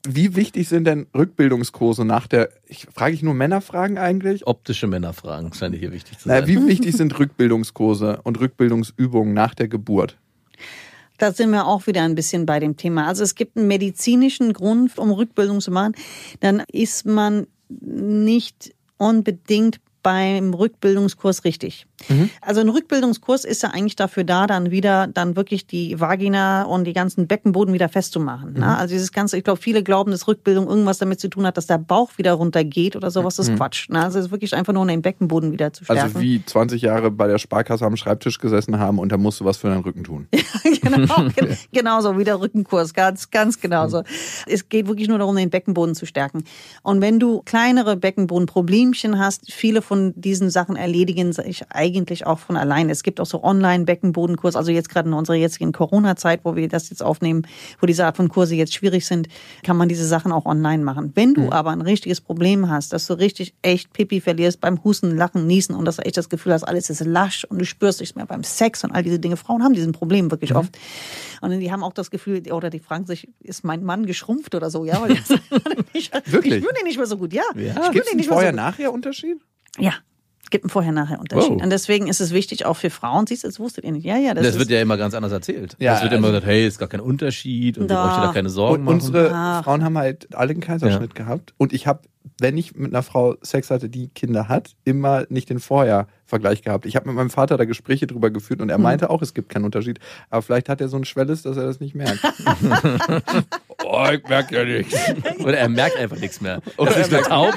Wie 0.08 0.34
wichtig 0.34 0.68
sind 0.68 0.84
denn 0.84 1.06
Rückbildungskurse 1.14 2.06
nach 2.06 2.26
der, 2.26 2.48
ich 2.66 2.86
frage 2.92 3.14
ich 3.14 3.22
nur 3.22 3.34
Männerfragen 3.34 3.98
eigentlich? 3.98 4.46
Optische 4.46 4.86
Männerfragen 4.86 5.52
scheinen 5.52 5.78
hier 5.78 5.92
wichtig 5.92 6.18
zu 6.18 6.28
sein. 6.28 6.42
Na, 6.42 6.48
wie 6.48 6.66
wichtig 6.66 6.96
sind 6.96 7.18
Rückbildungskurse 7.18 8.20
und 8.22 8.40
Rückbildungsübungen 8.40 9.34
nach 9.34 9.54
der 9.54 9.68
Geburt? 9.68 10.16
Da 11.18 11.32
sind 11.32 11.50
wir 11.50 11.66
auch 11.66 11.86
wieder 11.86 12.02
ein 12.02 12.14
bisschen 12.14 12.46
bei 12.46 12.60
dem 12.60 12.78
Thema. 12.78 13.06
Also 13.06 13.22
es 13.22 13.34
gibt 13.34 13.58
einen 13.58 13.68
medizinischen 13.68 14.54
Grund, 14.54 14.96
um 14.96 15.10
Rückbildung 15.10 15.60
zu 15.60 15.70
machen. 15.70 15.94
Dann 16.40 16.62
ist 16.72 17.04
man 17.04 17.46
nicht 17.68 18.74
unbedingt 18.96 19.80
beim 20.02 20.54
Rückbildungskurs 20.54 21.44
richtig. 21.44 21.86
Also 22.40 22.62
ein 22.62 22.68
Rückbildungskurs 22.70 23.44
ist 23.44 23.62
ja 23.62 23.70
eigentlich 23.70 23.94
dafür 23.96 24.24
da, 24.24 24.46
dann 24.46 24.70
wieder 24.70 25.06
dann 25.06 25.36
wirklich 25.36 25.66
die 25.66 26.00
Vagina 26.00 26.62
und 26.62 26.84
die 26.84 26.94
ganzen 26.94 27.26
Beckenboden 27.26 27.74
wieder 27.74 27.90
festzumachen. 27.90 28.54
Ne? 28.54 28.76
Also 28.78 28.94
dieses 28.94 29.12
ganze, 29.12 29.36
ich 29.36 29.44
glaube, 29.44 29.60
viele 29.60 29.82
glauben, 29.82 30.10
dass 30.10 30.26
Rückbildung 30.26 30.66
irgendwas 30.66 30.96
damit 30.98 31.20
zu 31.20 31.28
tun 31.28 31.44
hat, 31.46 31.58
dass 31.58 31.66
der 31.66 31.76
Bauch 31.76 32.10
wieder 32.16 32.32
runtergeht 32.32 32.96
oder 32.96 33.10
sowas. 33.10 33.36
Das 33.36 33.48
ist 33.48 33.56
Quatsch. 33.56 33.90
Ne? 33.90 34.02
Also 34.02 34.18
es 34.18 34.26
ist 34.26 34.30
wirklich 34.30 34.54
einfach 34.54 34.72
nur, 34.72 34.80
um 34.82 34.88
den 34.88 35.02
Beckenboden 35.02 35.52
wieder 35.52 35.72
zu 35.74 35.84
stärken. 35.84 36.02
Also 36.02 36.20
wie 36.20 36.42
20 36.44 36.80
Jahre 36.80 37.10
bei 37.10 37.26
der 37.26 37.38
Sparkasse 37.38 37.84
am 37.84 37.96
Schreibtisch 37.96 38.38
gesessen 38.38 38.78
haben 38.78 38.98
und 38.98 39.12
da 39.12 39.18
musst 39.18 39.40
du 39.40 39.44
was 39.44 39.58
für 39.58 39.68
deinen 39.68 39.82
Rücken 39.82 40.02
tun. 40.04 40.26
genau, 40.82 41.16
gen- 41.36 41.56
genauso 41.70 42.16
wie 42.18 42.24
der 42.24 42.40
Rückenkurs, 42.40 42.94
ganz, 42.94 43.30
ganz 43.30 43.60
genauso. 43.60 44.04
Es 44.46 44.68
geht 44.70 44.88
wirklich 44.88 45.08
nur 45.08 45.18
darum, 45.18 45.36
den 45.36 45.50
Beckenboden 45.50 45.94
zu 45.94 46.06
stärken. 46.06 46.44
Und 46.82 47.02
wenn 47.02 47.18
du 47.18 47.42
kleinere 47.42 47.96
Beckenbodenproblemchen 47.96 49.18
hast, 49.18 49.52
viele 49.52 49.82
von 49.90 50.12
diesen 50.14 50.50
Sachen 50.50 50.76
erledigen 50.76 51.33
sich 51.33 51.64
eigentlich 51.68 52.24
auch 52.24 52.38
von 52.38 52.57
alleine. 52.57 52.92
Es 52.92 53.03
gibt 53.03 53.18
auch 53.18 53.26
so 53.26 53.42
Online-Beckenbodenkurs, 53.42 54.55
also 54.55 54.70
jetzt 54.70 54.88
gerade 54.88 55.09
in 55.09 55.14
unserer 55.14 55.35
jetzigen 55.35 55.72
Corona-Zeit, 55.72 56.42
wo 56.44 56.55
wir 56.55 56.68
das 56.68 56.90
jetzt 56.90 57.03
aufnehmen, 57.03 57.42
wo 57.81 57.88
diese 57.88 58.07
Art 58.07 58.16
von 58.16 58.29
Kurse 58.29 58.55
jetzt 58.55 58.72
schwierig 58.72 59.05
sind, 59.05 59.26
kann 59.64 59.76
man 59.76 59.88
diese 59.88 60.07
Sachen 60.07 60.31
auch 60.31 60.46
online 60.46 60.85
machen. 60.85 61.11
Wenn 61.16 61.35
du 61.35 61.50
aber 61.50 61.70
ein 61.70 61.81
richtiges 61.81 62.20
Problem 62.20 62.70
hast, 62.70 62.92
dass 62.92 63.09
du 63.09 63.14
richtig 63.14 63.53
echt 63.62 63.92
Pipi 63.92 64.20
verlierst 64.20 64.61
beim 64.61 64.85
Husten, 64.85 65.16
Lachen, 65.16 65.48
Niesen 65.48 65.74
und 65.74 65.87
dass 65.87 65.96
du 65.96 66.03
echt 66.03 66.16
das 66.16 66.29
Gefühl 66.29 66.53
hast, 66.53 66.62
alles 66.62 66.88
ist 66.88 67.05
lasch 67.05 67.44
und 67.46 67.59
du 67.59 67.64
spürst 67.64 67.98
nichts 67.98 68.14
mehr 68.14 68.26
beim 68.26 68.44
Sex 68.44 68.85
und 68.85 68.92
all 68.92 69.03
diese 69.03 69.18
Dinge. 69.18 69.37
Frauen 69.37 69.64
haben 69.64 69.74
diesen 69.74 69.90
Problem 69.90 70.31
wirklich 70.31 70.55
oft. 70.55 70.79
Und 71.40 71.59
die 71.59 71.72
haben 71.72 71.83
auch 71.83 71.94
das 71.94 72.12
Gefühl, 72.12 72.42
oder 72.53 72.70
die 72.70 72.79
fragen 72.79 73.07
sich, 73.07 73.29
ist 73.40 73.64
mein 73.64 73.83
Mann 73.83 74.07
geschrumpft 74.07 74.55
oder 74.55 74.70
so? 74.70 74.85
Ja, 74.85 75.03
weil 75.03 75.12
ich, 75.94 76.12
Wirklich? 76.26 76.55
ich 76.55 76.61
spüre 76.61 76.74
den 76.74 76.85
nicht 76.85 76.96
mehr 76.96 77.07
so 77.07 77.16
gut. 77.16 77.33
Ja, 77.33 77.42
ich 77.57 77.64
Gibt 77.64 77.74
es 77.74 77.83
einen 77.83 77.90
nicht 77.90 78.07
mehr 78.07 78.22
so 78.22 78.22
gut. 78.22 78.29
Vorher-Nachher-Unterschied? 78.29 79.38
Ja, 79.78 79.92
es 80.42 80.50
gibt 80.50 80.64
einen 80.64 80.70
Vorher-Nachher-Unterschied. 80.70 81.50
Wow. 81.50 81.62
Und 81.62 81.70
deswegen 81.70 82.09
ist 82.09 82.20
es 82.20 82.33
wichtig 82.33 82.66
auch 82.66 82.74
für 82.76 82.90
Frauen. 82.90 83.26
Siehst 83.26 83.44
du, 83.44 83.48
das 83.48 83.61
wusstet 83.61 83.85
ihr 83.85 83.92
nicht. 83.92 84.04
Ja, 84.04 84.16
ja, 84.16 84.35
das, 84.35 84.44
Das 84.44 84.54
ist, 84.54 84.59
wird 84.59 84.70
ja 84.70 84.80
immer 84.80 84.96
ganz 84.96 85.14
anders 85.14 85.30
erzählt. 85.33 85.76
Ja, 85.78 85.94
es 85.96 86.02
wird 86.02 86.12
immer 86.12 86.26
also- 86.28 86.38
gesagt, 86.40 86.46
hey, 86.52 86.66
ist 86.66 86.78
gar 86.78 86.88
kein 86.88 87.00
Unterschied 87.00 87.78
und 87.78 87.85
ihr 87.85 87.88
Da. 87.88 88.06
braucht 88.06 88.18
euch 88.20 88.26
da 88.26 88.33
keine 88.33 88.50
Sorgen 88.50 88.74
Und 88.80 88.85
machen. 88.85 88.94
unsere 88.96 89.30
Ach. 89.33 89.64
Frauen 89.64 89.85
haben 89.85 89.96
halt 89.96 90.35
alle 90.35 90.50
einen 90.50 90.61
Kaiserschnitt 90.61 91.14
gehabt. 91.14 91.54
Und 91.56 91.72
ich 91.72 91.87
habe, 91.87 92.00
wenn 92.40 92.56
ich 92.59 92.74
mit 92.74 92.92
einer 92.92 93.02
Frau 93.04 93.37
Sex 93.42 93.70
hatte, 93.70 93.88
die 93.88 94.09
Kinder 94.09 94.48
hat, 94.48 94.74
immer 94.85 95.24
nicht 95.28 95.50
den 95.50 95.61
Vorher-Vergleich 95.61 96.62
gehabt. 96.62 96.85
Ich 96.85 96.96
habe 96.96 97.06
mit 97.06 97.14
meinem 97.16 97.30
Vater 97.30 97.56
da 97.56 97.64
Gespräche 97.64 98.09
drüber 98.09 98.30
geführt 98.30 98.61
und 98.61 98.70
er 98.70 98.78
meinte 98.78 99.09
auch, 99.11 99.22
es 99.22 99.35
gibt 99.35 99.50
keinen 99.50 99.64
Unterschied. 99.66 100.00
Aber 100.30 100.42
vielleicht 100.42 100.68
hat 100.68 100.80
er 100.80 100.88
so 100.88 100.96
ein 100.96 101.04
Schwelles, 101.04 101.42
dass 101.42 101.56
er 101.56 101.64
das 101.64 101.78
nicht 101.78 101.94
merkt. 101.94 102.18
oh, 103.84 104.06
ich 104.12 104.22
merke 104.28 104.56
ja 104.56 104.64
nichts. 104.64 104.94
Oder 105.40 105.58
er 105.58 105.68
merkt 105.68 105.96
einfach 105.96 106.18
nichts 106.18 106.40
mehr. 106.40 106.60
Oder 106.76 106.92
er 106.92 107.00
ist 107.02 107.12
nur 107.12 107.22
taub. 107.22 107.54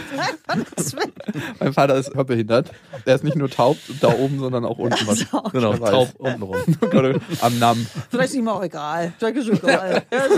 Mein 1.59 1.73
Vater 1.73 1.95
ist 1.95 2.13
hörbehindert. 2.13 2.71
Er 3.05 3.15
ist 3.15 3.23
nicht 3.23 3.35
nur 3.35 3.49
taub 3.49 3.77
da 4.01 4.09
oben, 4.13 4.39
sondern 4.39 4.65
auch 4.65 4.77
unten. 4.77 5.05
Was 5.07 5.19
Genau, 5.51 5.73
Wer 5.73 5.81
weiß. 5.81 5.89
taub 5.89 6.09
untenrum. 6.17 6.57
Am 7.41 7.59
Namen. 7.59 7.87
Vielleicht 8.09 8.29
ist 8.29 8.35
ihm 8.35 8.47
auch 8.47 8.63
egal. 8.63 9.13
Vielleicht 9.17 9.37
ist 9.39 9.47
ihm 9.47 9.53
egal. 9.55 10.03
Ja, 10.11 10.29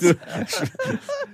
so. 0.00 0.12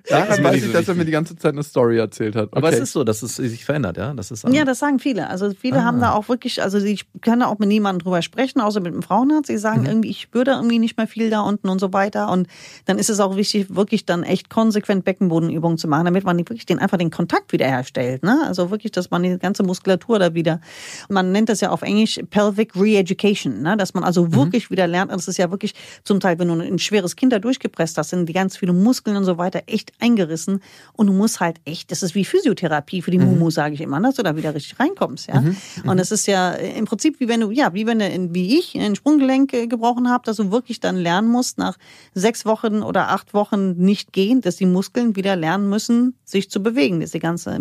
Daran 0.09 0.45
weiß 0.45 0.53
nicht 0.53 0.63
ich, 0.65 0.67
so 0.67 0.73
dass 0.73 0.89
er 0.89 0.95
mir 0.95 1.05
die 1.05 1.11
ganze 1.13 1.37
Zeit 1.37 1.53
eine 1.53 1.63
Story 1.63 1.99
erzählt 1.99 2.37
hat. 2.37 2.49
Aber 2.53 2.67
Okay. 2.69 2.77
es 2.77 2.83
ist 2.83 2.93
so, 2.93 3.05
dass 3.05 3.23
es 3.23 3.37
sich 3.37 3.65
verändert, 3.65 3.97
ja. 3.97 4.13
Das 4.15 4.31
ist 4.31 4.45
Ja, 4.49 4.65
das 4.65 4.79
sagen 4.79 4.99
viele. 4.99 5.29
Also 5.29 5.51
viele 5.59 5.85
haben 5.85 6.01
da 6.01 6.13
auch 6.13 6.29
wirklich, 6.29 6.63
also 6.63 6.79
sie 6.81 6.99
können 7.23 7.41
da 7.41 7.47
auch 7.47 7.59
mit 7.59 7.69
niemandem 7.69 8.03
drüber 8.05 8.23
sprechen, 8.23 8.61
außer 8.61 8.81
mit 8.81 8.93
einem 8.93 9.03
Frauenarzt. 9.03 9.47
Sie 9.47 9.59
sagen 9.59 9.87
irgendwie, 9.87 10.11
ich 10.11 10.21
spüre 10.21 10.45
da 10.45 10.57
irgendwie 10.57 10.79
nicht 10.79 10.97
mehr 10.97 11.07
viel 11.07 11.31
da 11.31 11.41
unten 11.41 11.69
und 11.69 11.79
so 11.81 11.93
weiter. 11.93 12.31
Und 12.31 12.49
dann 12.87 12.99
ist 12.99 13.11
es 13.11 13.21
auch 13.21 13.37
wichtig, 13.37 13.46
wirklich 13.55 14.05
dann 14.07 14.23
echt 14.23 14.51
konsequent 14.51 15.05
Beckenbodenübungen 15.05 15.79
zu 15.79 15.89
machen, 15.89 16.05
damit 16.05 16.25
man 16.25 16.39
wirklich 16.39 16.67
den 16.67 16.79
einfach 16.79 16.99
den 16.99 17.11
Kontakt 17.11 17.53
wiederherstellt. 17.53 18.23
Ne? 18.23 18.43
Also 18.47 18.71
wirklich, 18.71 18.93
dass 18.93 19.11
man 19.11 19.23
die 19.23 19.39
ganze 19.39 19.63
Muskulatur 19.63 20.19
da 20.19 20.35
wieder, 20.35 20.61
man 21.09 21.33
nennt 21.33 21.49
das 21.49 21.61
ja 21.61 21.71
auf 21.71 21.83
Englisch 21.83 22.21
Pelvic 22.31 22.75
Re-Education, 22.77 23.63
ne? 23.63 23.77
dass 23.77 23.95
man 23.95 24.05
also 24.05 24.33
wirklich 24.35 24.71
wieder 24.71 24.87
lernt. 24.87 25.11
Und 25.11 25.19
das 25.19 25.29
ist 25.29 25.37
ja 25.37 25.51
wirklich 25.51 25.75
zum 26.05 26.21
Teil, 26.21 26.39
wenn 26.39 26.49
du 26.49 26.55
ein 26.55 26.79
schweres 26.79 27.17
Kind 27.17 27.33
da 27.33 27.39
durchgepresst 27.39 27.99
hast, 27.99 28.11
sind 28.11 28.29
die 28.29 28.33
ganz 28.33 28.57
viele 28.57 28.73
Muskeln 28.73 29.17
und 29.17 29.25
so 29.25 29.39
weiter 29.39 29.63
echt 29.67 29.93
eingerissen. 30.01 30.61
Und 30.93 31.07
du 31.09 31.13
musst 31.13 31.41
halt 31.41 31.59
echt, 31.65 31.91
das 31.91 32.03
ist 32.03 32.15
wie 32.15 32.25
Physiotherapie 32.25 33.03
für 33.03 33.11
die 33.11 33.19
Mumu, 33.19 33.51
sage 33.51 33.75
ich 33.75 33.81
immer, 33.81 34.01
dass 34.01 34.17
du 34.17 34.23
da 34.23 34.37
wieder 34.37 34.55
richtig 34.55 34.79
reinkommst. 34.79 35.29
Ja? 35.29 35.43
Und 35.85 35.99
es 35.99 36.11
ist 36.11 36.27
ja 36.27 36.53
im 36.53 36.85
Prinzip 36.85 37.21
wie 37.21 37.29
wenn 37.29 37.41
du, 37.41 37.51
ja, 37.51 37.75
wie 37.75 37.87
wenn 37.87 37.99
du, 37.99 38.35
wie 38.35 38.59
ich, 38.59 38.75
ein 38.77 38.95
Sprunggelenk 38.95 39.53
äh, 39.53 39.67
gebrochen 39.67 40.11
habe, 40.11 40.25
dass 40.25 40.37
du 40.37 40.51
wirklich 40.51 40.81
dann 40.81 40.97
lernen 40.97 41.29
musst, 41.29 41.59
nach 41.59 41.77
sechs 42.15 42.45
Wochen 42.45 42.83
oder 42.83 43.11
acht 43.11 43.26
Wochen 43.35 43.73
nicht 43.73 44.13
gehen, 44.13 44.41
dass 44.41 44.57
die 44.57 44.67
Muskeln 44.67 45.17
wieder 45.17 45.37
lernen 45.37 45.69
müssen, 45.69 46.15
sich 46.25 46.51
zu 46.51 46.63
bewegen, 46.63 47.01
dass 47.01 47.11
die 47.11 47.19
ganze 47.19 47.59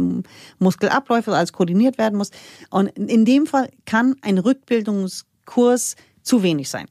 Muskelabläufe 0.59 1.33
alles 1.33 1.53
koordiniert 1.53 1.97
werden 1.97 2.17
muss. 2.17 2.31
Und 2.69 2.89
in 2.97 3.25
dem 3.25 3.45
Fall 3.47 3.69
kann 3.85 4.15
ein 4.21 4.37
Rückbildungskurs 4.37 5.95
zu 6.21 6.43
wenig 6.43 6.69
sein. 6.69 6.87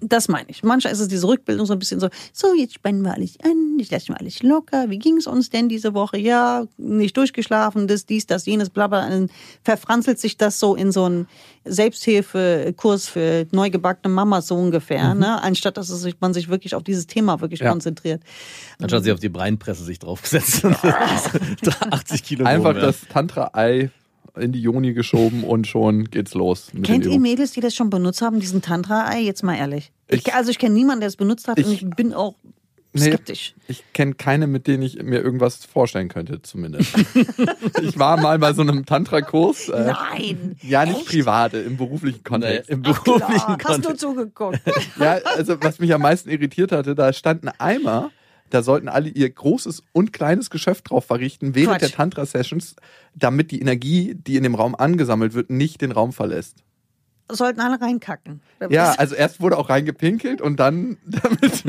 Das 0.00 0.28
meine 0.28 0.46
ich. 0.48 0.62
Manchmal 0.62 0.92
ist 0.92 1.00
es 1.00 1.08
diese 1.08 1.26
Rückbildung 1.26 1.66
so 1.66 1.72
ein 1.72 1.78
bisschen 1.78 2.00
so, 2.00 2.08
so, 2.32 2.54
jetzt 2.54 2.74
spannen 2.74 3.02
wir 3.02 3.14
alles 3.14 3.36
an, 3.42 3.78
ich 3.78 3.90
lasse 3.90 4.12
mal 4.12 4.18
alles 4.18 4.42
locker. 4.42 4.90
Wie 4.90 4.98
ging 4.98 5.16
es 5.16 5.26
uns 5.26 5.50
denn 5.50 5.68
diese 5.68 5.94
Woche? 5.94 6.18
Ja, 6.18 6.66
nicht 6.76 7.16
durchgeschlafen, 7.16 7.88
das, 7.88 8.06
dies, 8.06 8.26
das, 8.26 8.46
jenes, 8.46 8.70
bla 8.70 8.86
bla. 8.86 9.08
Dann 9.08 9.30
verfranzelt 9.62 10.18
sich 10.18 10.36
das 10.36 10.60
so 10.60 10.74
in 10.74 10.92
so 10.92 11.04
einen 11.04 11.26
Selbsthilfekurs 11.64 13.08
für 13.08 13.46
neugebackene 13.52 14.12
Mamas 14.12 14.48
so 14.48 14.54
ungefähr, 14.56 15.14
ne? 15.14 15.42
Anstatt 15.42 15.76
dass 15.76 15.90
es 15.90 16.00
sich, 16.02 16.16
man 16.20 16.34
sich 16.34 16.48
wirklich 16.48 16.74
auf 16.74 16.82
dieses 16.82 17.06
Thema 17.06 17.40
wirklich 17.40 17.60
Ja. 17.60 17.70
konzentriert. 17.70 18.22
Anstatt 18.80 19.04
sie 19.04 19.12
auf 19.12 19.20
die 19.20 19.28
Breinpresse 19.28 19.84
sich 19.84 19.98
draufgesetzt 19.98 20.64
und 20.64 20.76
80 21.92 22.22
Kilo 22.22 22.44
Einfach 22.44 22.74
das 22.74 23.00
Tantra-Ei 23.08 23.90
in 24.38 24.52
die 24.52 24.60
Joni 24.62 24.92
geschoben 24.94 25.44
und 25.44 25.66
schon 25.66 26.04
geht's 26.04 26.34
los. 26.34 26.70
Kennt 26.82 27.06
ihr. 27.06 27.18
Mädels, 27.20 27.52
die 27.52 27.60
das 27.60 27.74
schon 27.74 27.90
benutzt 27.90 28.22
haben, 28.22 28.40
diesen 28.40 28.62
Tantra-Ei? 28.62 29.20
Jetzt 29.20 29.42
mal 29.42 29.56
ehrlich. 29.56 29.92
Ich, 30.08 30.26
Ich- 30.26 30.34
also 30.34 30.50
ich 30.50 30.58
kenne 30.58 30.74
niemanden, 30.74 31.00
der 31.00 31.08
es 31.08 31.16
benutzt 31.16 31.48
hat 31.48 31.58
und 31.58 31.70
Ich- 31.72 31.82
ich 31.82 31.90
bin 31.90 32.12
auch 32.14 32.34
Nee. 32.94 33.02
skeptisch. 33.10 33.54
Ich 33.68 33.84
kenne 33.92 34.14
keine, 34.14 34.46
mit 34.46 34.66
denen 34.66 34.82
ich 34.82 35.00
mir 35.02 35.20
irgendwas 35.20 35.64
vorstellen 35.66 36.08
könnte, 36.08 36.40
zumindest. 36.40 36.94
ich 37.82 37.98
war 37.98 38.16
mal 38.20 38.38
bei 38.38 38.54
so 38.54 38.62
einem 38.62 38.86
Tantra-Kurs. 38.86 39.68
Äh, 39.68 39.92
Nein! 39.92 40.56
ja, 40.62 40.86
nicht 40.86 41.00
Echt? 41.00 41.06
privat, 41.08 41.52
im 41.52 41.76
beruflichen 41.76 42.24
Kontext. 42.24 42.70
Im 42.70 42.82
Klar, 42.82 42.94
beruflichen 43.04 43.30
hast 43.46 43.58
du 43.60 43.64
Kontext. 43.72 44.00
zugeguckt. 44.00 44.60
Ja, 44.98 45.18
also 45.36 45.56
was 45.60 45.78
mich 45.78 45.92
am 45.92 46.00
meisten 46.00 46.30
irritiert 46.30 46.72
hatte, 46.72 46.94
da 46.94 47.12
stand 47.12 47.44
ein 47.44 47.52
Eimer, 47.58 48.10
da 48.50 48.62
sollten 48.62 48.88
alle 48.88 49.08
ihr 49.08 49.28
großes 49.30 49.82
und 49.92 50.12
kleines 50.12 50.50
Geschäft 50.50 50.90
drauf 50.90 51.04
verrichten 51.04 51.54
während 51.54 51.78
Quatsch. 51.78 51.82
der 51.82 51.90
Tantra-Sessions, 51.90 52.76
damit 53.14 53.50
die 53.50 53.60
Energie, 53.60 54.14
die 54.14 54.36
in 54.36 54.42
dem 54.42 54.54
Raum 54.54 54.74
angesammelt 54.74 55.34
wird, 55.34 55.50
nicht 55.50 55.80
den 55.80 55.92
Raum 55.92 56.12
verlässt. 56.12 56.64
Sollten 57.30 57.60
alle 57.60 57.78
reinkacken. 57.78 58.40
Ja, 58.70 58.92
also 58.92 59.14
erst 59.14 59.40
wurde 59.40 59.58
auch 59.58 59.68
reingepinkelt 59.68 60.40
und 60.40 60.58
dann 60.58 60.96
damit 61.04 61.62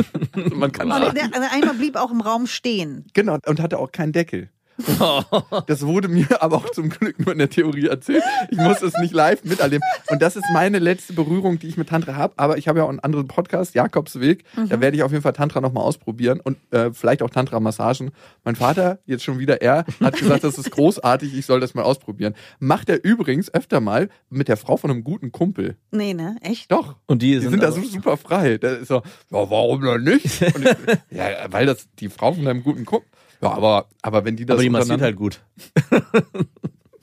man 0.55 0.71
kann 0.71 0.89
Und 0.89 1.17
der, 1.17 1.27
der 1.27 1.51
Eimer 1.51 1.73
blieb 1.73 1.97
auch 1.97 2.11
im 2.11 2.21
Raum 2.21 2.47
stehen. 2.47 3.05
genau 3.13 3.37
und 3.45 3.59
hatte 3.59 3.77
auch 3.77 3.91
keinen 3.91 4.13
Deckel. 4.13 4.49
Das 5.67 5.85
wurde 5.85 6.07
mir 6.07 6.41
aber 6.41 6.57
auch 6.57 6.69
zum 6.71 6.89
Glück 6.89 7.19
nur 7.19 7.31
in 7.31 7.39
der 7.39 7.49
Theorie 7.49 7.87
erzählt. 7.87 8.23
Ich 8.49 8.57
muss 8.57 8.81
es 8.81 8.93
nicht 8.97 9.13
live 9.13 9.43
miterleben. 9.43 9.83
Und 10.09 10.21
das 10.21 10.35
ist 10.35 10.45
meine 10.53 10.79
letzte 10.79 11.13
Berührung, 11.13 11.59
die 11.59 11.67
ich 11.67 11.77
mit 11.77 11.89
Tantra 11.89 12.15
habe. 12.15 12.33
Aber 12.37 12.57
ich 12.57 12.67
habe 12.67 12.79
ja 12.79 12.85
auch 12.85 12.89
einen 12.89 12.99
anderen 12.99 13.27
Podcast, 13.27 13.75
Jakobsweg. 13.75 14.43
Da 14.69 14.81
werde 14.81 14.97
ich 14.97 15.03
auf 15.03 15.11
jeden 15.11 15.23
Fall 15.23 15.33
Tantra 15.33 15.61
nochmal 15.61 15.83
ausprobieren 15.83 16.39
und 16.39 16.57
äh, 16.71 16.91
vielleicht 16.93 17.21
auch 17.21 17.29
Tantra-Massagen. 17.29 18.11
Mein 18.43 18.55
Vater, 18.55 18.99
jetzt 19.05 19.23
schon 19.23 19.39
wieder 19.39 19.61
er, 19.61 19.85
hat 20.01 20.17
gesagt, 20.17 20.43
das 20.43 20.57
ist 20.57 20.71
großartig, 20.71 21.37
ich 21.37 21.45
soll 21.45 21.59
das 21.59 21.73
mal 21.73 21.83
ausprobieren. 21.83 22.35
Macht 22.59 22.89
er 22.89 23.03
übrigens 23.03 23.53
öfter 23.53 23.79
mal 23.79 24.09
mit 24.29 24.47
der 24.47 24.57
Frau 24.57 24.77
von 24.77 24.91
einem 24.91 25.03
guten 25.03 25.31
Kumpel. 25.31 25.75
Nee, 25.91 26.13
ne? 26.13 26.37
Echt? 26.41 26.71
Doch. 26.71 26.95
Und 27.05 27.21
die 27.21 27.33
Die 27.33 27.39
sind, 27.39 27.51
sind 27.51 27.63
da 27.63 27.71
so 27.71 27.83
super 27.83 28.17
frei. 28.17 28.57
Da 28.57 28.69
ist 28.75 28.87
so, 28.87 28.95
ja, 28.95 29.03
warum 29.49 29.81
denn 29.81 30.03
nicht? 30.03 30.41
Und 30.41 30.65
ich, 30.65 30.75
ja, 31.17 31.25
weil 31.49 31.65
das 31.65 31.87
die 31.99 32.09
Frau 32.09 32.33
von 32.33 32.45
deinem 32.45 32.63
guten 32.63 32.85
Kumpel. 32.85 33.07
Ja, 33.41 33.52
aber, 33.52 33.88
aber 34.02 34.25
wenn 34.25 34.36
die 34.36 34.45
das 34.45 34.56
aber 34.56 34.63
die 34.63 34.69
massiert 34.69 35.02
halt 35.02 35.15
gut. 35.15 35.41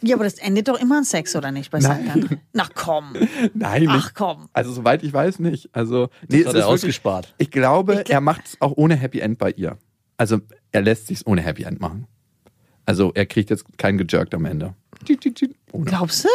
Ja, 0.03 0.15
aber 0.15 0.25
das 0.25 0.35
endet 0.35 0.69
doch 0.69 0.79
immer 0.79 0.99
in 0.99 1.05
Sex, 1.05 1.35
oder 1.35 1.51
nicht? 1.51 1.71
Bei 1.71 1.79
Nein. 1.79 2.41
Na 2.53 2.67
komm. 2.75 3.15
Nein, 3.55 3.83
nicht. 3.83 3.91
Ach 3.93 4.13
komm. 4.15 4.49
Also 4.53 4.71
soweit 4.73 5.03
ich 5.03 5.13
weiß 5.13 5.39
nicht. 5.39 5.71
Also 5.73 6.11
nee, 6.29 6.39
Das 6.39 6.49
hat 6.49 6.55
er 6.55 6.55
wirklich- 6.55 6.65
ausgespart. 6.67 7.35
Ich 7.39 7.51
glaube, 7.51 8.05
er 8.09 8.21
macht 8.21 8.43
es 8.47 8.61
auch 8.61 8.73
ohne 8.77 8.95
Happy 8.95 9.21
End 9.21 9.39
bei 9.39 9.51
ihr. 9.53 9.79
Also 10.19 10.41
er 10.71 10.83
lässt 10.83 11.07
sich's 11.07 11.27
ohne 11.27 11.41
Happy 11.41 11.63
End 11.65 11.81
machen. 11.81 12.07
Also 12.85 13.11
er 13.15 13.27
kriegt 13.27 13.51
jetzt 13.51 13.65
kein 13.79 13.97
gejirkt 13.99 14.35
am 14.35 14.45
Ende. 14.45 14.75
Ohne. 15.73 15.85
Glaubst 15.87 16.25
du? 16.25 16.29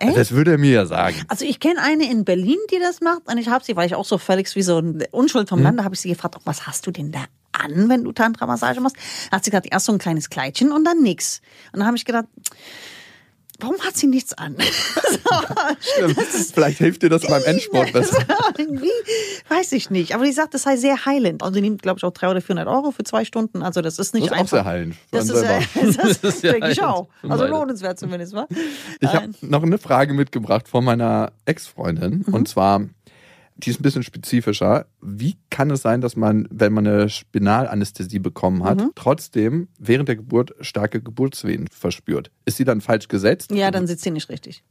Also 0.00 0.16
Das 0.16 0.32
würde 0.32 0.52
er 0.52 0.58
mir 0.58 0.72
ja 0.72 0.86
sagen. 0.86 1.16
Also 1.28 1.44
ich 1.44 1.60
kenne 1.60 1.80
eine 1.82 2.10
in 2.10 2.24
Berlin, 2.24 2.58
die 2.72 2.78
das 2.80 3.00
macht. 3.00 3.22
Und 3.30 3.38
ich 3.38 3.48
habe 3.48 3.64
sie, 3.64 3.76
weil 3.76 3.86
ich 3.86 3.94
auch 3.94 4.04
so 4.04 4.18
völlig 4.18 4.52
wie 4.56 4.62
so 4.62 4.78
eine 4.78 5.06
Unschuld 5.12 5.48
vom 5.48 5.62
Lande, 5.62 5.84
habe 5.84 5.94
ich 5.94 6.00
sie 6.00 6.08
gefragt, 6.08 6.36
was 6.44 6.66
hast 6.66 6.86
du 6.86 6.90
denn 6.90 7.12
da 7.12 7.24
an, 7.60 7.88
wenn 7.88 8.04
du 8.04 8.12
Tantra-Massage 8.12 8.80
machst? 8.80 8.96
Hat 9.30 9.44
sie 9.44 9.50
gesagt, 9.50 9.68
erst 9.70 9.86
so 9.86 9.92
ein 9.92 9.98
kleines 9.98 10.30
Kleidchen 10.30 10.72
und 10.72 10.84
dann 10.84 11.02
nix. 11.02 11.40
Und 11.72 11.80
dann 11.80 11.86
habe 11.86 11.96
ich 11.96 12.04
gedacht, 12.04 12.26
warum 13.60 13.78
hat 13.80 13.96
sie 13.96 14.06
nichts 14.06 14.34
an? 14.34 14.56
Stimmt. 15.80 16.20
Vielleicht 16.20 16.78
hilft 16.78 17.02
dir 17.02 17.08
das 17.08 17.22
beim 17.22 17.42
Endsport 17.44 17.92
besser. 17.92 18.18
Irgendwie, 18.58 18.90
weiß 19.48 19.72
ich 19.72 19.90
nicht. 19.90 20.14
Aber 20.14 20.24
die 20.24 20.32
sagt, 20.32 20.54
das 20.54 20.62
sei 20.62 20.76
sehr 20.76 21.04
heilend. 21.06 21.42
Also 21.42 21.54
die 21.54 21.60
nimmt, 21.60 21.82
glaube 21.82 21.98
ich, 21.98 22.04
auch 22.04 22.10
300 22.12 22.36
oder 22.36 22.40
400 22.46 22.68
Euro 22.68 22.90
für 22.90 23.04
zwei 23.04 23.24
Stunden. 23.24 23.62
Also 23.62 23.80
das 23.80 23.98
ist 23.98 24.14
nicht 24.14 24.30
Das 24.30 24.32
ist 24.32 24.36
auch 24.36 24.40
einfach. 24.40 24.56
sehr 24.58 24.64
heilend. 24.64 24.96
Das 25.10 25.28
ist, 25.28 25.42
äh, 25.42 25.60
das, 25.74 25.96
Das 25.96 26.34
ist 26.34 26.40
sehr 26.40 26.52
denke 26.52 26.70
ich 26.70 26.82
auch. 26.82 27.08
Also 27.22 27.46
lohnenswert 27.46 27.98
zumindest, 27.98 28.34
wa? 28.34 28.46
Ich 29.00 29.08
habe 29.12 29.30
noch 29.40 29.62
eine 29.62 29.78
Frage 29.78 30.14
mitgebracht 30.14 30.68
von 30.68 30.84
meiner 30.84 31.32
Ex-Freundin. 31.46 32.24
Mhm. 32.26 32.34
Und 32.34 32.48
zwar, 32.48 32.82
die 33.56 33.70
ist 33.70 33.78
ein 33.80 33.82
bisschen 33.84 34.02
spezifischer. 34.02 34.86
Wie 35.00 35.36
kann 35.50 35.70
es 35.70 35.82
sein, 35.82 36.00
dass 36.00 36.16
man, 36.16 36.48
wenn 36.50 36.72
man 36.72 36.86
eine 36.86 37.08
Spinalanästhesie 37.08 38.18
bekommen 38.18 38.64
hat, 38.64 38.78
Mhm. 38.80 38.90
trotzdem 38.94 39.68
während 39.78 40.08
der 40.08 40.16
Geburt 40.16 40.54
starke 40.60 41.00
Geburtswehen 41.00 41.68
verspürt? 41.70 42.30
Ist 42.46 42.56
sie 42.56 42.64
dann 42.64 42.80
falsch 42.80 43.08
gesetzt? 43.08 43.50
Ja, 43.52 43.70
dann 43.70 43.86
sitzt 43.86 44.02
sie 44.04 44.10
nicht 44.10 44.28
richtig. 44.28 44.64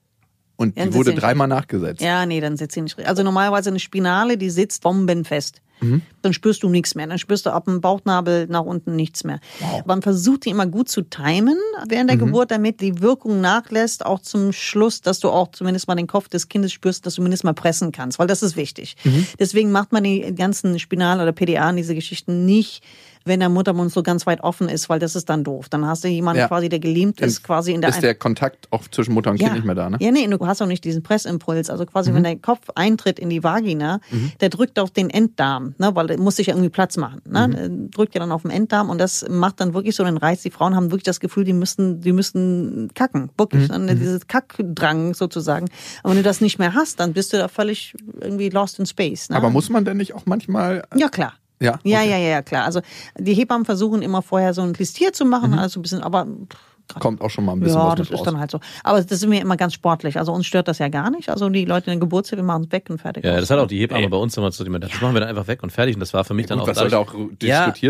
Und 0.56 0.78
Ja, 0.78 0.86
die 0.86 0.94
wurde 0.94 1.14
dreimal 1.16 1.48
nachgesetzt. 1.48 2.02
Ja, 2.02 2.26
nee, 2.26 2.40
dann 2.42 2.58
sitzt 2.58 2.76
sie 2.76 2.82
nicht 2.82 2.98
richtig. 2.98 3.08
Also 3.10 3.24
normalerweise 3.24 3.70
eine 3.70 3.80
Spinale, 3.80 4.38
die 4.38 4.50
sitzt 4.50 4.84
bombenfest. 4.84 5.62
Mhm. 5.84 6.02
Dann 6.22 6.34
spürst 6.34 6.64
du 6.64 6.70
nichts 6.70 6.96
mehr. 6.96 7.06
Dann 7.08 7.18
spürst 7.20 7.46
du 7.46 7.50
ab 7.52 7.66
dem 7.66 7.82
Bauchnabel 7.82 8.48
nach 8.48 8.62
unten 8.64 8.96
nichts 8.96 9.24
mehr. 9.24 9.40
Man 9.86 10.02
versucht 10.02 10.46
die 10.46 10.50
immer 10.50 10.66
gut 10.68 10.90
zu 10.90 11.02
timen 11.02 11.58
während 11.88 12.06
Mhm. 12.06 12.08
der 12.08 12.18
Geburt, 12.18 12.52
damit 12.52 12.80
die 12.82 13.02
Wirkung 13.02 13.42
nachlässt, 13.42 14.06
auch 14.06 14.20
zum 14.22 14.54
Schluss, 14.54 15.02
dass 15.02 15.20
du 15.20 15.30
auch 15.30 15.52
zumindest 15.52 15.88
mal 15.88 15.96
den 15.96 16.08
Kopf 16.08 16.30
des 16.30 16.48
Kindes 16.50 16.72
spürst, 16.72 17.06
dass 17.06 17.16
du 17.16 17.18
zumindest 17.22 17.44
mal 17.44 17.54
pressen 17.54 17.92
kannst, 17.92 18.20
weil 18.20 18.28
das 18.28 18.42
ist 18.44 18.56
wichtig. 18.56 18.96
Mhm. 19.04 19.28
Deswegen 19.40 19.72
macht 19.72 19.92
man 19.92 20.04
die 20.04 20.34
ganzen 20.36 20.80
Spinal- 20.80 21.20
oder 21.22 21.32
PDA 21.34 21.70
und 21.70 21.76
diese 21.76 21.96
Geschichten 21.96 22.46
nicht, 22.46 22.84
wenn 23.26 23.40
der 23.40 23.50
Muttermund 23.50 23.92
so 23.92 24.04
ganz 24.04 24.26
weit 24.26 24.42
offen 24.44 24.68
ist, 24.70 24.90
weil 24.90 25.00
das 25.00 25.16
ist 25.16 25.30
dann 25.30 25.44
doof. 25.44 25.70
Dann 25.70 25.86
hast 25.88 26.04
du 26.04 26.08
jemanden 26.08 26.40
Ja. 26.40 26.48
quasi, 26.48 26.70
der 26.70 26.80
gelähmt 26.80 27.22
Dann 27.22 27.30
ist, 27.30 27.44
quasi 27.44 27.72
in 27.74 27.82
der 27.82 27.90
ist 27.92 28.02
der 28.04 28.16
Kontakt 28.16 28.68
auch 28.72 28.88
zwischen 28.90 29.14
Mutter 29.14 29.32
und 29.32 29.38
Kind 29.38 29.54
nicht 29.54 29.66
mehr 29.66 29.76
da, 29.76 29.90
ne? 29.90 29.98
ja, 30.02 30.12
nee, 30.12 30.28
du 30.28 30.46
hast 30.48 30.62
auch 30.62 30.68
nicht 30.68 30.84
diesen 30.84 31.04
Pressimpuls. 31.04 31.70
Also 31.70 31.86
quasi, 31.86 32.12
Mhm. 32.12 32.16
wenn 32.16 32.24
der 32.24 32.36
Kopf 32.38 32.70
eintritt 32.76 33.20
in 33.20 33.30
die 33.30 33.44
Vagina, 33.44 34.00
der 34.42 34.50
drückt 34.50 34.80
auf 34.80 34.92
den 34.92 35.10
Enddarm, 35.10 35.76
ne, 35.78 35.96
weil 35.96 36.08
der 36.08 36.20
muss 36.20 36.36
sich 36.38 36.48
ja 36.48 36.54
irgendwie 36.54 36.70
Platz 36.70 36.98
machen. 36.98 37.22
Ne? 37.30 37.48
Mhm. 37.48 37.92
Drückt 37.92 38.14
ja 38.16 38.20
dann 38.20 38.32
auf 38.32 38.42
den 38.44 38.52
Enddarm 38.52 38.90
und 38.90 38.98
das 39.00 39.26
macht 39.30 39.60
dann 39.62 39.74
wirklich 39.74 39.96
so 39.96 40.04
einen 40.04 40.18
Reiz. 40.18 40.42
Die 40.42 40.52
Frauen 40.52 40.76
haben 40.76 40.92
wirklich 40.92 41.04
das 41.04 41.20
Gefühl, 41.20 41.44
die 41.44 41.54
müssten, 41.54 42.02
die 42.02 42.12
müssten 42.12 42.90
kacken. 42.94 43.30
Wirklich. 43.38 43.70
Mhm. 43.70 43.86
Ne? 43.86 43.96
Dieses 43.96 44.28
Kackdrang 44.28 45.14
sozusagen. 45.14 45.68
Aber 46.04 46.12
wenn 46.12 46.18
du 46.18 46.24
das 46.24 46.42
nicht 46.42 46.60
mehr 46.60 46.74
hast, 46.74 47.00
dann 47.00 47.14
bist 47.14 47.34
du 47.34 47.38
da 47.38 47.48
völlig 47.48 47.96
irgendwie 48.20 48.50
lost 48.50 48.80
in 48.80 48.86
space. 48.86 49.30
Ne? 49.30 49.36
Aber 49.38 49.50
muss 49.50 49.70
man 49.70 49.86
denn 49.86 49.98
nicht 49.98 50.14
auch 50.14 50.26
manchmal. 50.26 50.84
ja, 50.96 51.10
klar. 51.10 51.34
Ja, 51.64 51.80
Ja, 51.84 52.00
okay. 52.00 52.10
ja, 52.10 52.18
ja, 52.18 52.30
ja, 52.30 52.42
klar. 52.42 52.66
Also 52.66 52.82
die 53.18 53.34
Hebammen 53.34 53.66
versuchen 53.66 54.02
immer 54.02 54.22
vorher 54.22 54.54
so 54.54 54.62
ein 54.62 54.74
Klistier 54.74 55.14
zu 55.14 55.26
machen, 55.26 55.54
also 55.58 55.80
ein 55.80 55.84
bisschen, 55.84 56.02
aber 56.04 56.28
Kommt 57.00 57.22
auch 57.22 57.30
schon 57.30 57.46
mal 57.46 57.54
ein 57.54 57.60
bisschen 57.60 57.78
ja, 57.80 57.88
was 57.88 57.96
das 57.96 58.10
mit 58.10 58.14
ist 58.14 58.20
raus. 58.20 58.26
dann 58.26 58.40
halt 58.40 58.52
so. 58.52 58.60
Aber 58.84 59.02
das 59.02 59.20
sind 59.20 59.32
wir 59.32 59.42
immer 59.42 59.58
ganz 59.58 59.74
sportlich. 59.74 60.18
Also 60.20 60.32
uns 60.32 60.46
stört 60.46 60.68
das 60.68 60.78
ja 60.80 60.90
gar 60.90 61.10
nicht. 61.10 61.30
Also 61.30 61.50
die 61.50 61.66
Leute 61.66 61.88
in 61.88 61.94
der 61.98 62.00
Geburtshilfe 62.02 62.44
machen 62.44 62.66
es 62.66 62.72
weg 62.72 62.88
und 62.90 63.00
fertig. 63.00 63.24
Ja, 63.26 63.34
aus. 63.34 63.40
das 63.40 63.50
hat 63.50 63.58
auch 63.60 63.68
die 63.68 63.80
Hebamme 63.80 64.08
bei 64.10 64.18
uns 64.18 64.38
immer 64.38 64.52
zu 64.52 64.64
dem. 64.64 64.80
Das 64.80 64.92
machen 65.02 65.14
wir 65.16 65.22
dann 65.22 65.30
einfach 65.30 65.48
weg 65.48 65.64
und 65.64 65.72
fertig. 65.72 65.96
Und 65.96 66.02
das 66.02 66.14
war 66.14 66.24
für 66.24 66.34
mich 66.36 66.46
dann 66.46 66.60
Gut, 66.60 66.66
auch. 66.66 66.72
was 66.72 66.78
soll 66.78 66.90
da 66.90 66.98
auch 67.00 67.14
diskutiert 67.14 67.42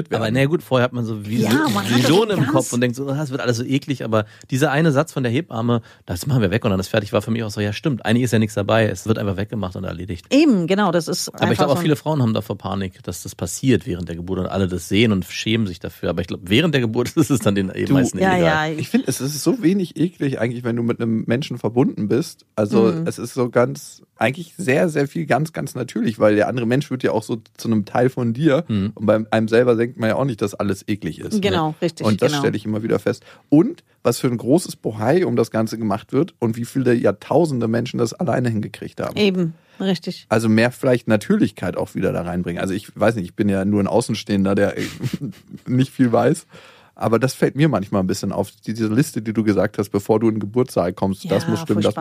ja, 0.08 0.12
werden? 0.12 0.16
Aber 0.16 0.32
na 0.32 0.46
gut, 0.46 0.64
vorher 0.64 0.86
hat 0.86 0.94
man 0.94 1.04
so 1.06 1.26
wie 1.26 1.42
Ja, 1.42 1.50
man 1.74 1.84
das 1.86 1.98
Visionen 1.98 2.38
im 2.38 2.48
Kopf 2.48 2.72
und 2.72 2.82
denkt 2.82 2.96
so, 2.96 3.08
ah, 3.10 3.16
das 3.18 3.32
wird 3.32 3.42
alles 3.42 3.58
so 3.58 3.64
eklig. 3.66 4.06
Aber 4.06 4.26
dieser 4.52 4.72
eine 4.72 4.92
Satz 4.92 5.12
von 5.12 5.24
der 5.24 5.32
Hebamme, 5.32 5.82
das 6.06 6.26
machen 6.28 6.42
wir 6.42 6.52
weg 6.52 6.64
und 6.64 6.72
dann 6.72 6.80
ist 6.80 6.88
fertig, 6.88 7.12
war 7.12 7.22
für 7.22 7.32
mich 7.32 7.44
auch 7.44 7.50
so, 7.52 7.60
ja 7.60 7.74
stimmt, 7.74 8.06
eigentlich 8.06 8.24
ist 8.24 8.32
ja 8.32 8.40
nichts 8.40 8.56
dabei. 8.56 8.88
Es 8.88 9.06
wird 9.08 9.18
einfach 9.18 9.36
weggemacht 9.38 9.76
und 9.76 9.84
erledigt. 9.84 10.28
Eben, 10.34 10.68
genau. 10.68 10.92
Das 10.92 11.08
ist 11.08 11.30
Aber 11.34 11.52
ich 11.52 11.58
glaube 11.58 11.74
auch 11.74 11.80
viele 11.80 11.96
Frauen 11.96 12.22
haben 12.22 12.34
davor 12.34 12.58
Panik, 12.58 13.04
dass 13.04 13.24
das 13.24 13.36
passiert 13.36 13.86
während 13.86 14.08
der 14.08 14.16
Geburt 14.16 14.40
und 14.40 14.46
alle 14.48 14.68
das 14.68 14.88
sehen 14.88 15.12
und 15.12 15.26
schämen 15.26 15.68
sich 15.68 15.80
dafür. 15.80 16.10
Aber 16.12 16.22
ich 16.22 16.28
glaube, 16.28 16.44
während 16.46 16.74
der 16.74 16.82
Geburt 16.82 17.10
ist 17.18 17.32
es 17.32 17.40
dann 17.40 17.56
den 17.56 17.68
Du- 17.70 17.94
meisten 17.94 18.20
Ja, 18.20 18.38
egal. 18.38 18.74
ja. 18.74 18.83
Ich 18.84 18.90
finde, 18.90 19.08
es 19.08 19.22
ist 19.22 19.42
so 19.42 19.64
wenig 19.64 19.96
eklig 19.98 20.40
eigentlich, 20.42 20.66
wenn 20.66 20.76
du 20.76 20.84
mit 20.84 21.00
einem 21.00 21.24
Menschen 21.26 21.58
verbunden 21.58 22.10
bist. 22.10 22.46
Also 22.58 22.84
Mhm. 22.92 23.08
es 23.08 23.18
ist 23.18 23.34
so 23.34 23.50
ganz, 23.50 24.02
eigentlich 24.18 24.56
sehr, 24.58 24.90
sehr 24.90 25.08
viel 25.08 25.26
ganz, 25.26 25.54
ganz 25.54 25.74
natürlich, 25.74 26.20
weil 26.20 26.36
der 26.36 26.50
andere 26.50 26.66
Mensch 26.66 26.92
wird 26.92 27.02
ja 27.02 27.12
auch 27.14 27.24
so 27.24 27.42
zu 27.56 27.70
einem 27.70 27.86
Teil 27.86 28.10
von 28.10 28.34
dir. 28.34 28.66
Mhm. 28.68 28.92
Und 28.94 29.06
bei 29.06 29.24
einem 29.32 29.48
selber 29.48 29.76
denkt 29.76 29.98
man 29.98 30.10
ja 30.10 30.16
auch 30.18 30.26
nicht, 30.26 30.42
dass 30.42 30.54
alles 30.54 30.86
eklig 30.88 31.20
ist. 31.20 31.42
Genau, 31.42 31.76
richtig, 31.82 32.06
Und 32.06 32.22
das 32.22 32.34
genau. 32.34 32.42
stelle 32.42 32.58
ich 32.58 32.66
immer 32.66 32.84
wieder 32.84 33.00
fest. 33.00 33.24
Und 33.48 33.86
was 34.04 34.20
für 34.20 34.28
ein 34.28 34.38
großes 34.38 34.76
Bohai 34.76 35.26
um 35.26 35.38
das 35.38 35.50
Ganze 35.50 35.78
gemacht 35.78 36.12
wird 36.12 36.34
und 36.40 36.58
wie 36.58 36.66
viele 36.66 36.94
Jahrtausende 36.94 37.70
Menschen 37.70 38.00
das 38.00 38.14
alleine 38.14 38.50
hingekriegt 38.50 39.00
haben. 39.00 39.16
Eben, 39.16 39.54
richtig. 39.80 40.26
Also 40.28 40.50
mehr 40.50 40.72
vielleicht 40.72 41.08
Natürlichkeit 41.08 41.78
auch 41.78 41.96
wieder 41.96 42.12
da 42.12 42.24
reinbringen. 42.24 42.62
Also 42.62 42.74
ich 42.74 43.00
weiß 43.00 43.16
nicht, 43.16 43.24
ich 43.26 43.36
bin 43.36 43.48
ja 43.48 43.64
nur 43.64 43.82
ein 43.82 43.88
Außenstehender, 43.88 44.56
der 44.56 44.76
nicht 45.68 45.94
viel 45.94 46.12
weiß. 46.12 46.48
Aber 46.96 47.18
das 47.20 47.34
fällt 47.34 47.56
mir 47.56 47.70
manchmal 47.70 48.04
ein 48.04 48.08
bisschen 48.08 48.32
auf. 48.32 48.52
Diese 48.66 48.88
Liste, 48.88 49.22
die 49.22 49.34
du 49.34 49.44
gesagt 49.44 49.78
hast, 49.78 49.90
bevor 49.90 50.20
du 50.20 50.28
in 50.28 50.36
den 50.36 50.40
Geburtssaal 50.40 50.94
kommst, 50.94 51.30
das 51.30 51.44
Ja, 51.44 51.50
muss 51.50 51.62
stimmen. 51.62 51.82
Das, 51.82 51.96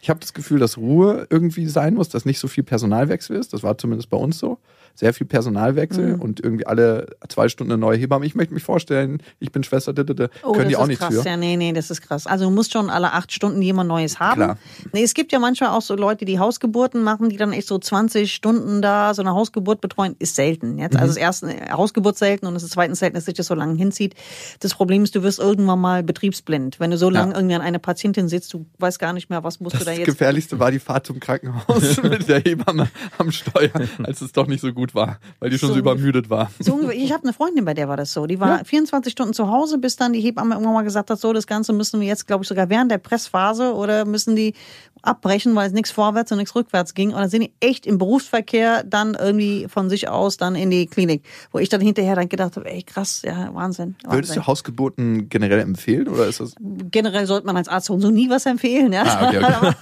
ich 0.00 0.10
habe 0.10 0.20
das 0.20 0.34
Gefühl, 0.34 0.58
dass 0.58 0.76
Ruhe 0.76 1.26
irgendwie 1.30 1.66
sein 1.66 1.94
muss, 1.94 2.08
dass 2.10 2.24
nicht 2.24 2.38
so 2.38 2.48
viel 2.48 2.64
Personalwechsel 2.64 3.36
ist. 3.36 3.52
Das 3.52 3.62
war 3.62 3.78
zumindest 3.78 4.10
bei 4.10 4.16
uns 4.16 4.38
so. 4.38 4.58
Sehr 4.96 5.14
viel 5.14 5.26
Personalwechsel 5.26 6.14
Mhm. 6.16 6.20
und 6.22 6.40
irgendwie 6.40 6.66
alle 6.66 7.06
zwei 7.28 7.48
Stunden 7.48 7.72
eine 7.72 7.80
neue 7.80 7.96
Hebamme. 7.98 8.26
Ich 8.26 8.34
möchte 8.34 8.52
mich 8.54 8.64
vorstellen, 8.64 9.22
ich 9.38 9.52
bin 9.52 9.62
Schwester, 9.62 9.92
d 9.92 10.02
-d 10.02 10.14
-d. 10.14 10.30
Oh, 10.42 10.52
können 10.52 10.68
die 10.68 10.72
das 10.72 10.80
auch 10.80 10.84
ist 10.84 10.88
nichts 10.88 11.04
krass. 11.04 11.14
für. 11.22 11.28
Ja, 11.28 11.36
nee, 11.36 11.56
nee, 11.56 11.72
das 11.72 11.90
ist 11.90 12.00
krass. 12.02 12.26
Also 12.26 12.46
du 12.46 12.50
musst 12.50 12.72
schon 12.72 12.90
alle 12.90 13.12
acht 13.12 13.30
Stunden 13.32 13.62
jemand 13.62 13.88
Neues 13.88 14.18
haben. 14.18 14.34
Klar. 14.40 14.58
Nee, 14.92 15.02
es 15.04 15.14
gibt 15.14 15.30
ja 15.32 15.38
manchmal 15.38 15.70
auch 15.70 15.82
so 15.82 15.94
Leute, 15.94 16.24
die 16.24 16.38
Hausgeburten 16.38 17.02
machen, 17.02 17.28
die 17.28 17.36
dann 17.36 17.52
echt 17.52 17.68
so 17.68 17.78
20 17.78 18.32
Stunden 18.32 18.82
da 18.82 19.14
so 19.14 19.22
eine 19.22 19.32
Hausgeburt 19.32 19.80
betreuen. 19.80 20.16
Ist 20.18 20.34
selten. 20.34 20.78
Jetzt, 20.78 20.94
Mhm. 20.94 21.00
also 21.00 21.12
das 21.14 21.16
erste 21.18 21.54
Hausgeburt 21.72 22.16
selten 22.18 22.46
und 22.46 22.54
das 22.54 22.62
ist 22.62 22.72
zweitens 22.72 22.98
selten, 22.98 23.14
dass 23.16 23.26
sich 23.26 23.34
das 23.34 23.46
so 23.46 23.54
lange 23.54 23.76
hinzieht. 23.76 24.14
Das 24.60 24.74
Problem 24.74 25.04
ist, 25.04 25.14
du 25.14 25.22
wirst 25.22 25.38
irgendwann 25.38 25.78
mal 25.80 26.02
betriebsblind. 26.02 26.80
Wenn 26.80 26.90
du 26.90 26.96
so 26.98 27.10
lange 27.10 27.34
irgendwie 27.34 27.54
an 27.54 27.60
einer 27.62 27.78
Patientin 27.78 28.28
sitzt, 28.28 28.52
du 28.54 28.64
weißt 28.78 28.98
gar 28.98 29.12
nicht 29.12 29.28
mehr, 29.30 29.44
was 29.44 29.60
musst 29.60 29.74
Das 29.74 29.80
du 29.80 29.86
da 29.86 29.92
jetzt 29.92 30.06
Gefährlichste 30.06 30.58
war 30.58 30.70
die 30.70 30.78
Fahrt 30.78 31.06
zum 31.06 31.20
Krankenhaus 31.20 31.66
mit 32.02 32.28
der 32.28 32.40
Hebamme 32.40 32.88
am 33.18 33.30
Steuer, 33.30 33.70
als 34.02 34.20
es 34.22 34.32
doch 34.32 34.46
nicht 34.46 34.60
so 34.62 34.72
gut 34.72 34.85
war, 34.94 35.18
weil 35.40 35.50
die 35.50 35.58
schon 35.58 35.68
so, 35.68 35.74
So 35.74 35.80
übermüdet 35.80 36.30
war. 36.30 36.50
So. 36.58 36.90
Ich 36.90 37.12
habe 37.12 37.24
eine 37.24 37.32
Freundin, 37.32 37.64
bei 37.64 37.74
der 37.74 37.88
war 37.88 37.96
das 37.96 38.12
so. 38.12 38.26
Die 38.26 38.40
war 38.40 38.64
24 38.64 39.12
Stunden 39.12 39.34
zu 39.34 39.50
Hause, 39.50 39.78
bis 39.78 39.96
dann 39.96 40.12
die 40.12 40.20
Hebamme 40.20 40.54
irgendwann 40.54 40.74
mal 40.74 40.82
gesagt 40.84 41.10
hat, 41.10 41.18
so, 41.20 41.32
das 41.32 41.46
Ganze 41.46 41.72
müssen 41.72 42.00
wir 42.00 42.06
jetzt, 42.06 42.26
glaube 42.26 42.42
ich, 42.44 42.48
sogar 42.48 42.68
während 42.70 42.90
der 42.90 42.98
Pressphase 42.98 43.74
oder 43.74 44.04
müssen 44.04 44.36
die 44.36 44.54
abbrechen, 45.02 45.54
weil 45.54 45.68
es 45.68 45.72
nichts 45.72 45.90
vorwärts 45.92 46.32
und 46.32 46.38
nichts 46.38 46.54
rückwärts 46.54 46.94
ging. 46.94 47.10
Und 47.10 47.16
dann 47.20 47.28
sind 47.28 47.42
die 47.42 47.52
echt 47.60 47.86
im 47.86 47.98
Berufsverkehr 47.98 48.82
dann 48.82 49.14
irgendwie 49.14 49.66
von 49.68 49.88
sich 49.88 50.08
aus 50.08 50.36
dann 50.36 50.56
in 50.56 50.70
die 50.70 50.86
Klinik. 50.86 51.22
Wo 51.52 51.58
ich 51.58 51.68
dann 51.68 51.80
hinterher 51.80 52.16
dann 52.16 52.28
gedacht 52.28 52.56
habe, 52.56 52.68
ey, 52.70 52.82
krass, 52.82 53.22
ja, 53.24 53.54
Wahnsinn. 53.54 53.94
Würdest 54.04 54.30
Wahnsinn. 54.30 54.34
du 54.42 54.46
Hausgeburten 54.46 55.28
generell 55.28 55.60
empfehlen 55.60 56.08
oder 56.08 56.26
ist 56.26 56.40
das? 56.40 56.54
Generell 56.90 57.26
sollte 57.26 57.46
man 57.46 57.56
als 57.56 57.68
Arzt 57.68 57.86
so 57.86 57.96
nie 57.96 58.28
was 58.30 58.46
empfehlen. 58.46 58.92
Ja? 58.92 59.04
Ah, 59.04 59.28
okay, 59.28 59.38
okay. 59.38 59.46
Aber 59.54 59.74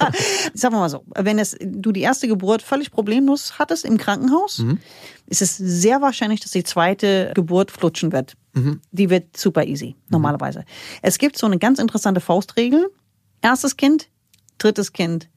Sagen 0.53 0.75
wir 0.75 0.81
mal 0.81 0.91
so, 0.91 1.05
wenn 1.17 1.39
es, 1.39 1.57
du 1.61 1.93
die 1.93 2.03
erste 2.03 2.29
Geburt 2.29 2.61
völlig 2.63 2.91
problemlos 2.91 3.59
hattest 3.59 3.85
im 3.85 3.97
Krankenhaus, 3.99 4.59
Mhm. 4.59 4.79
Ist 5.27 5.43
es 5.43 5.57
sehr 5.57 6.01
wahrscheinlich, 6.01 6.41
dass 6.41 6.53
die 6.53 6.65
zweite 6.65 7.33
Geburt 7.35 7.71
flutschen 7.71 8.13
wird. 8.13 8.35
Mhm. 8.53 8.81
Die 8.93 9.11
wird 9.11 9.37
super 9.37 9.65
easy, 9.65 9.97
normalerweise. 10.09 10.65
Es 11.03 11.19
gibt 11.19 11.37
so 11.39 11.47
eine 11.47 11.59
ganz 11.59 11.79
interessante 11.79 12.21
Faustregel. 12.21 12.91
Erstes 13.43 13.77
Kind, 13.77 14.09
drittes 14.59 14.93
Kind, 14.93 15.29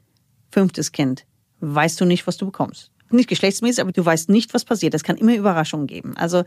fünftes 0.52 0.91
Kind. 0.91 1.26
Weißt 1.60 2.00
du 2.00 2.06
nicht, 2.06 2.28
was 2.28 2.38
du 2.38 2.46
bekommst. 2.46 2.91
Nicht 3.12 3.30
geschlechtsmäßig, 3.30 3.82
aber 3.82 3.91
du 3.91 4.06
weißt 4.06 4.30
nicht, 4.30 4.54
was 4.54 4.65
passiert. 4.65 4.93
Es 4.93 5.04
kann 5.04 5.17
immer 5.17 5.36
Überraschungen 5.36 5.88
geben. 5.88 6.15
Also 6.17 6.43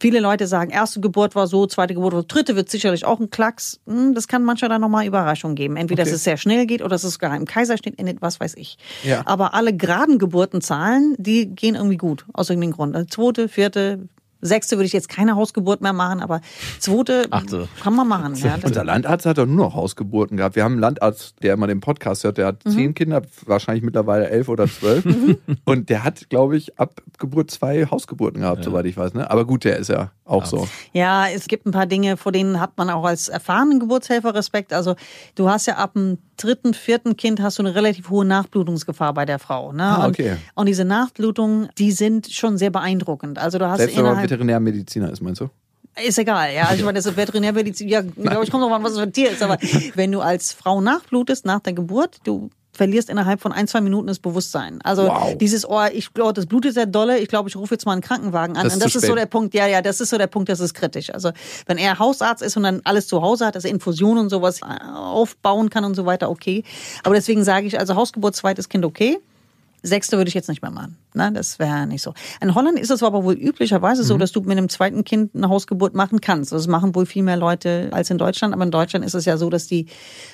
viele 0.00 0.20
Leute 0.20 0.46
sagen, 0.46 0.70
erste 0.70 1.00
Geburt 1.00 1.34
war 1.34 1.46
so, 1.46 1.66
zweite 1.66 1.94
Geburt 1.94 2.12
war 2.12 2.20
so, 2.20 2.26
dritte 2.28 2.56
wird 2.56 2.70
sicherlich 2.70 3.04
auch 3.04 3.20
ein 3.20 3.30
Klacks. 3.30 3.80
Hm, 3.86 4.14
Das 4.14 4.28
kann 4.28 4.44
manchmal 4.44 4.68
dann 4.68 4.80
nochmal 4.80 5.06
Überraschungen 5.06 5.56
geben. 5.56 5.76
Entweder, 5.76 6.02
Okay. 6.02 6.10
dass 6.10 6.16
es 6.18 6.24
sehr 6.24 6.36
schnell 6.36 6.66
geht 6.66 6.80
oder 6.80 6.90
dass 6.90 7.04
es 7.04 7.14
sogar 7.14 7.36
im 7.36 7.44
Kaiserschnitt 7.46 7.98
endet, 7.98 8.22
was 8.22 8.40
weiß 8.40 8.54
ich. 8.56 8.76
Ja. 9.02 9.22
Aber 9.26 9.54
alle 9.54 9.74
geraden 9.74 10.18
Geburtenzahlen, 10.18 11.16
die 11.18 11.46
gehen 11.46 11.74
irgendwie 11.74 11.96
gut. 11.96 12.24
Aus 12.32 12.50
irgendeinem 12.50 12.72
Grund. 12.72 12.94
Also 12.96 13.06
zweite, 13.08 13.48
vierte, 13.48 14.08
sechste 14.44 14.76
würde 14.76 14.86
ich 14.86 14.92
jetzt 14.92 15.08
keine 15.08 15.34
Hausgeburt 15.36 15.80
mehr 15.80 15.92
machen, 15.92 16.20
aber 16.20 16.40
zweite 16.78 17.26
Achte. 17.30 17.68
kann 17.82 17.94
man 17.94 18.06
machen. 18.06 18.34
Ja, 18.36 18.56
Unser 18.62 18.84
Landarzt 18.84 19.26
hat 19.26 19.38
doch 19.38 19.46
nur 19.46 19.56
noch 19.66 19.74
Hausgeburten 19.74 20.36
gehabt. 20.36 20.54
Wir 20.56 20.64
haben 20.64 20.72
einen 20.72 20.80
Landarzt, 20.80 21.34
der 21.42 21.54
immer 21.54 21.66
den 21.66 21.80
Podcast 21.80 22.24
hört, 22.24 22.38
der 22.38 22.46
hat 22.46 22.64
Mhm. 22.64 22.70
zehn 22.70 22.94
Kinder, 22.94 23.22
wahrscheinlich 23.46 23.82
mittlerweile 23.84 24.28
elf 24.28 24.48
oder 24.48 24.66
zwölf. 24.68 25.04
Und 25.64 25.88
der 25.88 26.04
hat, 26.04 26.28
glaube 26.28 26.56
ich, 26.56 26.78
ab 26.78 27.00
Geburt 27.18 27.50
zwei 27.50 27.86
Hausgeburten 27.86 28.40
gehabt, 28.42 28.64
soweit 28.64 28.84
ich 28.86 28.96
weiß. 28.96 29.14
Ne? 29.14 29.30
Aber 29.30 29.44
gut, 29.46 29.64
der 29.64 29.78
ist 29.78 29.88
ja 29.88 30.10
auch 30.26 30.46
so. 30.46 30.66
Ja, 30.92 31.26
es 31.28 31.48
gibt 31.48 31.66
ein 31.66 31.70
paar 31.72 31.86
Dinge, 31.86 32.16
vor 32.16 32.32
denen 32.32 32.60
hat 32.60 32.76
man 32.76 32.88
auch 32.90 33.04
als 33.04 33.28
erfahrenen 33.28 33.78
Geburtshelfer 33.80 34.34
Respekt. 34.34 34.72
Also 34.72 34.94
du 35.34 35.48
hast 35.50 35.66
ja 35.66 35.74
ab 35.76 35.92
dem 35.94 36.18
dritten, 36.36 36.74
vierten 36.74 37.16
Kind 37.16 37.40
hast 37.40 37.58
du 37.58 37.62
eine 37.62 37.74
relativ 37.74 38.10
hohe 38.10 38.24
Nachblutungsgefahr 38.24 39.14
bei 39.14 39.24
der 39.24 39.38
Frau. 39.38 39.72
Ne? 39.72 39.82
Ah, 39.84 40.04
Und- 40.06 40.10
okay. 40.18 40.36
Und, 40.54 40.66
diese 40.66 40.84
Nachblutungen, 40.84 41.68
die 41.78 41.92
sind 41.92 42.26
schon 42.32 42.58
sehr 42.58 42.70
beeindruckend. 42.70 43.38
Also 43.38 43.58
du 43.58 43.68
hast 43.68 43.78
Selbst 43.78 43.96
innerhalb 43.98 44.28
Veterinärmediziner 44.34 45.10
ist, 45.10 45.20
meinst 45.20 45.40
du? 45.40 45.50
ist 46.02 46.18
egal, 46.18 46.52
ja. 46.52 46.64
Also 46.64 46.76
ich 46.76 46.84
meine, 46.84 46.98
das 46.98 47.06
ist 47.06 47.16
Veterinärmedizin, 47.16 47.88
ja, 47.88 48.00
glaube 48.16 48.44
ich, 48.44 48.50
kommt 48.50 48.64
drauf 48.64 48.72
an, 48.72 48.82
was 48.82 48.92
es 48.92 48.98
für 48.98 49.04
ein 49.04 49.12
Tier 49.12 49.30
ist. 49.30 49.42
Aber 49.42 49.58
wenn 49.94 50.10
du 50.10 50.20
als 50.20 50.52
Frau 50.52 50.80
nachblutest 50.80 51.46
nach 51.46 51.60
der 51.60 51.72
Geburt, 51.72 52.18
du 52.24 52.50
verlierst 52.72 53.08
innerhalb 53.08 53.40
von 53.40 53.52
ein, 53.52 53.68
zwei 53.68 53.80
Minuten 53.80 54.08
das 54.08 54.18
Bewusstsein. 54.18 54.80
Also 54.82 55.04
Wow. 55.04 55.38
dieses, 55.38 55.68
oh, 55.68 55.80
ich 55.92 56.12
glaube, 56.12 56.32
das 56.32 56.46
blutet 56.46 56.74
sehr 56.74 56.86
dolle, 56.86 57.18
ich 57.18 57.28
glaube, 57.28 57.48
ich 57.48 57.54
rufe 57.54 57.74
jetzt 57.74 57.86
mal 57.86 57.92
einen 57.92 58.00
Krankenwagen 58.00 58.56
an. 58.56 58.64
Das 58.64 58.72
ist 58.72 58.82
und 58.82 58.84
das 58.84 58.96
ist 58.96 59.06
so 59.06 59.14
der 59.14 59.26
Punkt, 59.26 59.54
ja, 59.54 59.68
ja, 59.68 59.80
das 59.80 60.00
ist 60.00 60.10
so 60.10 60.18
der 60.18 60.26
Punkt, 60.26 60.48
das 60.48 60.58
ist 60.58 60.74
kritisch. 60.74 61.14
Also 61.14 61.30
wenn 61.66 61.78
er 61.78 62.00
Hausarzt 62.00 62.42
ist 62.42 62.56
und 62.56 62.64
dann 62.64 62.80
alles 62.82 63.06
zu 63.06 63.22
Hause 63.22 63.46
hat, 63.46 63.54
dass 63.54 63.64
er 63.64 63.70
Infusionen 63.70 64.24
und 64.24 64.30
sowas 64.30 64.60
äh, 64.62 64.84
aufbauen 64.92 65.70
kann 65.70 65.84
und 65.84 65.94
so 65.94 66.04
weiter, 66.04 66.28
okay. 66.28 66.64
Aber 67.04 67.14
deswegen 67.14 67.44
sage 67.44 67.68
ich, 67.68 67.78
also 67.78 67.94
Hausgeburt, 67.94 68.34
zweites 68.34 68.68
Kind, 68.68 68.84
okay. 68.84 69.20
Sechste 69.86 70.16
würde 70.16 70.28
ich 70.28 70.34
jetzt 70.34 70.48
nicht 70.48 70.62
mehr 70.62 70.70
machen. 70.70 70.96
Ne? 71.12 71.30
Das 71.32 71.58
wäre 71.58 71.86
nicht 71.86 72.00
so. 72.02 72.14
In 72.40 72.54
Holland 72.54 72.78
ist 72.78 72.90
es 72.90 73.02
aber 73.02 73.22
wohl 73.22 73.34
üblicherweise 73.34 74.02
Mhm. 74.02 74.06
so, 74.06 74.18
dass 74.18 74.32
du 74.32 74.40
mit 74.40 74.52
einem 74.56 74.68
zweiten 74.70 75.04
Kind 75.04 75.34
eine 75.34 75.48
Hausgeburt 75.50 75.94
machen 75.94 76.20
kannst. 76.22 76.52
Das 76.52 76.66
machen 76.66 76.94
wohl 76.94 77.04
viel 77.06 77.22
mehr 77.22 77.36
Leute 77.36 77.88
als 77.92 78.08
in 78.10 78.16
Deutschland. 78.18 78.54
Aber 78.54 78.64
in 78.64 78.70
Deutschland 78.70 79.04
ist 79.04 79.14
es 79.14 79.26
ja 79.26 79.36
so, 79.36 79.50
dass 79.50 79.66
die 79.66 79.86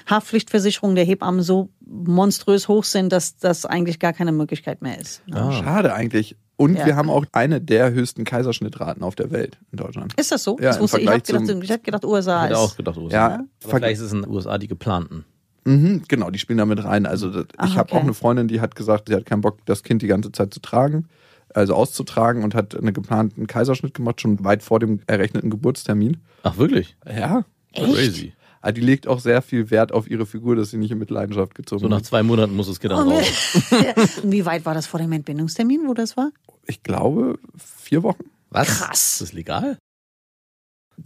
Haftpflichtversicherungen 0.09 0.95
der 0.97 1.05
Hebammen 1.05 1.43
so 1.43 1.71
monströs 1.87 2.69
hoch 2.69 2.85
sind, 2.85 3.13
dass 3.13 3.37
das 3.39 3.67
eigentlich 3.67 3.99
gar 3.99 4.13
keine 4.13 4.33
Möglichkeit 4.33 4.83
mehr 4.83 4.99
ist. 5.01 5.27
Ne? 5.27 5.37
Ah. 5.41 5.53
Schade 5.53 5.95
eigentlich. 5.95 6.37
Und 6.57 6.75
Ja. 6.77 6.85
wir 6.87 6.97
haben 6.97 7.09
auch 7.09 7.25
eine 7.33 7.61
der 7.61 7.91
höchsten 7.93 8.25
Kaiserschnittraten 8.25 9.03
auf 9.03 9.15
der 9.15 9.31
Welt 9.31 9.59
in 9.73 9.79
Deutschland. 9.79 10.13
Ist 10.19 10.31
das 10.31 10.45
so? 10.45 10.59
Ja, 10.61 10.67
das 10.69 10.81
wusste 10.81 10.99
ich. 10.99 11.05
Ich 11.05 11.09
habe 11.11 11.21
gedacht, 11.23 11.63
ich 11.65 11.71
hätte 11.71 11.83
gedacht, 11.85 12.05
USA 12.05 12.37
Ich 12.37 12.43
hätte 12.51 12.53
ist. 12.53 12.59
auch 12.59 12.77
gedacht, 12.77 12.97
USA. 12.99 13.17
Ja, 13.17 13.27
Aber 13.65 13.77
vielleicht 13.79 13.95
ist 14.01 14.07
es 14.07 14.13
in 14.13 14.23
den 14.23 14.31
USA 14.31 14.59
die 14.59 14.69
geplanten. 14.69 15.25
Mhm, 15.65 16.03
genau, 16.09 16.31
die 16.31 16.39
spielen 16.39 16.59
da 16.59 16.65
mit 16.67 16.83
rein. 16.85 17.07
Also 17.07 17.31
das, 17.31 17.47
Ach, 17.57 17.69
ich 17.69 17.77
habe 17.77 17.91
okay. 17.91 17.99
auch 18.01 18.05
eine 18.05 18.15
Freundin, 18.15 18.49
die 18.49 18.61
hat 18.61 18.75
gesagt, 18.75 19.09
sie 19.09 19.15
hat 19.15 19.27
keinen 19.27 19.41
Bock, 19.43 19.59
das 19.67 19.83
Kind 19.83 20.03
die 20.03 20.07
ganze 20.07 20.33
Zeit 20.33 20.55
zu 20.55 20.61
tragen, 20.61 21.07
also 21.55 21.75
auszutragen 21.75 22.43
und 22.45 22.55
hat 22.55 22.75
einen 22.75 22.93
geplanten 22.95 23.47
Kaiserschnitt 23.47 23.95
gemacht, 23.95 24.21
schon 24.21 24.43
weit 24.45 24.63
vor 24.63 24.81
dem 24.81 25.01
errechneten 25.07 25.51
Geburtsttermin. 25.51 26.19
Ach, 26.43 26.57
wirklich? 26.57 26.97
Ja. 27.07 27.45
Crazy. 27.75 28.33
Aber 28.63 28.73
die 28.73 28.81
legt 28.83 29.07
auch 29.07 29.21
sehr 29.21 29.41
viel 29.43 29.71
Wert 29.71 29.93
auf 29.93 30.11
ihre 30.11 30.27
Figur, 30.27 30.55
dass 30.55 30.71
sie 30.71 30.77
nicht 30.77 30.91
in 30.91 30.99
Mitleidenschaft 30.99 31.55
gezogen 31.55 31.81
So 31.81 31.89
nach 31.89 31.97
wird. 31.99 32.07
zwei 32.07 32.23
Monaten 32.23 32.55
muss 32.55 32.69
Kind 32.81 32.93
dann 32.93 33.07
Und 33.07 33.13
raus. 33.15 33.27
wie, 34.23 34.33
wie 34.33 34.45
weit 34.45 34.67
war 34.67 34.75
das 34.75 34.87
vor 34.87 35.01
dem 35.01 35.13
Entbindungstermin, 35.13 35.83
wo 35.87 35.95
das 35.95 36.17
war? 36.17 36.31
Ich 36.67 36.83
glaube, 36.83 37.39
vier 37.57 38.03
Wochen. 38.03 38.25
Was? 38.51 38.69
Krass. 38.69 39.13
Ist 39.13 39.21
das 39.23 39.33
legal? 39.33 39.79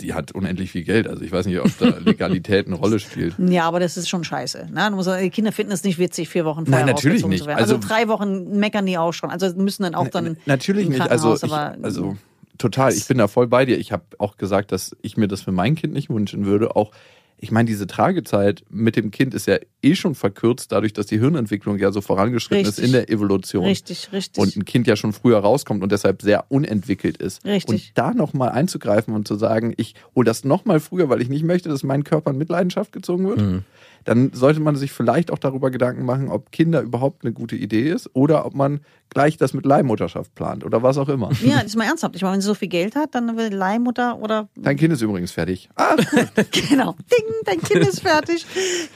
Die 0.01 0.13
hat 0.13 0.33
unendlich 0.33 0.73
viel 0.73 0.83
Geld. 0.83 1.07
Also 1.07 1.23
ich 1.23 1.31
weiß 1.31 1.47
nicht, 1.47 1.61
ob 1.61 1.71
da 1.79 1.97
Legalität 2.05 2.67
eine 2.67 2.77
Rolle 2.77 2.99
spielt. 2.99 3.37
Ja, 3.39 3.65
aber 3.65 3.79
das 3.81 3.97
ist 3.97 4.09
schon 4.09 4.25
scheiße. 4.25 4.69
Ne? 4.73 4.87
Du 4.91 4.97
musst, 4.97 5.09
die 5.09 5.31
Kinder 5.31 5.53
finden 5.53 5.73
es 5.73 5.85
nicht 5.85 5.99
witzig, 5.99 6.29
vier 6.29 6.45
Wochen 6.45 6.67
vorher 6.67 6.85
Nein, 6.85 6.95
natürlich 6.95 7.25
nicht. 7.27 7.47
Also, 7.47 7.77
Also- 7.77 7.89
drei 7.89 8.09
Wochen 8.09 8.59
meckern 8.59 8.87
die 8.87 8.99
auch 8.99 9.13
schon. 9.13 9.31
Also 9.31 9.55
müssen 9.55 9.85
dann 9.85 9.95
auch 9.95 10.09
dann. 10.09 10.37
Natürlich 10.47 10.89
nicht. 10.89 11.01
Also, 11.01 11.35
ich, 11.37 11.53
also 11.53 12.17
total. 12.59 12.93
Ich 12.93 13.07
bin 13.07 13.19
da 13.19 13.29
voll 13.29 13.47
bei 13.47 13.65
dir. 13.65 13.79
Ich 13.79 13.93
habe 13.93 14.05
auch 14.19 14.37
gesagt, 14.37 14.73
dass 14.73 14.97
ich 15.03 15.17
mir 15.17 15.29
das 15.29 15.43
für 15.43 15.53
mein 15.53 15.75
Kind 15.77 15.93
nicht 15.93 16.11
wünschen 16.11 16.45
würde. 16.45 16.75
Auch, 16.77 16.91
ich 17.39 17.51
meine, 17.51 17.67
diese 17.67 17.87
Tragezeit 17.87 18.65
mit 18.71 18.97
dem 18.97 19.11
Kind 19.11 19.35
ist 19.35 19.47
ja 19.47 19.59
eh 19.83 19.95
schon 19.95 20.15
verkürzt, 20.15 20.73
dadurch, 20.73 20.93
dass 20.93 21.07
die 21.07 21.19
Hirnentwicklung 21.19 21.79
ja 21.79 21.93
so 21.93 22.01
vorangeschritten 22.01 22.65
ist 22.65 22.79
Richtig. 22.79 22.85
in 22.87 22.93
der 22.93 23.11
Evolution. 23.11 23.65
Richtig, 23.65 24.13
richtig. 24.13 24.43
Und 24.43 24.57
ein 24.57 24.65
Kind 24.65 24.87
ja 24.87 24.97
schon 24.97 25.13
früher 25.13 25.39
rauskommt 25.39 25.83
und 25.83 25.93
deshalb 25.93 26.23
sehr 26.23 26.47
unentwickelt 26.51 27.19
ist. 27.19 27.45
Richtig. 27.45 27.69
Und 27.91 27.99
da 27.99 28.15
nochmal 28.15 28.51
einzugreifen 28.51 29.15
und 29.15 29.29
zu 29.29 29.35
sagen, 29.35 29.75
ich 29.77 29.95
hole 30.15 30.25
das 30.25 30.45
nochmal 30.45 30.81
früher, 30.81 31.09
weil 31.09 31.21
ich 31.21 31.29
nicht 31.29 31.45
möchte, 31.45 31.69
dass 31.69 31.83
mein 31.83 32.05
Körper 32.05 32.31
in 32.31 32.39
Mitleidenschaft 32.39 32.93
gezogen 32.93 33.29
wird, 33.29 33.41
Mhm. 33.41 33.65
Dann 34.05 34.33
sollte 34.33 34.61
man 34.61 34.77
sich 34.77 34.93
vielleicht 34.93 35.31
auch 35.31 35.39
darüber 35.39 35.71
Gedanken 35.71 36.05
machen, 36.05 36.29
ob 36.29 36.53
Kinder 36.53 36.81
überhaupt 36.81 37.25
eine 37.25 37.33
gute 37.33 37.57
Idee 37.57 37.91
ist 37.91 38.11
oder 38.15 38.47
ob 38.47 38.55
man 38.55 38.81
gleich 39.11 39.37
das 39.37 39.55
mit 39.55 39.65
Leihmutterschaft 39.65 40.35
plant 40.35 40.65
oder 40.65 40.83
was 40.83 40.99
auch 40.99 41.09
immer. 41.09 41.31
ja, 41.43 41.57
das 41.57 41.67
ist 41.67 41.77
mal 41.77 41.85
ernsthaft. 41.85 42.17
Ich 42.17 42.23
meine, 42.23 42.35
wenn 42.35 42.41
sie 42.41 42.47
so 42.47 42.55
viel 42.55 42.69
Geld 42.69 42.97
hat, 42.97 43.15
dann 43.15 43.37
will 43.37 43.53
Leihmutter 43.55 44.19
oder 44.19 44.49
Dein 44.57 44.77
Kind 44.77 44.93
ist 44.93 45.03
übrigens 45.03 45.31
fertig. 45.31 45.69
Ah, 45.77 45.95
genau, 46.51 46.93
ding, 47.11 47.25
dein 47.45 47.61
Kind 47.61 47.87
ist 47.87 48.01
fertig. 48.01 48.45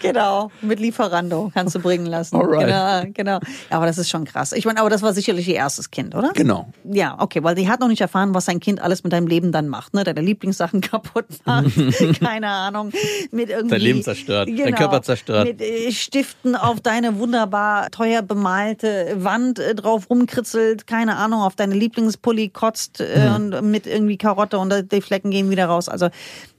Genau, 0.03 0.51
mit 0.61 0.81
Lieferando 0.81 1.51
kannst 1.55 1.75
du 1.75 1.81
bringen 1.81 2.07
lassen. 2.07 2.37
Alright. 2.37 3.15
Genau, 3.15 3.39
genau. 3.39 3.53
Aber 3.71 3.87
das 3.87 3.99
ist 3.99 4.09
schon 4.09 4.25
krass. 4.25 4.53
Ich 4.53 4.65
meine, 4.65 4.81
aber 4.81 4.91
das 4.91 5.03
war 5.03 5.13
sicherlich 5.13 5.49
ihr 5.49 5.57
erstes 5.57 5.91
Kind, 5.91 6.15
oder? 6.15 6.33
genau. 6.35 6.73
Ja, 6.85 7.17
okay, 7.21 7.43
weil 7.43 7.55
die 7.55 7.69
hat 7.69 7.81
noch 7.81 7.89
nicht 7.89 8.01
erfahren, 8.01 8.35
was 8.35 8.47
sein 8.47 8.61
Kind 8.61 8.81
alles 8.81 9.05
mit 9.05 9.13
deinem 9.13 9.27
Leben 9.27 9.53
dann 9.53 9.69
macht, 9.69 9.95
ne? 9.95 10.05
Deine 10.05 10.21
Lieblingssachen 10.21 10.81
kaputt 10.81 11.27
macht, 11.45 11.71
keine 12.21 12.49
Ahnung, 12.49 12.93
mit 13.31 13.51
irgendwie 13.51 13.71
Dein 13.71 13.81
Leben 13.81 14.03
zerstört, 14.03 14.49
dein 14.49 14.75
Körper 14.75 14.98
zerstört. 15.03 15.47
Mit 15.47 15.61
äh, 15.61 15.91
Stiften 15.93 16.57
auf 16.57 16.81
deine 16.81 17.19
wunderbar 17.19 17.91
teuer 17.91 18.23
bemalte 18.23 19.17
Wand 19.19 19.59
äh, 19.59 19.75
drauf 19.75 20.09
rumkritzelt, 20.11 20.87
keine 20.87 21.17
Ahnung, 21.17 21.41
auf 21.43 21.55
deine 21.57 21.75
Lieblingspulli 21.75 22.49
kotzt 22.51 23.01
äh, 23.01 23.31
und 23.35 23.71
mit 23.71 23.87
irgendwie 23.87 24.17
Karotte 24.19 24.59
und 24.59 24.93
die 24.93 25.01
Flecken 25.01 25.31
gehen 25.31 25.51
wieder 25.51 25.67
raus. 25.67 25.89
Also 25.89 26.09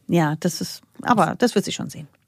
ja, 0.07 0.35
das 0.39 0.59
ist, 0.59 0.81
aber 1.03 1.35
das 1.37 1.53
wird 1.53 1.65
sie 1.65 1.71
schon 1.71 1.89
sehen. 1.89 2.07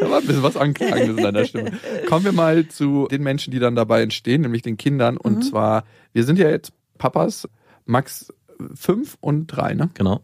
Da 0.00 0.10
war 0.10 0.18
ein 0.18 0.26
bisschen 0.26 0.42
was 0.42 0.56
Anklagendes 0.56 1.16
in 1.16 1.22
deiner 1.22 1.44
Stimme. 1.44 1.72
Kommen 2.08 2.24
wir 2.24 2.32
mal 2.32 2.66
zu 2.68 3.08
den 3.10 3.22
Menschen, 3.22 3.50
die 3.50 3.58
dann 3.58 3.74
dabei 3.76 4.02
entstehen, 4.02 4.42
nämlich 4.42 4.62
den 4.62 4.76
Kindern. 4.76 5.16
Und 5.16 5.36
Mhm. 5.36 5.42
zwar, 5.42 5.84
wir 6.12 6.24
sind 6.24 6.38
ja 6.38 6.48
jetzt 6.48 6.72
Papas, 6.98 7.48
Max 7.86 8.32
fünf 8.74 9.16
und 9.20 9.46
drei, 9.48 9.74
ne? 9.74 9.90
Genau. 9.94 10.20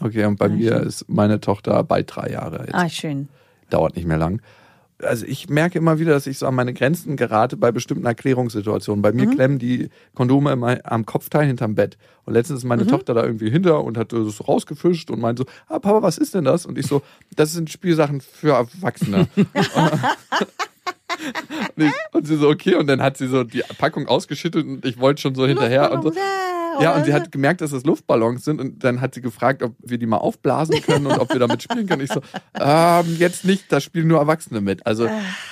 Okay, 0.00 0.24
und 0.24 0.38
bei 0.38 0.48
mir 0.48 0.80
ist 0.80 1.08
meine 1.08 1.40
Tochter 1.40 1.82
bei 1.84 2.02
drei 2.02 2.30
Jahre. 2.30 2.60
Jetzt 2.66 2.74
Ah, 2.74 2.88
schön. 2.88 3.28
dauert 3.70 3.96
nicht 3.96 4.06
mehr 4.06 4.18
lang. 4.18 4.40
Also 5.02 5.24
ich 5.24 5.48
merke 5.48 5.78
immer 5.78 5.98
wieder, 5.98 6.12
dass 6.12 6.26
ich 6.26 6.36
so 6.36 6.46
an 6.46 6.54
meine 6.54 6.74
Grenzen 6.74 7.16
gerate 7.16 7.56
bei 7.56 7.72
bestimmten 7.72 8.04
Erklärungssituationen. 8.04 9.00
Bei 9.00 9.12
mir 9.12 9.26
Mhm. 9.28 9.34
klemmen 9.34 9.58
die 9.58 9.88
Kondome 10.14 10.52
immer 10.52 10.76
am 10.84 11.06
Kopfteil 11.06 11.46
hinterm 11.46 11.74
Bett. 11.74 11.96
Und 12.26 12.34
letztens 12.34 12.58
ist 12.58 12.64
Mhm. 12.64 12.68
meine 12.68 12.86
Tochter 12.86 13.14
da 13.14 13.24
irgendwie 13.24 13.50
hinter 13.50 13.82
und 13.82 13.96
hat 13.96 14.12
das 14.12 14.46
rausgefischt 14.46 15.10
und 15.10 15.18
meinte 15.20 15.44
so, 15.44 15.48
ah 15.74 15.78
Papa, 15.78 16.02
was 16.02 16.18
ist 16.18 16.34
denn 16.34 16.44
das? 16.44 16.66
Und 16.66 16.76
ich 16.76 16.86
so, 16.86 17.00
das 17.34 17.52
sind 17.54 17.70
Spielsachen 17.70 18.20
für 18.20 18.52
Erwachsene. 18.52 19.26
und, 21.76 21.84
ich, 21.84 21.92
und 22.12 22.26
sie 22.26 22.36
so, 22.36 22.48
okay. 22.48 22.76
Und 22.76 22.86
dann 22.86 23.02
hat 23.02 23.16
sie 23.16 23.28
so 23.28 23.44
die 23.44 23.62
Packung 23.78 24.08
ausgeschüttet 24.08 24.66
und 24.66 24.84
ich 24.84 24.98
wollte 24.98 25.20
schon 25.20 25.34
so 25.34 25.46
hinterher 25.46 25.92
und 25.92 26.02
so. 26.02 26.12
Ja, 26.80 26.94
und 26.94 27.04
sie 27.04 27.12
hat 27.12 27.32
gemerkt, 27.32 27.60
dass 27.60 27.72
das 27.72 27.84
Luftballons 27.84 28.44
sind 28.44 28.60
und 28.60 28.84
dann 28.84 29.00
hat 29.00 29.14
sie 29.14 29.20
gefragt, 29.20 29.62
ob 29.62 29.74
wir 29.80 29.98
die 29.98 30.06
mal 30.06 30.18
aufblasen 30.18 30.80
können 30.82 31.06
und 31.06 31.18
ob 31.18 31.32
wir 31.32 31.40
damit 31.40 31.62
spielen 31.62 31.86
können. 31.86 32.02
Ich 32.02 32.12
so, 32.12 32.20
ähm, 32.58 33.16
jetzt 33.18 33.44
nicht, 33.44 33.70
da 33.70 33.80
spielen 33.80 34.08
nur 34.08 34.18
Erwachsene 34.18 34.60
mit. 34.60 34.86
Also 34.86 35.08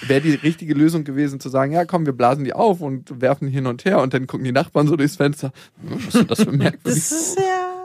wäre 0.07 0.21
die 0.21 0.35
richtige 0.35 0.75
Lösung 0.75 1.05
gewesen 1.05 1.41
zu 1.41 1.49
sagen, 1.49 1.73
ja 1.73 1.85
komm, 1.85 2.07
wir 2.07 2.13
blasen 2.13 2.45
die 2.45 2.53
auf 2.53 2.81
und 2.81 3.21
werfen 3.21 3.49
hin 3.49 3.67
und 3.67 3.85
her 3.85 4.01
und 4.01 4.15
dann 4.15 4.27
gucken 4.27 4.45
die 4.45 4.53
Nachbarn 4.53 4.87
so 4.87 4.97
durchs 4.97 5.17
Fenster. 5.17 5.53
Hm, 5.83 6.07
Was 6.07 6.15
ist 6.15 6.31
das 6.31 6.43
für 6.43 6.53
merkwürdig? 6.53 6.95
Das 6.95 7.13
ist 7.13 7.39
ja. 7.39 7.78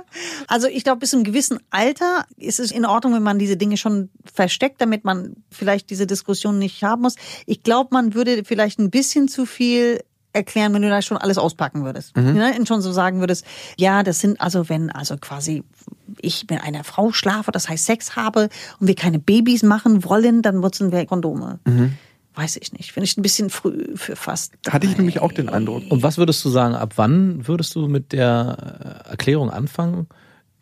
Also 0.47 0.67
ich 0.67 0.83
glaube, 0.83 0.99
bis 0.99 1.11
zu 1.11 1.17
einem 1.17 1.23
gewissen 1.23 1.59
Alter 1.69 2.25
ist 2.37 2.59
es 2.59 2.71
in 2.71 2.85
Ordnung, 2.85 3.13
wenn 3.13 3.23
man 3.23 3.39
diese 3.39 3.57
Dinge 3.57 3.77
schon 3.77 4.09
versteckt, 4.33 4.81
damit 4.81 5.03
man 5.03 5.35
vielleicht 5.49 5.89
diese 5.89 6.07
Diskussion 6.07 6.59
nicht 6.59 6.83
haben 6.83 7.01
muss. 7.03 7.15
Ich 7.45 7.63
glaube, 7.63 7.89
man 7.91 8.13
würde 8.13 8.43
vielleicht 8.45 8.79
ein 8.79 8.89
bisschen 8.89 9.27
zu 9.27 9.45
viel 9.45 9.99
erklären, 10.33 10.73
wenn 10.73 10.81
du 10.81 10.89
da 10.89 11.01
schon 11.01 11.17
alles 11.17 11.37
auspacken 11.37 11.83
würdest. 11.85 12.15
Ne? 12.15 12.53
Und 12.57 12.67
schon 12.67 12.81
so 12.81 12.91
sagen 12.91 13.19
würdest, 13.19 13.45
ja, 13.77 14.03
das 14.03 14.19
sind 14.19 14.41
also, 14.41 14.67
wenn 14.67 14.89
also 14.89 15.15
quasi 15.17 15.63
ich 16.19 16.45
mit 16.49 16.61
einer 16.61 16.83
Frau 16.83 17.11
schlafe, 17.11 17.51
das 17.51 17.69
heißt 17.69 17.85
Sex 17.85 18.15
habe 18.15 18.49
und 18.79 18.87
wir 18.87 18.95
keine 18.95 19.19
Babys 19.19 19.63
machen 19.63 20.03
wollen, 20.03 20.41
dann 20.41 20.59
nutzen 20.59 20.91
wir 20.91 21.05
Kondome. 21.05 21.59
Weiß 22.35 22.57
ich 22.57 22.73
nicht. 22.73 22.91
Finde 22.91 23.05
ich 23.05 23.17
ein 23.17 23.21
bisschen 23.21 23.49
früh 23.49 23.95
für 23.95 24.15
fast. 24.15 24.53
Hatte 24.67 24.87
ich 24.87 24.97
nämlich 24.97 25.19
auch 25.19 25.31
den 25.31 25.49
Eindruck. 25.49 25.83
Und 25.89 26.01
was 26.03 26.17
würdest 26.17 26.43
du 26.43 26.49
sagen, 26.49 26.73
ab 26.75 26.93
wann 26.95 27.47
würdest 27.47 27.75
du 27.75 27.87
mit 27.87 28.11
der 28.11 29.03
äh, 29.05 29.09
Erklärung 29.11 29.49
anfangen? 29.51 30.07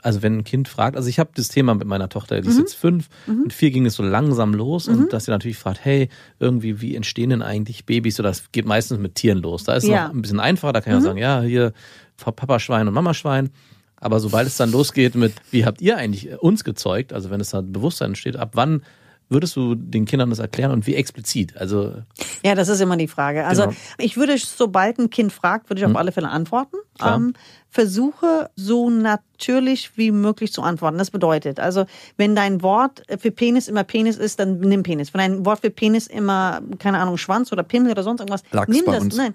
Also 0.03 0.23
wenn 0.23 0.39
ein 0.39 0.43
Kind 0.43 0.67
fragt, 0.67 0.97
also 0.97 1.07
ich 1.07 1.19
habe 1.19 1.29
das 1.35 1.47
Thema 1.49 1.75
mit 1.75 1.87
meiner 1.87 2.09
Tochter, 2.09 2.41
die 2.41 2.47
ist 2.49 2.57
jetzt 2.57 2.73
fünf, 2.73 3.07
mit 3.27 3.53
vier 3.53 3.69
ging 3.69 3.85
es 3.85 3.93
so 3.93 4.01
langsam 4.01 4.55
los 4.55 4.87
und 4.87 5.13
dass 5.13 5.25
sie 5.25 5.31
natürlich 5.31 5.57
fragt, 5.59 5.85
hey, 5.85 6.09
irgendwie, 6.39 6.81
wie 6.81 6.95
entstehen 6.95 7.29
denn 7.29 7.43
eigentlich 7.43 7.85
Babys? 7.85 8.19
Oder 8.19 8.29
das 8.29 8.51
geht 8.51 8.65
meistens 8.65 8.97
mit 8.97 9.13
Tieren 9.13 9.37
los. 9.43 9.63
Da 9.63 9.75
ist 9.75 9.83
es 9.83 9.89
Ja. 9.91 10.07
noch 10.07 10.15
ein 10.15 10.21
bisschen 10.23 10.39
einfacher, 10.39 10.73
da 10.73 10.81
kann 10.81 10.93
ich 10.93 10.99
auch 10.99 11.03
sagen, 11.03 11.19
ja, 11.19 11.41
hier 11.43 11.71
Papa 12.17 12.57
Schwein 12.59 12.87
und 12.87 12.95
Mama 12.95 13.13
Schwein. 13.13 13.51
Aber 13.95 14.19
sobald 14.19 14.47
es 14.47 14.57
dann 14.57 14.71
losgeht 14.71 15.13
mit, 15.13 15.33
wie 15.51 15.65
habt 15.65 15.79
ihr 15.81 15.97
eigentlich 15.97 16.31
uns 16.41 16.63
gezeugt, 16.63 17.13
also 17.13 17.29
wenn 17.29 17.39
es 17.39 17.51
da 17.51 17.61
Bewusstsein 17.61 18.09
entsteht, 18.09 18.37
ab 18.37 18.51
wann 18.55 18.81
würdest 19.31 19.55
du 19.55 19.75
den 19.75 20.05
Kindern 20.05 20.29
das 20.29 20.39
erklären 20.39 20.71
und 20.71 20.85
wie 20.85 20.95
explizit? 20.95 21.57
Also 21.57 21.93
Ja, 22.43 22.53
das 22.53 22.67
ist 22.69 22.81
immer 22.81 22.97
die 22.97 23.07
Frage. 23.07 23.45
Also 23.45 23.63
Genau. 23.63 23.75
ich 23.97 24.17
würde, 24.17 24.37
sobald 24.37 24.99
ein 24.99 25.09
Kind 25.09 25.31
fragt, 25.33 25.69
würde 25.69 25.79
ich 25.81 25.85
auf 25.85 25.95
alle 25.95 26.11
Fälle 26.11 26.29
antworten. 26.29 26.77
Ähm, 27.03 27.33
versuche 27.69 28.49
so 28.55 28.89
natürlich 28.89 29.97
wie 29.97 30.11
möglich 30.11 30.51
zu 30.53 30.61
antworten. 30.61 30.97
Das 30.97 31.09
bedeutet, 31.09 31.59
also 31.59 31.85
wenn 32.17 32.35
dein 32.35 32.61
Wort 32.61 33.03
für 33.17 33.31
Penis 33.31 33.67
immer 33.69 33.83
Penis 33.85 34.17
ist, 34.17 34.39
dann 34.39 34.59
nimm 34.59 34.83
Penis. 34.83 35.13
Wenn 35.13 35.19
dein 35.19 35.45
Wort 35.45 35.61
für 35.61 35.69
Penis 35.71 36.05
immer, 36.07 36.61
keine 36.79 36.99
Ahnung, 36.99 37.17
Schwanz 37.17 37.51
oder 37.51 37.63
Pimmel 37.63 37.91
oder 37.91 38.03
sonst 38.03 38.19
irgendwas, 38.19 38.43
Lachs 38.51 38.67
nimm 38.67 38.85
das. 38.85 39.01
uns. 39.01 39.15
Nein. 39.15 39.33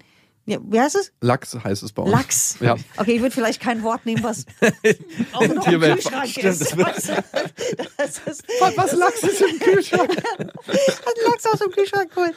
Ja, 0.49 0.59
wie 0.63 0.79
heißt 0.79 0.95
es? 0.95 1.11
Lachs 1.19 1.53
heißt 1.61 1.83
es 1.83 1.91
bei 1.91 2.01
uns. 2.03 2.11
Lachs. 2.11 2.57
Ja. 2.61 2.75
Okay, 2.95 3.15
ich 3.15 3.21
würde 3.21 3.35
vielleicht 3.35 3.61
kein 3.61 3.83
Wort 3.83 4.05
nehmen, 4.05 4.23
was 4.23 4.45
auch 5.33 5.45
noch 5.45 5.67
im. 5.67 5.81
Kühlschrank 5.81 6.27
Stimmt, 6.29 6.45
ist. 6.45 6.61
das 6.61 6.77
Weißt 6.77 7.09
du? 7.09 7.13
Das 7.97 8.19
ist 8.25 8.43
Was 8.75 8.93
Lachs 8.93 9.23
ist 9.23 9.41
im 9.41 9.59
Kühlschrank? 9.59 10.09
Lachs 11.25 11.45
aus 11.51 11.59
dem 11.59 11.71
Kühlschrank 11.71 12.15
holen. 12.15 12.31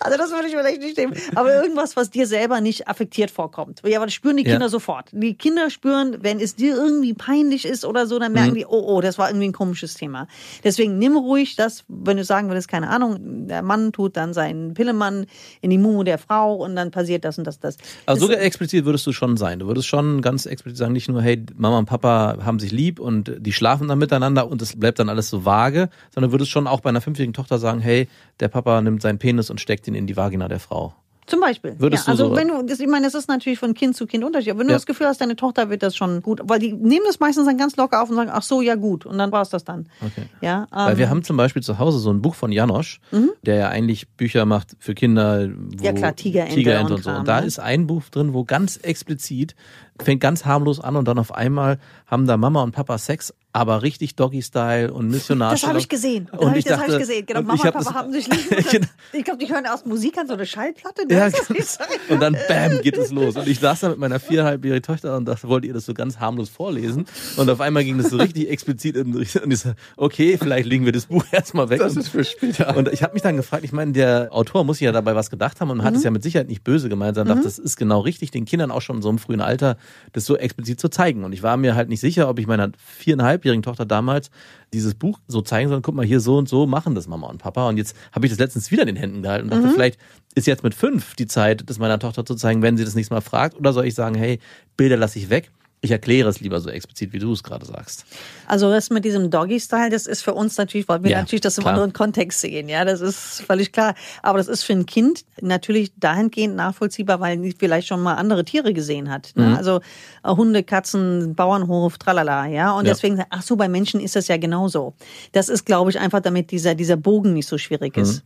Also 0.00 0.18
das 0.18 0.30
würde 0.30 0.48
ich 0.48 0.54
vielleicht 0.54 0.80
nicht 0.82 0.96
nehmen. 0.98 1.14
Aber 1.34 1.54
irgendwas, 1.54 1.96
was 1.96 2.10
dir 2.10 2.26
selber 2.26 2.60
nicht 2.60 2.86
affektiert 2.88 3.30
vorkommt. 3.30 3.80
Ja, 3.86 3.98
aber 3.98 4.06
das 4.06 4.14
spüren 4.14 4.36
die 4.36 4.44
Ja. 4.44 4.52
Kinder 4.52 4.68
sofort. 4.68 5.08
Die 5.12 5.34
Kinder 5.34 5.70
spüren, 5.70 6.18
wenn 6.20 6.40
es 6.40 6.56
dir 6.56 6.74
irgendwie 6.76 7.14
peinlich 7.14 7.64
ist 7.64 7.84
oder 7.84 8.06
so, 8.06 8.18
dann 8.18 8.32
merken 8.32 8.50
Mhm. 8.50 8.54
die, 8.56 8.66
oh, 8.66 8.84
oh, 8.96 9.00
das 9.00 9.16
war 9.16 9.28
irgendwie 9.30 9.48
ein 9.48 9.52
komisches 9.52 9.94
Thema. 9.94 10.28
Deswegen 10.62 10.98
nimm 10.98 11.16
ruhig 11.16 11.56
das, 11.56 11.84
wenn 11.88 12.16
du 12.18 12.24
sagen 12.24 12.48
würdest, 12.48 12.68
keine 12.68 12.88
Ahnung, 12.90 13.46
der 13.48 13.62
Mann 13.62 13.92
tut 13.92 14.16
dann 14.18 14.34
seinen 14.34 14.74
Pillemann 14.74 15.26
in 15.62 15.70
die 15.70 15.78
Mumu 15.78 16.02
der 16.02 16.18
Frau 16.18 16.56
und 16.56 16.76
dann 16.76 16.90
passiert 16.90 17.24
das 17.24 17.38
und 17.38 17.44
das, 17.44 17.53
das. 17.60 17.76
Also 18.06 18.20
Das- 18.26 18.28
sogar 18.30 18.42
explizit 18.44 18.84
würdest 18.84 19.06
du 19.06 19.12
schon 19.12 19.36
sein. 19.36 19.58
Du 19.58 19.66
würdest 19.66 19.86
schon 19.86 20.22
ganz 20.22 20.46
explizit 20.46 20.78
sagen, 20.78 20.92
nicht 20.92 21.08
nur, 21.08 21.22
hey, 21.22 21.44
Mama 21.56 21.78
und 21.78 21.86
Papa 21.86 22.38
haben 22.44 22.58
sich 22.58 22.72
lieb 22.72 22.98
und 23.00 23.32
die 23.38 23.52
schlafen 23.52 23.88
dann 23.88 23.98
miteinander 23.98 24.48
und 24.50 24.60
es 24.62 24.78
bleibt 24.78 24.98
dann 24.98 25.08
alles 25.08 25.28
so 25.30 25.44
vage, 25.44 25.88
sondern 26.14 26.32
würdest 26.32 26.50
schon 26.50 26.66
auch 26.66 26.80
bei 26.80 26.88
einer 26.90 27.00
fünfjährigen 27.00 27.34
Tochter 27.34 27.58
sagen, 27.58 27.80
hey, 27.80 28.08
der 28.40 28.48
Papa 28.48 28.80
nimmt 28.82 29.02
seinen 29.02 29.18
Penis 29.18 29.50
und 29.50 29.60
steckt 29.60 29.86
ihn 29.88 29.94
in 29.94 30.06
die 30.06 30.16
Vagina 30.16 30.48
der 30.48 30.60
Frau. 30.60 30.94
Zum 31.26 31.40
Beispiel. 31.40 31.74
Würdest 31.78 32.06
ja, 32.06 32.14
du 32.14 32.22
also 32.22 32.34
so- 32.34 32.36
wenn 32.36 32.48
du, 32.48 32.62
das, 32.64 32.80
ich 32.80 32.86
meine, 32.86 33.06
das 33.06 33.14
ist 33.14 33.28
natürlich 33.28 33.58
von 33.58 33.72
Kind 33.74 33.96
zu 33.96 34.06
Kind 34.06 34.24
unterschiedlich. 34.24 34.50
Aber 34.52 34.60
wenn 34.60 34.66
du 34.66 34.72
Ja. 34.72 34.76
das 34.76 34.84
Gefühl 34.86 35.06
hast, 35.06 35.20
deine 35.20 35.36
Tochter 35.36 35.70
wird 35.70 35.82
das 35.82 35.96
schon 35.96 36.20
gut, 36.22 36.40
weil 36.44 36.58
die 36.58 36.72
nehmen 36.72 37.04
das 37.06 37.18
meistens 37.20 37.46
dann 37.46 37.56
ganz 37.56 37.76
locker 37.76 38.02
auf 38.02 38.10
und 38.10 38.16
sagen, 38.16 38.30
ach 38.32 38.42
so, 38.42 38.60
ja 38.60 38.74
gut, 38.74 39.06
und 39.06 39.16
dann 39.16 39.32
war 39.32 39.40
es 39.42 39.48
das 39.48 39.64
dann. 39.64 39.86
Okay. 40.04 40.26
Ja, 40.42 40.66
Weil 40.70 40.92
ähm, 40.92 40.98
wir 40.98 41.08
haben 41.10 41.22
zum 41.24 41.36
Beispiel 41.38 41.62
zu 41.62 41.78
Hause 41.78 41.98
so 41.98 42.10
ein 42.10 42.20
Buch 42.20 42.34
von 42.34 42.52
Janosch, 42.52 43.00
der 43.42 43.56
ja 43.56 43.68
eigentlich 43.68 44.08
Bücher 44.10 44.44
macht 44.44 44.76
für 44.78 44.94
Kinder, 44.94 45.48
wo 45.48 45.82
Ja, 45.84 45.92
klar, 45.92 46.14
Tigerente 46.14 46.54
Tigerente 46.54 46.92
und 46.92 46.98
und 46.98 47.04
so. 47.04 47.10
Und 47.10 47.26
da 47.28 47.40
ne? 47.40 47.46
ist 47.46 47.58
ein 47.58 47.86
Buch 47.86 48.02
drin, 48.10 48.34
wo 48.34 48.44
ganz 48.44 48.76
explizit 48.76 49.54
fängt 50.02 50.20
ganz 50.20 50.44
harmlos 50.44 50.80
an 50.80 50.96
und 50.96 51.06
dann 51.06 51.18
auf 51.18 51.32
einmal 51.34 51.78
haben 52.06 52.26
da 52.26 52.36
Mama 52.36 52.62
und 52.62 52.72
Papa 52.72 52.98
Sex, 52.98 53.32
aber 53.52 53.82
richtig 53.82 54.16
Doggy-Style 54.16 54.92
und 54.92 55.08
Missionarstellung. 55.08 55.60
das 55.60 55.68
habe 55.68 55.78
ich 55.78 55.88
gesehen. 55.88 56.28
Das 56.32 56.40
Und 56.40 56.48
habe 56.48 56.58
ich 56.58 56.64
ich, 56.66 56.70
das 56.70 56.80
hab 56.80 56.86
dachte- 56.88 57.00
ich 57.02 57.06
gesehen. 57.08 57.26
Genau, 57.26 57.42
Mama 57.42 57.54
ich 57.54 57.60
und 57.60 57.66
hab 57.66 57.74
Papa 57.84 57.94
haben 57.94 58.12
sich 58.12 58.26
lieb. 58.50 58.70
Genau. 58.70 58.86
Ich 59.12 59.24
glaube, 59.24 59.38
die 59.38 59.52
hören 59.52 59.64
erst 59.64 59.86
Musik 59.86 60.18
an, 60.18 60.26
so 60.26 60.34
eine 60.34 60.44
Schallplatte. 60.44 61.06
ne? 61.06 61.14
Ja, 61.14 61.28
genau. 61.28 61.60
Und 62.08 62.20
dann 62.20 62.36
bam 62.48 62.80
geht 62.82 62.96
es 62.98 63.12
los. 63.12 63.36
Und 63.36 63.46
ich 63.46 63.60
saß 63.60 63.80
da 63.80 63.88
mit 63.90 63.98
meiner 63.98 64.18
viereinhalbjährigen 64.18 64.82
Tochter 64.82 65.16
und 65.16 65.26
dachte, 65.26 65.46
wollt 65.48 65.64
ihr 65.64 65.72
das 65.72 65.86
so 65.86 65.94
ganz 65.94 66.18
harmlos 66.18 66.48
vorlesen? 66.48 67.06
Und 67.36 67.48
auf 67.48 67.60
einmal 67.60 67.84
ging 67.84 67.96
das 67.96 68.10
so 68.10 68.16
richtig 68.16 68.50
explizit 68.50 68.96
in 68.96 69.14
Richtung. 69.14 69.44
Und 69.44 69.52
ich 69.52 69.60
so, 69.60 69.72
okay, 69.96 70.36
vielleicht 70.36 70.66
legen 70.66 70.84
wir 70.84 70.92
das 70.92 71.06
Buch 71.06 71.24
erstmal 71.30 71.70
weg. 71.70 71.78
Das 71.78 71.92
und, 71.94 72.00
ist 72.00 72.08
für 72.08 72.24
später. 72.24 72.76
und 72.76 72.88
ich 72.88 73.04
habe 73.04 73.12
mich 73.14 73.22
dann 73.22 73.36
gefragt, 73.36 73.62
ich 73.64 73.72
meine, 73.72 73.92
der 73.92 74.28
Autor 74.32 74.64
muss 74.64 74.78
sich 74.78 74.84
ja 74.86 74.92
dabei 74.92 75.14
was 75.14 75.30
gedacht 75.30 75.60
haben 75.60 75.70
und 75.70 75.76
man 75.78 75.86
hat 75.86 75.94
es 75.94 76.02
ja 76.02 76.10
mit 76.10 76.24
Sicherheit 76.24 76.48
nicht 76.48 76.64
böse 76.64 76.88
gemeint, 76.88 77.14
sondern 77.14 77.36
dachte, 77.36 77.48
das 77.48 77.60
ist 77.60 77.76
genau 77.76 78.00
richtig, 78.00 78.32
den 78.32 78.44
Kindern 78.46 78.72
auch 78.72 78.82
schon 78.82 78.96
in 78.96 79.02
so 79.02 79.08
einem 79.10 79.18
frühen 79.18 79.40
Alter 79.40 79.76
das 80.12 80.24
so 80.26 80.36
explizit 80.36 80.80
zu 80.80 80.88
zeigen. 80.88 81.24
Und 81.24 81.32
ich 81.32 81.42
war 81.42 81.56
mir 81.56 81.74
halt 81.74 81.88
nicht 81.88 82.00
sicher, 82.00 82.28
ob 82.28 82.38
ich 82.38 82.46
meiner 82.46 82.72
viereinhalbjährigen 82.76 83.62
Tochter 83.62 83.86
damals 83.86 84.30
dieses 84.72 84.94
Buch 84.94 85.18
so 85.28 85.40
zeigen 85.42 85.68
soll, 85.68 85.80
guck 85.80 85.94
mal, 85.94 86.04
hier 86.04 86.20
so 86.20 86.36
und 86.36 86.48
so 86.48 86.66
machen 86.66 86.94
das 86.94 87.06
Mama 87.06 87.28
und 87.28 87.38
Papa. 87.38 87.68
Und 87.68 87.76
jetzt 87.76 87.96
habe 88.12 88.26
ich 88.26 88.32
das 88.32 88.38
letztens 88.38 88.70
wieder 88.70 88.82
in 88.82 88.88
den 88.88 88.96
Händen 88.96 89.22
gehalten 89.22 89.44
und 89.44 89.50
dachte, 89.50 89.74
vielleicht 89.74 89.98
ist 90.34 90.46
jetzt 90.46 90.62
mit 90.64 90.74
fünf 90.74 91.14
die 91.14 91.26
Zeit, 91.26 91.68
das 91.68 91.78
meiner 91.78 91.98
Tochter 91.98 92.24
zu 92.24 92.34
zeigen, 92.34 92.62
wenn 92.62 92.76
sie 92.76 92.84
das 92.84 92.94
nächste 92.94 93.14
Mal 93.14 93.20
fragt. 93.20 93.56
Oder 93.56 93.72
soll 93.72 93.86
ich 93.86 93.94
sagen, 93.94 94.14
hey, 94.14 94.40
Bilder 94.76 94.96
lasse 94.96 95.18
ich 95.18 95.30
weg. 95.30 95.50
Ich 95.84 95.90
erkläre 95.90 96.30
es 96.30 96.40
lieber 96.40 96.60
so 96.62 96.70
explizit, 96.70 97.12
wie 97.12 97.18
du 97.18 97.30
es 97.32 97.42
gerade 97.42 97.66
sagst. 97.66 98.06
Also 98.46 98.70
das 98.70 98.88
mit 98.88 99.04
diesem 99.04 99.30
Doggy-Style, 99.30 99.90
das 99.90 100.06
ist 100.06 100.22
für 100.22 100.32
uns 100.32 100.56
natürlich, 100.56 100.88
weil 100.88 101.02
wir 101.02 101.10
Ja, 101.10 101.18
natürlich 101.20 101.42
das 101.42 101.58
im 101.58 101.62
klar. 101.64 101.74
anderen 101.74 101.92
Kontext 101.92 102.40
sehen. 102.40 102.70
Ja, 102.70 102.86
das 102.86 103.02
ist 103.02 103.42
völlig 103.46 103.70
klar. 103.70 103.94
Aber 104.22 104.38
das 104.38 104.48
ist 104.48 104.62
für 104.62 104.72
ein 104.72 104.86
Kind 104.86 105.26
natürlich 105.42 105.92
dahingehend 105.98 106.56
nachvollziehbar, 106.56 107.20
weil 107.20 107.36
die 107.36 107.52
vielleicht 107.52 107.86
schon 107.86 108.02
mal 108.02 108.14
andere 108.14 108.46
Tiere 108.46 108.72
gesehen 108.72 109.10
hat. 109.10 109.32
Ne? 109.34 109.48
Mhm. 109.48 109.54
Also 109.56 109.80
äh, 110.24 110.30
Hunde, 110.30 110.62
Katzen, 110.62 111.34
Bauernhof, 111.34 111.98
tralala. 111.98 112.46
Ja, 112.46 112.72
und 112.72 112.86
Ja. 112.86 112.92
deswegen, 112.94 113.22
ach 113.28 113.42
so, 113.42 113.56
bei 113.56 113.68
Menschen 113.68 114.00
ist 114.00 114.16
das 114.16 114.26
ja 114.28 114.38
genauso. 114.38 114.94
Das 115.32 115.50
ist, 115.50 115.66
glaube 115.66 115.90
ich, 115.90 115.98
einfach 116.00 116.20
damit 116.20 116.50
dieser, 116.50 116.74
dieser 116.74 116.96
Bogen 116.96 117.34
nicht 117.34 117.46
so 117.46 117.58
schwierig 117.58 117.98
ist. 117.98 118.22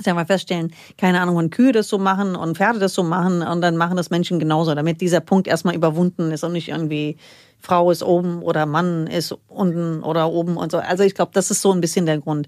Sagen 0.00 0.16
wir 0.16 0.26
feststellen, 0.26 0.72
keine 0.96 1.20
Ahnung, 1.20 1.38
wenn 1.38 1.50
Kühe 1.50 1.72
das 1.72 1.88
so 1.88 1.98
machen 1.98 2.36
und 2.36 2.56
Pferde 2.56 2.78
das 2.78 2.94
so 2.94 3.02
machen 3.02 3.42
und 3.42 3.60
dann 3.60 3.76
machen 3.76 3.96
das 3.96 4.10
Menschen 4.10 4.38
genauso, 4.38 4.74
damit 4.74 5.00
dieser 5.00 5.20
Punkt 5.20 5.48
erstmal 5.48 5.74
überwunden 5.74 6.30
ist 6.30 6.44
und 6.44 6.52
nicht 6.52 6.68
irgendwie 6.68 7.16
Frau 7.60 7.90
ist 7.90 8.02
oben 8.02 8.42
oder 8.42 8.66
Mann 8.66 9.06
ist 9.08 9.34
unten 9.48 10.02
oder 10.02 10.30
oben 10.30 10.56
und 10.56 10.70
so. 10.72 10.78
Also 10.78 11.02
ich 11.02 11.14
glaube, 11.14 11.32
das 11.34 11.50
ist 11.50 11.60
so 11.60 11.72
ein 11.72 11.80
bisschen 11.80 12.06
der 12.06 12.18
Grund. 12.18 12.46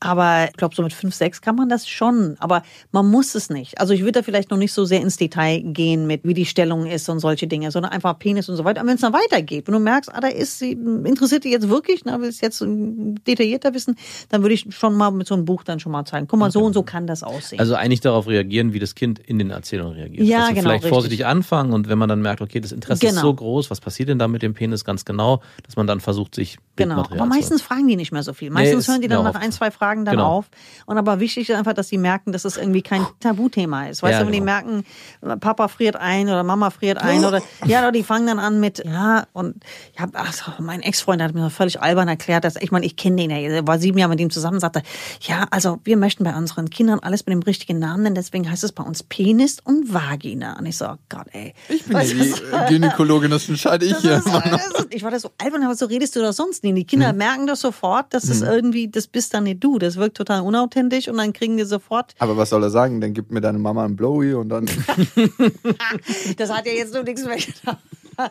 Aber 0.00 0.46
ich 0.48 0.56
glaube, 0.56 0.74
so 0.74 0.82
mit 0.82 0.92
fünf, 0.92 1.14
sechs 1.14 1.40
kann 1.40 1.56
man 1.56 1.68
das 1.68 1.88
schon. 1.88 2.36
Aber 2.38 2.62
man 2.92 3.10
muss 3.10 3.34
es 3.34 3.50
nicht. 3.50 3.80
Also 3.80 3.92
ich 3.92 4.00
würde 4.00 4.12
da 4.12 4.22
vielleicht 4.22 4.50
noch 4.50 4.58
nicht 4.58 4.72
so 4.72 4.84
sehr 4.84 5.00
ins 5.00 5.16
Detail 5.16 5.60
gehen 5.62 6.06
mit, 6.06 6.20
wie 6.24 6.34
die 6.34 6.46
Stellung 6.46 6.86
ist 6.86 7.08
und 7.08 7.18
solche 7.20 7.46
Dinge, 7.46 7.70
sondern 7.70 7.92
einfach 7.92 8.18
Penis 8.18 8.48
und 8.48 8.56
so 8.56 8.64
weiter. 8.64 8.80
Und 8.82 8.86
wenn 8.88 8.94
es 8.94 9.00
dann 9.00 9.12
weitergeht, 9.12 9.66
wenn 9.66 9.74
du 9.74 9.80
merkst, 9.80 10.12
ah, 10.14 10.20
da 10.20 10.28
ist 10.28 10.58
sie, 10.58 10.72
interessiert 10.72 11.44
dich 11.44 11.52
jetzt 11.52 11.68
wirklich, 11.68 12.04
ne, 12.04 12.16
willst 12.20 12.40
jetzt 12.42 12.60
ähm, 12.62 13.16
detaillierter 13.26 13.74
wissen, 13.74 13.96
dann 14.28 14.42
würde 14.42 14.54
ich 14.54 14.66
schon 14.70 14.94
mal 14.96 15.10
mit 15.10 15.26
so 15.26 15.34
einem 15.34 15.44
Buch 15.44 15.64
dann 15.64 15.80
schon 15.80 15.92
mal 15.92 16.04
zeigen. 16.04 16.26
Guck 16.28 16.38
mal, 16.38 16.50
so 16.50 16.62
und 16.64 16.72
so 16.72 16.82
kann 16.82 17.06
das 17.06 17.22
aussehen. 17.22 17.58
Also 17.58 17.74
eigentlich 17.74 18.00
darauf 18.00 18.26
reagieren, 18.28 18.72
wie 18.72 18.78
das 18.78 18.94
Kind 18.94 19.18
in 19.18 19.38
den 19.38 19.50
Erzählungen 19.50 19.94
reagiert. 19.94 20.26
Ja, 20.26 20.42
also 20.42 20.50
genau, 20.50 20.62
Vielleicht 20.62 20.84
richtig. 20.84 20.90
vorsichtig 20.90 21.26
anfangen 21.26 21.72
und 21.72 21.88
wenn 21.88 21.98
man 21.98 22.08
dann 22.08 22.22
merkt, 22.22 22.40
okay, 22.40 22.60
das 22.60 22.72
Interesse 22.72 23.04
ist 23.06 23.10
Genau. 23.12 23.22
so 23.22 23.34
groß, 23.34 23.70
was 23.70 23.80
passiert 23.80 24.08
denn 24.08 24.18
da 24.18 24.28
mit 24.28 24.42
dem 24.42 24.51
Penis 24.54 24.84
ganz 24.84 25.04
genau, 25.04 25.42
dass 25.64 25.76
man 25.76 25.86
dann 25.86 26.00
versucht, 26.00 26.34
sich 26.34 26.58
Genau, 26.74 27.00
aber 27.02 27.26
meistens 27.26 27.60
fragen 27.60 27.86
die 27.86 27.96
nicht 27.96 28.12
mehr 28.12 28.22
so 28.22 28.32
viel. 28.32 28.50
Meistens 28.50 28.80
ist 28.84 28.88
hören 28.88 29.02
die 29.02 29.08
dann 29.08 29.22
mir 29.24 29.32
nach 29.32 29.40
ein, 29.40 29.52
zwei 29.52 29.70
Fragen 29.70 30.04
dann 30.06 30.16
Genau. 30.16 30.28
auf. 30.28 30.46
Und 30.86 30.96
aber 30.96 31.20
wichtig 31.20 31.50
ist 31.50 31.54
einfach, 31.56 31.74
dass 31.74 31.88
sie 31.88 31.98
merken, 31.98 32.32
dass 32.32 32.44
es 32.46 32.56
irgendwie 32.56 32.80
kein 32.80 33.06
Tabuthema 33.20 33.88
ist. 33.88 34.02
Weißt 34.02 34.12
Ja, 34.12 34.18
du, 34.20 34.26
wenn 34.26 34.32
die 34.32 34.38
genau. 34.38 34.52
merken, 34.52 34.84
Papa 35.40 35.68
friert 35.68 35.96
ein 35.96 36.28
oder 36.28 36.42
Mama 36.44 36.70
friert 36.70 36.98
ein 36.98 37.24
oder 37.26 37.42
ja, 37.66 37.80
oder 37.80 37.92
die 37.92 38.02
fangen 38.02 38.26
dann 38.26 38.38
an 38.38 38.58
mit 38.58 38.82
ja 38.84 39.26
und 39.34 39.56
ich 39.92 40.00
hab, 40.00 40.10
ach, 40.14 40.58
mein 40.60 40.80
Ex-Freund 40.80 41.20
hat 41.20 41.34
mir 41.34 41.50
völlig 41.50 41.80
albern 41.82 42.08
erklärt, 42.08 42.44
dass 42.44 42.56
ich 42.56 42.72
meine, 42.72 42.86
ich 42.86 42.96
kenne 42.96 43.16
den 43.16 43.30
ja, 43.30 43.36
er 43.36 43.66
war 43.66 43.78
sieben 43.78 43.98
Jahre 43.98 44.10
mit 44.10 44.20
ihm 44.20 44.30
zusammen, 44.30 44.58
sagte, 44.58 44.82
ja, 45.20 45.46
also 45.50 45.78
wir 45.84 45.96
möchten 45.98 46.24
bei 46.24 46.34
unseren 46.34 46.70
Kindern 46.70 47.00
alles 47.00 47.26
mit 47.26 47.34
dem 47.34 47.42
richtigen 47.42 47.78
Namen 47.78 48.04
nennen, 48.04 48.14
deswegen 48.14 48.50
heißt 48.50 48.64
es 48.64 48.72
bei 48.72 48.82
uns 48.82 49.02
Penis 49.02 49.58
und 49.62 49.92
Vagina. 49.92 50.58
Und 50.58 50.64
ich 50.66 50.78
so, 50.78 50.86
oh 50.86 50.96
Gott, 51.10 51.26
ey. 51.32 51.52
Ich 51.68 51.84
bin 51.84 51.96
ja 51.98 52.02
die 52.04 52.74
Gynäkologin, 52.74 53.30
das 53.30 53.48
entscheide 53.48 53.84
ich 53.84 53.92
Das 53.92 54.02
hier. 54.02 54.16
ist, 54.16 54.26
ist, 54.78 54.86
ich 54.90 55.02
war 55.02 55.10
da 55.10 55.18
so 55.18 55.30
albern, 55.38 55.62
aber 55.64 55.74
so 55.74 55.86
redest 55.86 56.16
du 56.16 56.20
doch 56.20 56.32
sonst 56.32 56.61
nie. 56.62 56.72
Die 56.74 56.84
Kinder 56.84 57.12
Mhm. 57.12 57.18
merken 57.18 57.46
das 57.46 57.60
sofort, 57.60 58.12
dass 58.14 58.24
das 58.24 58.40
irgendwie, 58.42 58.88
das 58.88 59.06
bist 59.06 59.34
dann 59.34 59.44
nicht 59.44 59.62
du. 59.62 59.78
Das 59.78 59.96
wirkt 59.96 60.16
total 60.16 60.42
unauthentisch 60.42 61.08
und 61.08 61.16
dann 61.18 61.32
kriegen 61.32 61.56
die 61.56 61.64
sofort, 61.64 62.14
Aber 62.18 62.36
was 62.36 62.50
soll 62.50 62.62
er 62.62 62.70
sagen? 62.70 63.00
Dann 63.00 63.12
gibt 63.14 63.30
mir 63.32 63.40
deine 63.40 63.58
Mama 63.58 63.84
einen 63.84 63.96
Blowy 63.96 64.34
und 64.34 64.48
dann, 64.48 64.66
das 66.36 66.50
hat 66.52 66.66
ja 66.66 66.72
jetzt 66.72 66.94
nur 66.94 67.02
nichts 67.02 67.24
mehr 67.24 67.36
getan. 67.36 67.76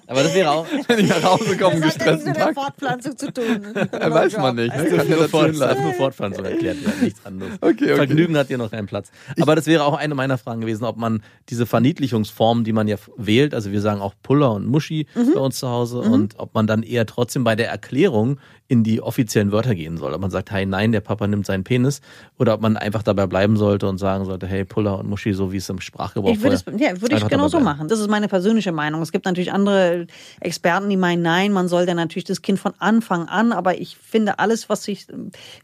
Aber 0.08 0.24
das 0.24 0.34
wäre 0.34 0.52
auch. 0.52 0.66
wenn 0.88 1.00
ich 1.00 1.10
nach 1.10 1.24
Hause 1.24 1.58
komme, 1.58 1.74
einen 1.74 1.82
Das 1.82 1.96
hat 2.00 2.06
ja 2.06 2.28
mit 2.28 2.36
der 2.36 2.54
Fortpflanzung 2.54 3.18
zu 3.18 3.32
tun. 3.32 3.46
weiß 3.92 4.38
man 4.38 4.56
nicht. 4.56 4.76
Ne? 4.76 4.86
Kann 4.86 5.10
ja 5.10 5.16
nur, 5.16 5.30
Fort, 5.30 5.54
nur 5.54 5.94
Fortpflanzung 5.94 6.46
erklärt 6.46 6.84
werden, 6.86 7.02
nichts 7.02 7.26
anderes. 7.26 7.52
Okay, 7.62 7.86
okay. 7.86 7.96
Vergnügen 7.96 8.38
hat 8.38 8.48
hier 8.48 8.58
noch 8.58 8.72
keinen 8.72 8.88
Platz. 8.88 9.12
Aber 9.40 9.56
das 9.56 9.68
wäre 9.68 9.84
auch 9.84 9.94
eine 9.96 10.16
meiner 10.16 10.38
Fragen 10.38 10.62
gewesen, 10.62 10.84
ob 10.84 10.98
man 10.98 11.24
diese 11.50 11.66
Verniedlichungsform, 11.66 12.64
die 12.64 12.74
man 12.74 12.88
ja 12.88 12.98
wählt, 13.18 13.54
also 13.54 13.72
wir 13.72 13.82
sagen 13.82 14.02
auch 14.02 14.14
Puller 14.24 14.52
und 14.54 14.66
Muschi 14.68 15.08
Mhm. 15.16 15.34
bei 15.34 15.40
uns 15.40 15.58
zu 15.60 15.70
Hause, 15.70 16.00
und 16.00 16.38
ob 16.40 16.54
man 16.54 16.68
dann 16.68 16.84
eher 16.84 17.06
trotzdem 17.06 17.44
bei 17.44 17.56
der 17.56 17.70
Erklärung 17.70 18.40
in 18.72 18.86
die 18.86 19.02
offiziellen 19.02 19.52
Wörter 19.52 19.76
gehen 19.76 19.98
soll. 19.98 20.14
Ob 20.14 20.22
man 20.22 20.32
sagt, 20.32 20.50
hey, 20.50 20.66
nein, 20.66 20.94
der 20.94 21.02
Papa 21.02 21.28
nimmt 21.28 21.46
seinen 21.46 21.66
Penis, 21.66 22.00
oder 22.40 22.54
ob 22.54 22.62
man 22.62 22.78
einfach 22.78 23.04
dabei 23.04 23.28
bleiben 23.28 23.58
sollte 23.58 23.86
und 23.90 23.98
sagen 23.98 24.24
sollte, 24.24 24.48
hey, 24.48 24.64
Puller 24.64 24.98
und 24.98 25.10
Muschi, 25.10 25.34
so 25.34 25.52
wie 25.52 25.58
es 25.58 25.68
im 25.68 25.82
Sprachgebrauch 25.82 26.32
Ich 26.32 26.42
würde 26.42 26.56
ja, 26.78 27.02
würde 27.02 27.18
ich 27.18 27.28
genau 27.28 27.50
so 27.50 27.60
machen. 27.60 27.90
Das 27.90 28.00
ist 28.00 28.10
meine 28.10 28.30
persönliche 28.30 28.72
Meinung. 28.72 29.02
Es 29.02 29.12
gibt 29.12 29.26
natürlich 29.26 29.52
andere 29.52 30.08
Experten, 30.40 30.88
die 30.90 30.96
meinen, 30.96 31.22
nein, 31.22 31.52
man 31.52 31.68
soll 31.68 31.86
dann 31.86 31.98
natürlich 31.98 32.24
das 32.24 32.42
Kind 32.42 32.60
von 32.60 32.72
Anfang 32.80 33.28
an, 33.28 33.52
aber 33.52 33.78
ich 33.78 33.98
finde, 33.98 34.40
alles, 34.40 34.70
was 34.70 34.84
sich 34.86 35.06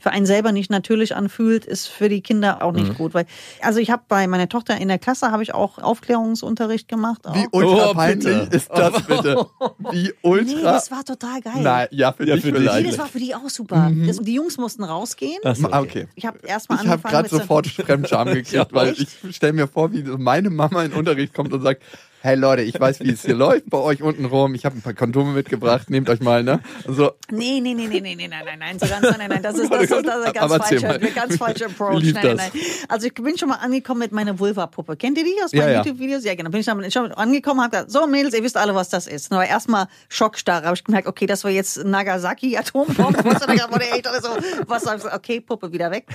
für 0.01 0.11
einen 0.11 0.25
selber 0.25 0.51
nicht 0.51 0.69
natürlich 0.69 1.15
anfühlt, 1.15 1.63
ist 1.63 1.87
für 1.87 2.09
die 2.09 2.19
Kinder 2.19 2.61
auch 2.61 2.73
Mhm. 2.73 2.79
nicht 2.79 2.97
gut. 2.97 3.13
Weil, 3.13 3.25
also 3.61 3.79
ich 3.79 3.89
habe 3.89 4.01
bei 4.09 4.27
meiner 4.27 4.49
Tochter 4.49 4.75
in 4.75 4.89
der 4.89 4.99
Klasse 4.99 5.31
habe 5.31 5.43
ich 5.43 5.53
auch 5.53 5.77
Aufklärungsunterricht 5.77 6.89
gemacht. 6.89 7.25
Auch. 7.25 7.35
Wie 7.35 7.47
ultra 7.53 7.91
Oh, 7.91 7.93
peinlich 7.93 8.51
ist 8.51 8.69
das 8.69 9.01
bitte? 9.03 9.45
Wie 9.91 10.03
Nee, 10.07 10.11
ultra. 10.23 10.71
das 10.73 10.91
war 10.91 11.05
total 11.05 11.39
geil. 11.41 11.53
Nein, 11.61 11.87
ja, 11.91 12.11
für 12.11 12.25
dich. 12.25 12.43
Nee, 12.43 12.51
vielleicht. 12.51 12.96
Das 12.97 13.05
war 13.05 13.11
für 13.11 13.19
die 13.19 13.35
auch 13.35 13.49
super. 13.49 13.91
Das, 14.05 14.17
die 14.17 14.33
Jungs 14.33 14.57
mussten 14.57 14.83
rausgehen. 14.83 15.39
Ach 15.43 15.55
so, 15.55 15.67
Ah, 15.71 15.81
okay. 15.81 16.07
Ich 16.15 16.25
habe 16.25 16.39
erstmal 16.45 16.83
Ich 16.83 16.87
habe 16.89 17.01
gerade 17.07 17.29
sofort 17.29 17.67
Fremdscham 17.67 18.27
gekriegt, 18.27 18.51
Ja, 18.51 18.65
weil 18.71 18.89
echt? 18.89 19.07
ich 19.23 19.35
stelle 19.35 19.53
mir 19.53 19.67
vor, 19.67 19.91
wie 19.93 20.03
meine 20.03 20.49
Mama 20.49 20.83
in 20.83 20.91
den 20.91 20.97
Unterricht 20.99 21.33
kommt 21.33 21.53
und 21.53 21.61
sagt, 21.61 21.81
hey 22.21 22.35
Leute, 22.35 22.61
ich 22.63 22.79
weiß, 22.79 22.99
wie 23.01 23.11
es 23.11 23.23
hier 23.25 23.35
läuft 23.35 23.69
bei 23.69 23.77
euch 23.77 24.01
unten 24.01 24.25
rum. 24.25 24.55
Ich 24.55 24.65
habe 24.65 24.77
ein 24.77 24.81
paar 24.81 24.93
Kondome 24.93 25.31
mitgebracht, 25.31 25.89
nehmt 25.89 26.09
euch 26.09 26.19
mal, 26.19 26.43
ne? 26.43 26.59
Und 26.85 26.95
so, 26.95 27.11
Nee, 27.31 27.59
nee, 27.61 27.73
nee, 27.73 27.87
nee, 27.87 27.99
nee, 28.01 28.15
nee, 28.15 28.27
nein, 28.27 28.43
nein, 28.45 28.59
nein, 28.59 28.79
so 28.79 28.87
ganz, 28.87 29.01
nein, 29.03 29.15
nein, 29.17 29.29
nein, 29.29 29.43
das 29.43 29.57
ist, 29.57 29.71
das 29.71 29.83
ist, 29.83 29.91
das 29.91 30.25
ist 30.25 30.33
ganz 30.33 30.37
Aber 30.37 30.55
erzähl 30.55 30.79
falscher, 30.79 30.99
mal. 30.99 31.07
ein 31.07 31.15
ganz 31.15 31.37
falscher 31.37 31.65
Approach. 31.67 32.03
Nein, 32.03 32.13
nein, 32.13 32.37
das? 32.37 32.53
nein. 32.53 32.61
Also 32.89 33.07
ich 33.07 33.13
bin 33.13 33.37
schon 33.37 33.49
mal 33.49 33.55
angekommen 33.55 33.99
mit 33.99 34.11
meiner 34.11 34.37
Vulva-Puppe. 34.39 34.97
Kennt 34.97 35.17
ihr 35.17 35.23
die 35.23 35.35
aus 35.43 35.51
Ja, 35.51 35.61
meinen 35.61 35.71
ja. 35.73 35.77
YouTube-Videos? 35.83 36.23
Ja, 36.23 36.35
genau. 36.35 36.49
Bin 36.49 36.59
ich 36.61 36.65
dann 36.65 36.91
schon 36.91 37.11
angekommen, 37.11 37.61
habe 37.61 37.71
gesagt, 37.71 37.91
so 37.91 38.07
Mädels, 38.07 38.33
ihr 38.33 38.43
wisst 38.43 38.57
alle, 38.57 38.75
was 38.75 38.89
das 38.89 39.07
ist. 39.07 39.31
Aber 39.31 39.45
erstmal 39.45 39.87
Schockstarre. 40.09 40.65
Habe 40.65 40.75
ich 40.75 40.83
gemerkt, 40.83 41.07
okay, 41.07 41.25
das 41.25 41.43
war 41.43 41.51
jetzt 41.51 41.83
Nagasaki 41.83 42.57
Atombombe. 42.57 43.23
Was 43.25 43.41
so? 44.83 44.91
Hab 44.91 44.97
ich 44.99 45.13
okay, 45.13 45.39
Puppe 45.41 45.71
wieder 45.71 45.91
weg. 45.91 46.07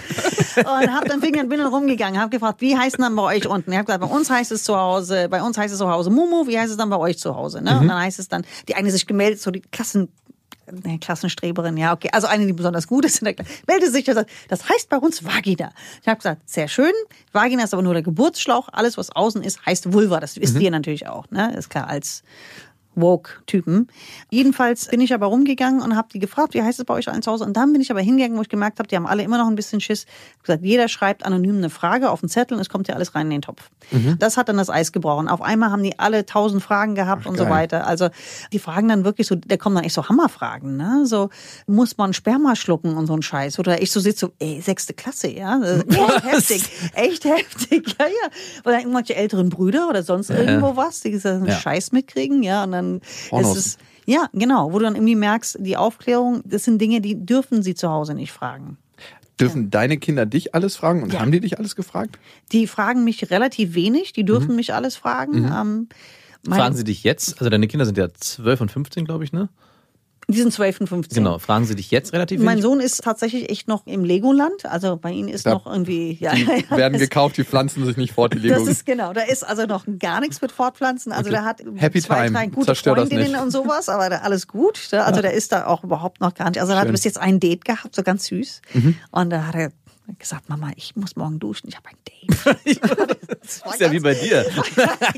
Und 0.56 0.92
habe 0.92 1.08
dann 1.08 1.20
bin 1.20 1.32
dann 1.32 1.66
rumgegangen, 1.66 2.20
habe 2.20 2.30
gefragt, 2.30 2.60
wie 2.60 2.76
heißt 2.76 2.96
denn 2.98 3.04
dann 3.04 3.16
bei 3.16 3.22
euch 3.22 3.46
unten? 3.46 3.70
Ich 3.70 3.76
habe 3.78 3.86
gesagt, 3.86 4.00
bei 4.02 4.14
uns 4.14 4.30
heißt 4.30 4.52
es 4.52 4.64
zu 4.64 4.76
Hause, 4.76 5.28
bei 5.28 5.42
uns 5.42 5.56
heißt 5.56 5.72
es 5.72 5.78
zu 5.78 5.88
Hause 5.88 5.91
Mumu, 6.10 6.46
wie 6.46 6.58
heißt 6.58 6.70
es 6.70 6.76
dann 6.76 6.90
bei 6.90 6.98
euch 6.98 7.18
zu 7.18 7.36
Hause? 7.36 7.62
Ne? 7.62 7.78
Und 7.80 7.88
dann 7.88 8.00
heißt 8.00 8.18
es 8.18 8.28
dann, 8.28 8.44
die 8.68 8.74
eine 8.74 8.90
sich 8.90 9.06
gemeldet, 9.06 9.40
so 9.40 9.50
die 9.50 9.60
Klassen 9.60 10.08
Nee, 10.84 10.98
Klassenstreberin, 10.98 11.76
ja, 11.76 11.92
okay. 11.92 12.08
Also 12.12 12.28
eine, 12.28 12.46
die 12.46 12.52
besonders 12.52 12.86
gut 12.86 13.04
ist 13.04 13.18
in 13.18 13.26
der 13.26 13.34
Klasse. 13.34 13.50
Meldete 13.66 13.90
sich, 13.90 14.04
das, 14.04 14.24
das 14.48 14.68
heißt 14.68 14.88
bei 14.88 14.96
uns 14.96 15.24
Vagina. 15.24 15.72
Ich 16.00 16.08
habe 16.08 16.18
gesagt, 16.18 16.48
sehr 16.48 16.68
schön. 16.68 16.92
Vagina 17.32 17.64
ist 17.64 17.74
aber 17.74 17.82
nur 17.82 17.94
der 17.94 18.02
Geburtsschlauch. 18.02 18.68
Alles, 18.72 18.96
was 18.96 19.10
außen 19.10 19.42
ist, 19.42 19.66
heißt 19.66 19.92
Vulva. 19.92 20.20
Das 20.20 20.36
wisst 20.36 20.58
ihr 20.58 20.70
natürlich 20.70 21.08
auch, 21.08 21.28
ne? 21.30 21.54
Ist 21.56 21.68
klar, 21.68 21.88
als 21.88 22.22
Woke-Typen. 22.94 23.88
Jedenfalls 24.30 24.88
bin 24.88 25.00
ich 25.00 25.14
aber 25.14 25.26
rumgegangen 25.26 25.80
und 25.82 25.96
habe 25.96 26.08
die 26.12 26.18
gefragt, 26.18 26.54
wie 26.54 26.62
heißt 26.62 26.78
es 26.78 26.84
bei 26.84 26.94
euch 26.94 27.08
allen 27.08 27.22
zu 27.22 27.30
Hause? 27.30 27.44
Und 27.44 27.56
dann 27.56 27.72
bin 27.72 27.80
ich 27.80 27.90
aber 27.90 28.00
hingegangen, 28.00 28.36
wo 28.36 28.42
ich 28.42 28.48
gemerkt 28.48 28.78
habe, 28.78 28.88
die 28.88 28.96
haben 28.96 29.06
alle 29.06 29.22
immer 29.22 29.38
noch 29.38 29.46
ein 29.48 29.54
bisschen 29.54 29.80
Schiss. 29.80 30.06
Hab 30.38 30.44
gesagt, 30.44 30.64
jeder 30.64 30.88
schreibt 30.88 31.24
anonym 31.24 31.56
eine 31.58 31.70
Frage 31.70 32.10
auf 32.10 32.22
einen 32.22 32.28
Zettel 32.30 32.54
und 32.56 32.60
es 32.60 32.68
kommt 32.68 32.88
ja 32.88 32.94
alles 32.94 33.14
rein 33.14 33.26
in 33.26 33.30
den 33.30 33.42
Topf. 33.42 33.70
Das 34.18 34.36
hat 34.36 34.48
dann 34.48 34.56
das 34.56 34.70
Eis 34.70 34.92
gebrochen. 34.92 35.28
Auf 35.28 35.42
einmal 35.42 35.70
haben 35.70 35.82
die 35.82 35.98
alle 35.98 36.26
tausend 36.26 36.62
Fragen 36.62 36.94
gehabt 36.94 37.26
und 37.26 37.36
so 37.36 37.44
geil. 37.44 37.52
weiter. 37.52 37.86
Also 37.86 38.08
die 38.52 38.58
fragen 38.58 38.88
dann 38.88 39.04
wirklich 39.04 39.26
so, 39.26 39.34
da 39.34 39.56
kommen 39.56 39.76
dann 39.76 39.84
echt 39.84 39.94
so 39.94 40.08
Hammerfragen, 40.08 40.76
ne? 40.76 41.04
So, 41.06 41.30
muss 41.66 41.96
man 41.98 42.12
Sperma 42.12 42.56
schlucken 42.56 42.96
und 42.96 43.06
so 43.06 43.14
ein 43.14 43.22
Scheiß? 43.22 43.58
Oder 43.58 43.82
ich 43.82 43.90
so 43.92 44.00
sitze 44.00 44.26
so, 44.26 44.32
ey, 44.38 44.60
sechste 44.60 44.94
Klasse, 44.94 45.28
ja? 45.30 45.60
Echt 45.62 46.24
heftig, 46.24 46.70
echt 46.94 47.24
heftig, 47.24 47.96
ja, 48.00 48.06
ja. 48.06 48.28
Oder 48.64 48.78
irgendwelche 48.80 49.14
älteren 49.16 49.48
Brüder 49.48 49.88
oder 49.88 50.02
sonst 50.02 50.30
irgendwo 50.30 50.76
was, 50.76 51.00
die 51.00 51.10
diesen 51.10 51.46
Ja. 51.46 51.54
Scheiß 51.54 51.92
mitkriegen, 51.92 52.42
ja? 52.42 52.64
Und 52.64 52.72
dann 52.72 52.81
Pornos. 53.30 53.56
ist 53.56 53.66
es, 53.66 53.78
ja, 54.06 54.28
genau, 54.32 54.72
wo 54.72 54.78
du 54.78 54.84
dann 54.84 54.94
irgendwie 54.96 55.14
merkst, 55.16 55.58
die 55.60 55.76
Aufklärung, 55.76 56.42
das 56.44 56.64
sind 56.64 56.80
Dinge, 56.80 57.00
die 57.00 57.24
dürfen 57.24 57.62
sie 57.62 57.74
zu 57.74 57.88
Hause 57.90 58.14
nicht 58.14 58.32
fragen. 58.32 58.76
dürfen 59.40 59.70
deine 59.70 59.96
Kinder 59.98 60.24
dich 60.26 60.54
alles 60.54 60.76
fragen 60.76 61.02
und 61.02 61.12
Ja. 61.14 61.20
haben 61.20 61.32
die 61.32 61.40
dich 61.40 61.58
alles 61.58 61.74
gefragt? 61.74 62.18
Die 62.52 62.66
fragen 62.68 63.02
mich 63.02 63.30
relativ 63.30 63.74
wenig, 63.74 64.12
die 64.12 64.24
dürfen 64.24 64.54
mich 64.54 64.72
alles 64.74 64.94
fragen. 64.94 65.38
Ähm, 65.44 65.88
meine- 66.46 66.60
Fragen 66.62 66.76
sie 66.76 66.84
dich 66.84 67.02
jetzt, 67.02 67.38
also 67.38 67.50
deine 67.50 67.66
Kinder 67.66 67.84
sind 67.86 67.98
ja 67.98 68.08
12 68.12 68.60
und 68.60 68.70
15, 68.70 69.04
glaube 69.04 69.24
ich, 69.24 69.32
ne? 69.32 69.48
Die 70.28 70.38
sind 70.38 70.52
12 70.52 70.80
und 70.82 70.86
15. 70.88 71.22
Genau, 71.24 71.38
fragen 71.38 71.64
sie 71.64 71.74
dich 71.74 71.90
jetzt 71.90 72.12
relativ 72.12 72.40
Mein 72.40 72.52
wenig? 72.54 72.62
Sohn 72.62 72.80
ist 72.80 73.02
tatsächlich 73.02 73.50
echt 73.50 73.68
noch 73.68 73.86
im 73.86 74.04
Legoland. 74.04 74.64
Also 74.66 74.96
bei 74.96 75.10
ihnen 75.10 75.28
ist 75.28 75.46
Da- 75.46 75.50
noch 75.54 75.66
irgendwie, 75.66 76.16
ja, 76.20 76.34
Die 76.34 76.42
ja, 76.46 76.56
ja, 76.70 76.76
werden 76.76 76.98
gekauft, 76.98 77.36
die 77.36 77.44
pflanzen 77.44 77.84
sich 77.84 77.96
nicht 77.96 78.12
fort, 78.14 78.34
die 78.34 78.38
Lego. 78.38 78.54
Das 78.58 78.68
ist 78.68 78.86
genau, 78.86 79.12
da 79.12 79.22
ist 79.22 79.42
also 79.46 79.66
noch 79.66 79.84
gar 79.98 80.20
nichts 80.20 80.40
mit 80.40 80.52
Fortpflanzen. 80.52 81.12
Also 81.12 81.22
Okay. 81.30 81.30
der 81.30 81.44
hat 81.44 81.62
Happy 81.76 82.00
zwei, 82.00 82.26
time. 82.26 82.38
drei 82.38 82.46
gute 82.46 82.66
Zerstör 82.66 82.94
das 82.94 83.08
Freundinnen 83.08 83.32
nicht. 83.32 83.42
und 83.42 83.50
sowas, 83.50 83.88
aber 83.88 84.08
da 84.10 84.18
alles 84.18 84.46
gut. 84.46 84.88
Also 84.92 85.20
der 85.22 85.32
ist 85.34 85.52
da 85.52 85.66
auch 85.66 85.82
überhaupt 85.84 86.20
noch 86.20 86.34
gar 86.34 86.48
nicht. 86.50 86.60
Also 86.60 86.72
er 86.72 86.78
hat. 86.80 86.88
Mhm. 86.88 86.92
bis 86.92 87.04
jetzt 87.04 87.18
ein 87.18 87.40
Date 87.40 87.64
gehabt, 87.64 87.94
so 87.94 88.02
ganz 88.02 88.26
süß. 88.26 88.62
Und 89.10 89.30
da 89.30 89.46
hat 89.46 89.54
er 89.54 89.72
gesagt, 90.18 90.48
Mama, 90.48 90.70
ich 90.76 90.94
muss 90.96 91.16
morgen 91.16 91.38
duschen, 91.38 91.68
ich 91.68 91.76
habe 91.76 91.88
ein 91.88 91.96
Date. 92.06 92.80
das 93.42 93.62
ist 93.74 93.80
ja 93.80 93.90
wie 93.92 94.00
bei 94.00 94.14
dir. 94.14 94.44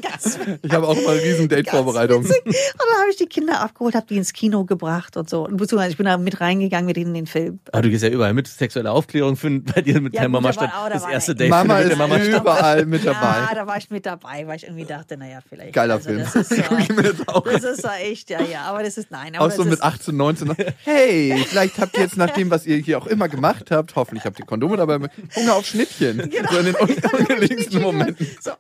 ganz, 0.03 0.39
ich 0.63 0.73
habe 0.73 0.89
auch 0.89 0.95
mal 0.97 1.13
eine 1.13 1.23
riesen 1.23 1.49
Date-Vorbereitung. 1.49 2.25
und 2.25 2.31
dann 2.31 3.01
habe 3.01 3.11
ich 3.11 3.17
die 3.17 3.27
Kinder 3.27 3.61
abgeholt, 3.61 3.95
habe 3.95 4.07
die 4.09 4.17
ins 4.17 4.33
Kino 4.33 4.65
gebracht 4.65 5.17
und 5.17 5.29
so. 5.29 5.45
Und 5.47 5.57
beziehungsweise 5.57 5.91
ich 5.93 5.97
bin 5.97 6.07
da 6.07 6.17
mit 6.19 6.41
reingegangen 6.41 6.87
mit 6.87 6.97
ihnen 6.97 7.09
in 7.09 7.15
den 7.15 7.27
Film. 7.27 7.61
Aber 7.73 7.83
du 7.83 7.91
gehst 7.91 8.03
ja 8.03 8.11
überall 8.11 8.35
mit. 8.35 8.47
Sexuelle 8.49 8.91
Aufklärung 8.91 9.37
findet 9.37 9.75
bei 9.75 9.81
dir 9.81 10.01
mit 10.01 10.15
Ja, 10.15 10.21
deiner 10.23 10.31
Mama 10.31 10.53
statt. 10.53 10.71
da 10.73 10.89
Das 10.89 11.05
erste 11.07 11.33
er- 11.33 11.37
Date 11.37 11.51
Mama 11.51 11.79
ist 11.79 11.85
mit 11.85 11.91
der 11.91 11.99
Mama 11.99 12.21
statt. 12.21 12.41
überall 12.43 12.87
mit 12.87 13.05
Ja, 13.05 13.13
dabei. 13.15 13.55
da 13.55 13.67
war 13.67 13.77
ich 13.77 13.91
mit 13.91 14.07
dabei, 14.07 14.47
weil 14.47 14.57
ich 14.57 14.65
irgendwie 14.65 14.85
dachte, 14.85 15.17
naja, 15.17 15.41
vielleicht. 15.49 15.73
Geiler 15.73 15.95
also, 15.95 16.09
Film. 16.09 16.21
Das 16.21 16.35
ist, 16.35 16.49
so, 16.55 16.63
Guck 16.69 16.81
ich 16.81 16.89
mir 16.91 17.03
jetzt 17.03 17.29
auch 17.29 17.45
das 17.45 17.65
ist 17.65 17.83
so 17.83 17.89
echt, 17.89 18.31
ja, 18.31 18.41
ja. 18.43 18.63
Aber 18.63 18.83
das 18.83 18.97
ist, 18.97 19.11
nein. 19.11 19.35
Aber 19.37 19.47
Auch 19.47 19.51
so 19.51 19.63
ist, 19.63 19.71
mit 19.71 19.83
18, 19.83 20.17
19. 20.17 20.55
Hey, 20.85 21.45
vielleicht 21.49 21.79
habt 21.79 21.97
ihr 21.97 22.03
jetzt 22.05 22.17
nach 22.17 22.31
dem, 22.31 22.51
was 22.51 22.67
ihr 22.67 22.77
hier 22.79 22.99
auch 22.99 23.07
immer 23.07 23.29
gemacht 23.29 23.71
habt, 23.71 23.97
hoffentlich 23.97 24.25
habt 24.25 24.39
ihr 24.39 24.47
Kondome 24.47 24.77
mit 24.87 25.11
Hunger 25.35 25.55
auf 25.55 25.67
Schnittchen. 25.67 26.31
So 26.51 26.59
in 26.59 26.67
den 26.67 26.77
un 26.77 26.91
ungelegensten 27.19 27.81
Momenten. 27.81 28.27
So, 28.41 28.53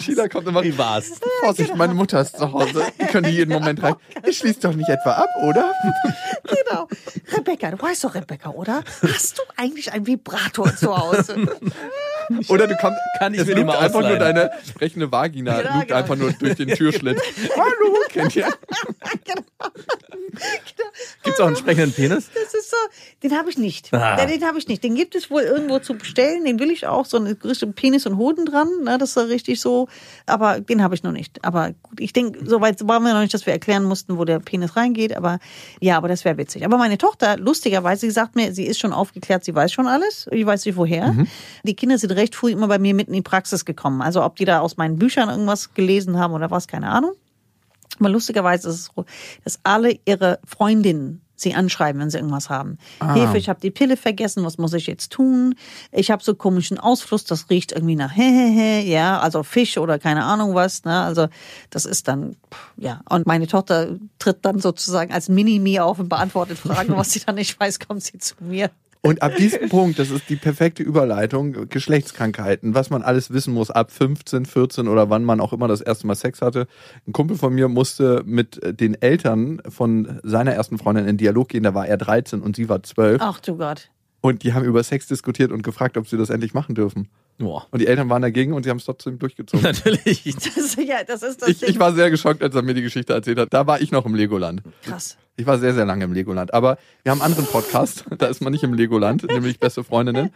Sheila 0.00 0.28
kommt 0.28 0.46
immer. 0.46 0.62
Wie 0.62 0.76
war's? 0.76 1.12
Vorsicht, 1.40 1.74
meine 1.74 1.94
Mutter 1.94 2.20
ist 2.20 2.36
zu 2.36 2.52
Hause. 2.52 2.86
Die 3.00 3.06
können 3.06 3.30
jeden 3.30 3.52
Moment 3.52 3.82
rein. 3.82 3.94
Ihr 4.26 4.32
schließt 4.32 4.64
doch 4.64 4.74
nicht 4.74 4.88
etwa 4.88 5.12
ab, 5.12 5.28
oder? 5.42 5.72
genau. 6.44 6.88
Rebecca, 7.32 7.70
du 7.70 7.80
weißt 7.80 8.04
doch, 8.04 8.14
Rebecca, 8.14 8.50
oder? 8.50 8.82
Hast 9.02 9.38
du 9.38 9.42
eigentlich 9.56 9.92
einen 9.92 10.06
Vibrator 10.06 10.74
zu 10.76 10.96
Hause? 10.96 11.46
Oder 12.48 12.66
du 12.66 12.76
kommst, 12.76 12.98
Kann 13.18 13.34
ich 13.34 13.40
es 13.40 13.46
mir 13.46 13.54
lugt 13.56 13.70
einfach 13.76 14.00
nur 14.00 14.16
deine 14.18 14.50
sprechende 14.68 15.10
Vagina, 15.10 15.60
Genau, 15.60 15.74
lugt 15.74 15.88
genau. 15.88 15.98
einfach 15.98 16.16
nur 16.16 16.32
durch 16.32 16.54
den 16.56 16.68
Türschlitz. 16.68 17.20
Hallo, 17.56 17.96
kennt 18.10 18.36
ihr? 18.36 18.48
Gibt's 21.22 21.40
auch 21.40 21.46
einen 21.46 21.56
sprechenden 21.56 21.92
Penis? 21.92 22.30
Das 22.34 22.54
ist 22.54 22.70
so, 22.70 22.76
den 23.22 23.36
habe 23.36 23.50
ich 23.50 23.56
nicht. 23.58 23.92
Ah. 23.92 24.18
Ja, 24.18 24.26
Den 24.26 24.44
habe 24.44 24.58
ich 24.58 24.68
nicht. 24.68 24.82
Den 24.82 24.94
gibt 24.94 25.14
es 25.14 25.30
wohl 25.30 25.42
irgendwo 25.42 25.78
zu 25.78 25.94
bestellen. 25.94 26.44
Den 26.44 26.58
will 26.58 26.70
ich 26.70 26.86
auch. 26.86 27.06
So 27.06 27.16
einen 27.16 27.36
richtigen 27.44 27.72
Penis 27.72 28.06
und 28.06 28.16
Hoden 28.18 28.44
dran. 28.44 28.68
Ne, 28.82 28.98
das 28.98 29.10
ist 29.10 29.16
ja 29.16 29.22
richtig 29.22 29.60
so. 29.60 29.88
Aber 30.26 30.60
den 30.60 30.82
habe 30.82 30.94
ich 30.94 31.02
noch 31.02 31.12
nicht. 31.12 31.44
Aber 31.44 31.70
gut, 31.82 32.00
ich 32.00 32.12
denke, 32.12 32.40
soweit 32.44 32.86
waren 32.86 33.02
wir 33.04 33.14
noch 33.14 33.20
nicht, 33.20 33.32
dass 33.34 33.46
wir 33.46 33.52
erklären 33.52 33.84
mussten, 33.84 34.18
wo 34.18 34.24
der 34.24 34.40
Penis 34.40 34.76
reingeht. 34.76 35.16
Aber 35.16 35.38
ja, 35.80 35.96
aber 35.96 36.08
das 36.08 36.24
wäre 36.24 36.36
witzig. 36.36 36.64
Aber 36.64 36.76
meine 36.78 36.98
Tochter, 36.98 37.36
lustigerweise, 37.36 38.02
sie 38.02 38.10
sagt 38.10 38.34
mir, 38.36 38.52
sie 38.52 38.66
ist 38.66 38.80
schon 38.80 38.92
aufgeklärt, 38.92 39.44
sie 39.44 39.54
weiß 39.54 39.72
schon 39.72 39.86
alles. 39.86 40.26
Ich 40.32 40.44
weiß 40.44 40.64
nicht 40.66 40.76
woher. 40.76 41.14
Die 41.62 41.74
Kinder 41.74 41.96
sind 41.98 42.10
recht 42.16 42.34
früh 42.34 42.50
immer 42.52 42.68
bei 42.68 42.78
mir 42.78 42.94
mitten 42.94 43.12
in 43.12 43.16
die 43.16 43.22
Praxis 43.22 43.64
gekommen. 43.64 44.02
Also 44.02 44.22
ob 44.24 44.36
die 44.36 44.44
da 44.44 44.60
aus 44.60 44.76
meinen 44.76 44.98
Büchern 44.98 45.28
irgendwas 45.28 45.74
gelesen 45.74 46.18
haben 46.18 46.34
oder 46.34 46.50
was, 46.50 46.68
keine 46.68 46.90
Ahnung. 46.90 47.12
Aber 48.00 48.08
lustigerweise 48.08 48.68
ist 48.68 48.74
es 48.74 48.90
so, 48.94 49.04
dass 49.44 49.60
alle 49.62 49.98
ihre 50.04 50.40
Freundinnen 50.44 51.20
sie 51.36 51.54
anschreiben, 51.54 52.00
wenn 52.00 52.10
sie 52.10 52.18
irgendwas 52.18 52.48
haben. 52.48 52.78
Hilfe, 53.12 53.38
ich 53.38 53.48
habe 53.48 53.60
die 53.60 53.70
Pille 53.70 53.96
vergessen, 53.96 54.44
was 54.44 54.56
muss 54.56 54.72
ich 54.72 54.86
jetzt 54.86 55.12
tun? 55.12 55.56
Ich 55.90 56.10
habe 56.10 56.22
so 56.22 56.34
komischen 56.34 56.78
Ausfluss, 56.78 57.24
das 57.24 57.50
riecht 57.50 57.72
irgendwie 57.72 57.96
nach 57.96 58.12
Hehehe, 58.14 58.82
ja, 58.82 59.18
also 59.18 59.42
Fisch 59.42 59.76
oder 59.78 59.98
keine 59.98 60.24
Ahnung 60.24 60.54
was, 60.54 60.84
ne? 60.84 61.00
Also 61.00 61.28
das 61.70 61.84
ist 61.84 62.08
dann 62.08 62.36
ja, 62.76 63.00
und 63.08 63.26
meine 63.26 63.46
Tochter 63.46 63.96
tritt 64.18 64.44
dann 64.44 64.60
sozusagen 64.60 65.12
als 65.12 65.28
Mini-Me 65.28 65.84
auf 65.84 65.98
und 65.98 66.08
beantwortet 66.08 66.58
Fragen, 66.58 66.96
was 66.96 67.12
sie 67.12 67.20
dann 67.20 67.34
nicht 67.34 67.58
weiß, 67.58 67.80
kommt 67.80 68.04
sie 68.04 68.18
zu 68.18 68.34
mir. 68.40 68.70
Und 69.04 69.22
ab 69.22 69.36
diesem 69.36 69.68
Punkt, 69.68 69.98
das 69.98 70.10
ist 70.10 70.28
die 70.30 70.36
perfekte 70.36 70.82
Überleitung, 70.82 71.68
Geschlechtskrankheiten, 71.68 72.74
was 72.74 72.90
man 72.90 73.02
alles 73.02 73.32
wissen 73.32 73.52
muss 73.54 73.70
ab 73.70 73.90
15, 73.92 74.46
14 74.46 74.88
oder 74.88 75.10
wann 75.10 75.24
man 75.24 75.40
auch 75.40 75.52
immer 75.52 75.68
das 75.68 75.80
erste 75.80 76.06
Mal 76.06 76.14
Sex 76.14 76.40
hatte. 76.42 76.66
Ein 77.06 77.12
Kumpel 77.12 77.36
von 77.36 77.54
mir 77.54 77.68
musste 77.68 78.22
mit 78.24 78.60
den 78.80 79.00
Eltern 79.00 79.60
von 79.68 80.20
seiner 80.22 80.52
ersten 80.52 80.78
Freundin 80.78 81.06
in 81.06 81.16
Dialog 81.18 81.48
gehen, 81.50 81.62
da 81.62 81.74
war 81.74 81.86
er 81.86 81.96
13 81.98 82.40
und 82.40 82.56
sie 82.56 82.68
war 82.68 82.82
12 82.82 83.20
Ach 83.22 83.40
du 83.40 83.56
Gott. 83.56 83.90
und 84.22 84.42
die 84.42 84.52
haben 84.54 84.64
über 84.64 84.82
Sex 84.82 85.06
diskutiert 85.06 85.52
und 85.52 85.62
gefragt, 85.62 85.96
ob 85.96 86.08
sie 86.08 86.16
das 86.16 86.30
endlich 86.30 86.54
machen 86.54 86.74
dürfen. 86.74 87.08
Boah. 87.38 87.66
Und 87.72 87.80
die 87.80 87.86
Eltern 87.88 88.08
waren 88.10 88.22
dagegen 88.22 88.52
und 88.52 88.62
sie 88.62 88.70
haben 88.70 88.76
es 88.78 88.84
trotzdem 88.84 89.18
durchgezogen. 89.18 89.64
Natürlich. 89.64 90.22
Das, 90.34 90.56
ist- 90.56 90.78
ja, 90.78 91.02
das 91.06 91.22
ist 91.22 91.42
das 91.42 91.48
Ich, 91.48 91.62
ich 91.62 91.78
war 91.78 91.92
sehr 91.92 92.08
geschockt, 92.10 92.42
als 92.42 92.54
er 92.54 92.62
mir 92.62 92.74
die 92.74 92.82
Geschichte 92.82 93.12
erzählt 93.12 93.38
hat. 93.38 93.52
Da 93.52 93.66
war 93.66 93.80
ich 93.80 93.90
noch 93.92 94.06
im 94.06 94.14
Legoland. 94.14 94.62
krass. 94.82 95.16
Ich 95.36 95.46
war 95.46 95.58
sehr, 95.58 95.74
sehr 95.74 95.84
lange 95.84 96.04
im 96.04 96.12
Legoland. 96.12 96.54
Aber 96.54 96.78
wir 97.02 97.10
haben 97.10 97.20
einen 97.20 97.32
anderen 97.32 97.46
Podcast. 97.46 98.04
Da 98.18 98.26
ist 98.26 98.40
man 98.40 98.52
nicht 98.52 98.62
im 98.62 98.74
Legoland, 98.74 99.24
nämlich 99.24 99.58
Beste 99.58 99.82
Freundinnen. 99.82 100.30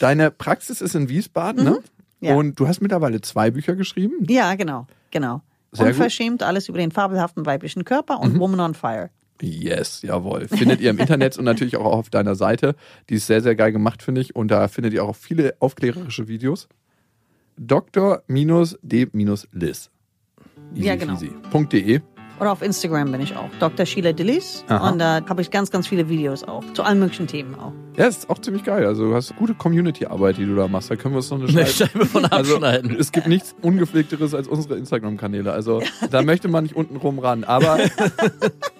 Deine 0.00 0.30
Praxis 0.30 0.80
ist 0.80 0.94
in 0.94 1.08
Wiesbaden, 1.08 1.64
ne? 1.64 1.70
Mhm. 1.70 2.26
Ja. 2.26 2.34
Und 2.34 2.58
du 2.58 2.68
hast 2.68 2.80
mittlerweile 2.82 3.20
zwei 3.20 3.50
Bücher 3.50 3.76
geschrieben. 3.76 4.26
Ja, 4.28 4.54
genau, 4.54 4.86
genau. 5.10 5.42
Sehr 5.72 5.86
gut. 5.86 5.94
Mhm. 5.94 6.00
Unverschämt, 6.00 6.42
alles 6.42 6.68
über 6.68 6.78
den 6.78 6.90
fabelhaften 6.90 7.46
weiblichen 7.46 7.84
Körper 7.84 8.20
und 8.20 8.38
Woman 8.38 8.60
on 8.60 8.74
Fire. 8.74 9.10
Yes, 9.40 10.02
jawohl. 10.02 10.48
Findet 10.48 10.80
ihr 10.80 10.90
im 10.90 10.98
Internet 10.98 11.38
und 11.38 11.44
natürlich 11.44 11.76
auch 11.76 11.86
auf 11.86 12.10
deiner 12.10 12.34
Seite. 12.34 12.74
Die 13.08 13.14
ist 13.14 13.26
sehr, 13.26 13.40
sehr 13.40 13.54
geil 13.54 13.72
gemacht, 13.72 14.02
finde 14.02 14.20
ich. 14.20 14.36
Und 14.36 14.48
da 14.50 14.68
findet 14.68 14.92
ihr 14.92 15.04
auch 15.04 15.16
viele 15.16 15.54
aufklärerische 15.60 16.28
Videos. 16.28 16.68
Dr-D-Liz. 17.56 18.78
Ja, 20.74 20.96
genau. 20.96 21.18
.de. 21.72 22.00
Oder 22.40 22.52
auf 22.52 22.62
Instagram 22.62 23.12
bin 23.12 23.20
ich 23.20 23.36
auch. 23.36 23.50
Dr. 23.60 23.84
Sheila 23.84 24.12
Dillis. 24.12 24.64
Aha. 24.68 24.90
Und 24.90 24.98
da 24.98 25.20
habe 25.28 25.42
ich 25.42 25.50
ganz, 25.50 25.70
ganz 25.70 25.86
viele 25.86 26.08
Videos 26.08 26.42
auch. 26.42 26.64
Zu 26.72 26.82
allen 26.82 26.98
möglichen 26.98 27.26
Themen 27.26 27.54
auch. 27.54 27.72
Ja, 27.96 28.06
ist 28.06 28.30
auch 28.30 28.38
ziemlich 28.38 28.64
geil. 28.64 28.86
Also 28.86 29.08
du 29.10 29.14
hast 29.14 29.36
gute 29.36 29.52
Community-Arbeit, 29.54 30.38
die 30.38 30.46
du 30.46 30.54
da 30.56 30.66
machst. 30.66 30.90
Da 30.90 30.96
können 30.96 31.12
wir 31.14 31.18
uns 31.18 31.30
noch 31.30 31.38
eine 31.38 31.48
Eine 31.48 31.66
Scheibe 31.66 32.06
von 32.06 32.24
Also, 32.24 32.54
abschneiden. 32.54 32.96
es 32.98 33.12
gibt 33.12 33.26
nichts 33.26 33.54
ungepflegteres 33.60 34.34
als 34.34 34.48
unsere 34.48 34.76
Instagram-Kanäle. 34.76 35.52
Also 35.52 35.82
da 36.10 36.22
möchte 36.22 36.48
man 36.48 36.64
nicht 36.64 36.76
unten 36.76 36.96
rum 36.96 37.18
ran. 37.18 37.44
Aber 37.44 37.78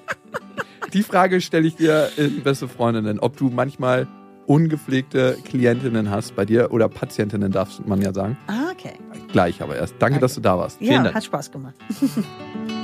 die 0.94 1.02
Frage 1.02 1.40
stelle 1.42 1.66
ich 1.66 1.76
dir 1.76 2.08
in 2.16 2.42
Beste 2.42 2.66
Freundinnen, 2.66 3.20
ob 3.20 3.36
du 3.36 3.50
manchmal 3.50 4.06
ungepflegte 4.46 5.36
Klientinnen 5.44 6.10
hast 6.10 6.34
bei 6.34 6.44
dir 6.44 6.72
oder 6.72 6.88
Patientinnen, 6.88 7.52
darf 7.52 7.78
man 7.86 8.00
ja 8.00 8.12
sagen. 8.12 8.36
Ah, 8.48 8.70
okay. 8.72 8.94
gleich 9.30 9.62
aber 9.62 9.76
erst. 9.76 9.94
Danke, 10.00 10.18
dass 10.18 10.34
du 10.34 10.40
da 10.40 10.58
warst. 10.58 10.80
Ja, 10.80 11.02
Dank. 11.02 11.14
hat 11.14 11.24
Spaß 11.24 11.52
gemacht. 11.52 11.74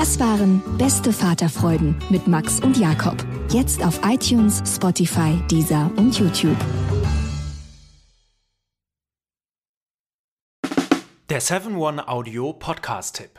Das 0.00 0.18
waren 0.18 0.62
Beste 0.78 1.12
Vaterfreuden 1.12 1.94
mit 2.08 2.26
Max 2.26 2.58
und 2.60 2.78
Jakob. 2.78 3.22
Jetzt 3.50 3.84
auf 3.84 4.00
iTunes, 4.02 4.62
Spotify, 4.64 5.38
Deezer 5.50 5.90
und 5.96 6.18
YouTube. 6.18 6.56
Der 11.28 11.42
7-One 11.42 12.08
Audio 12.08 12.54
Podcast-Tipp. 12.54 13.38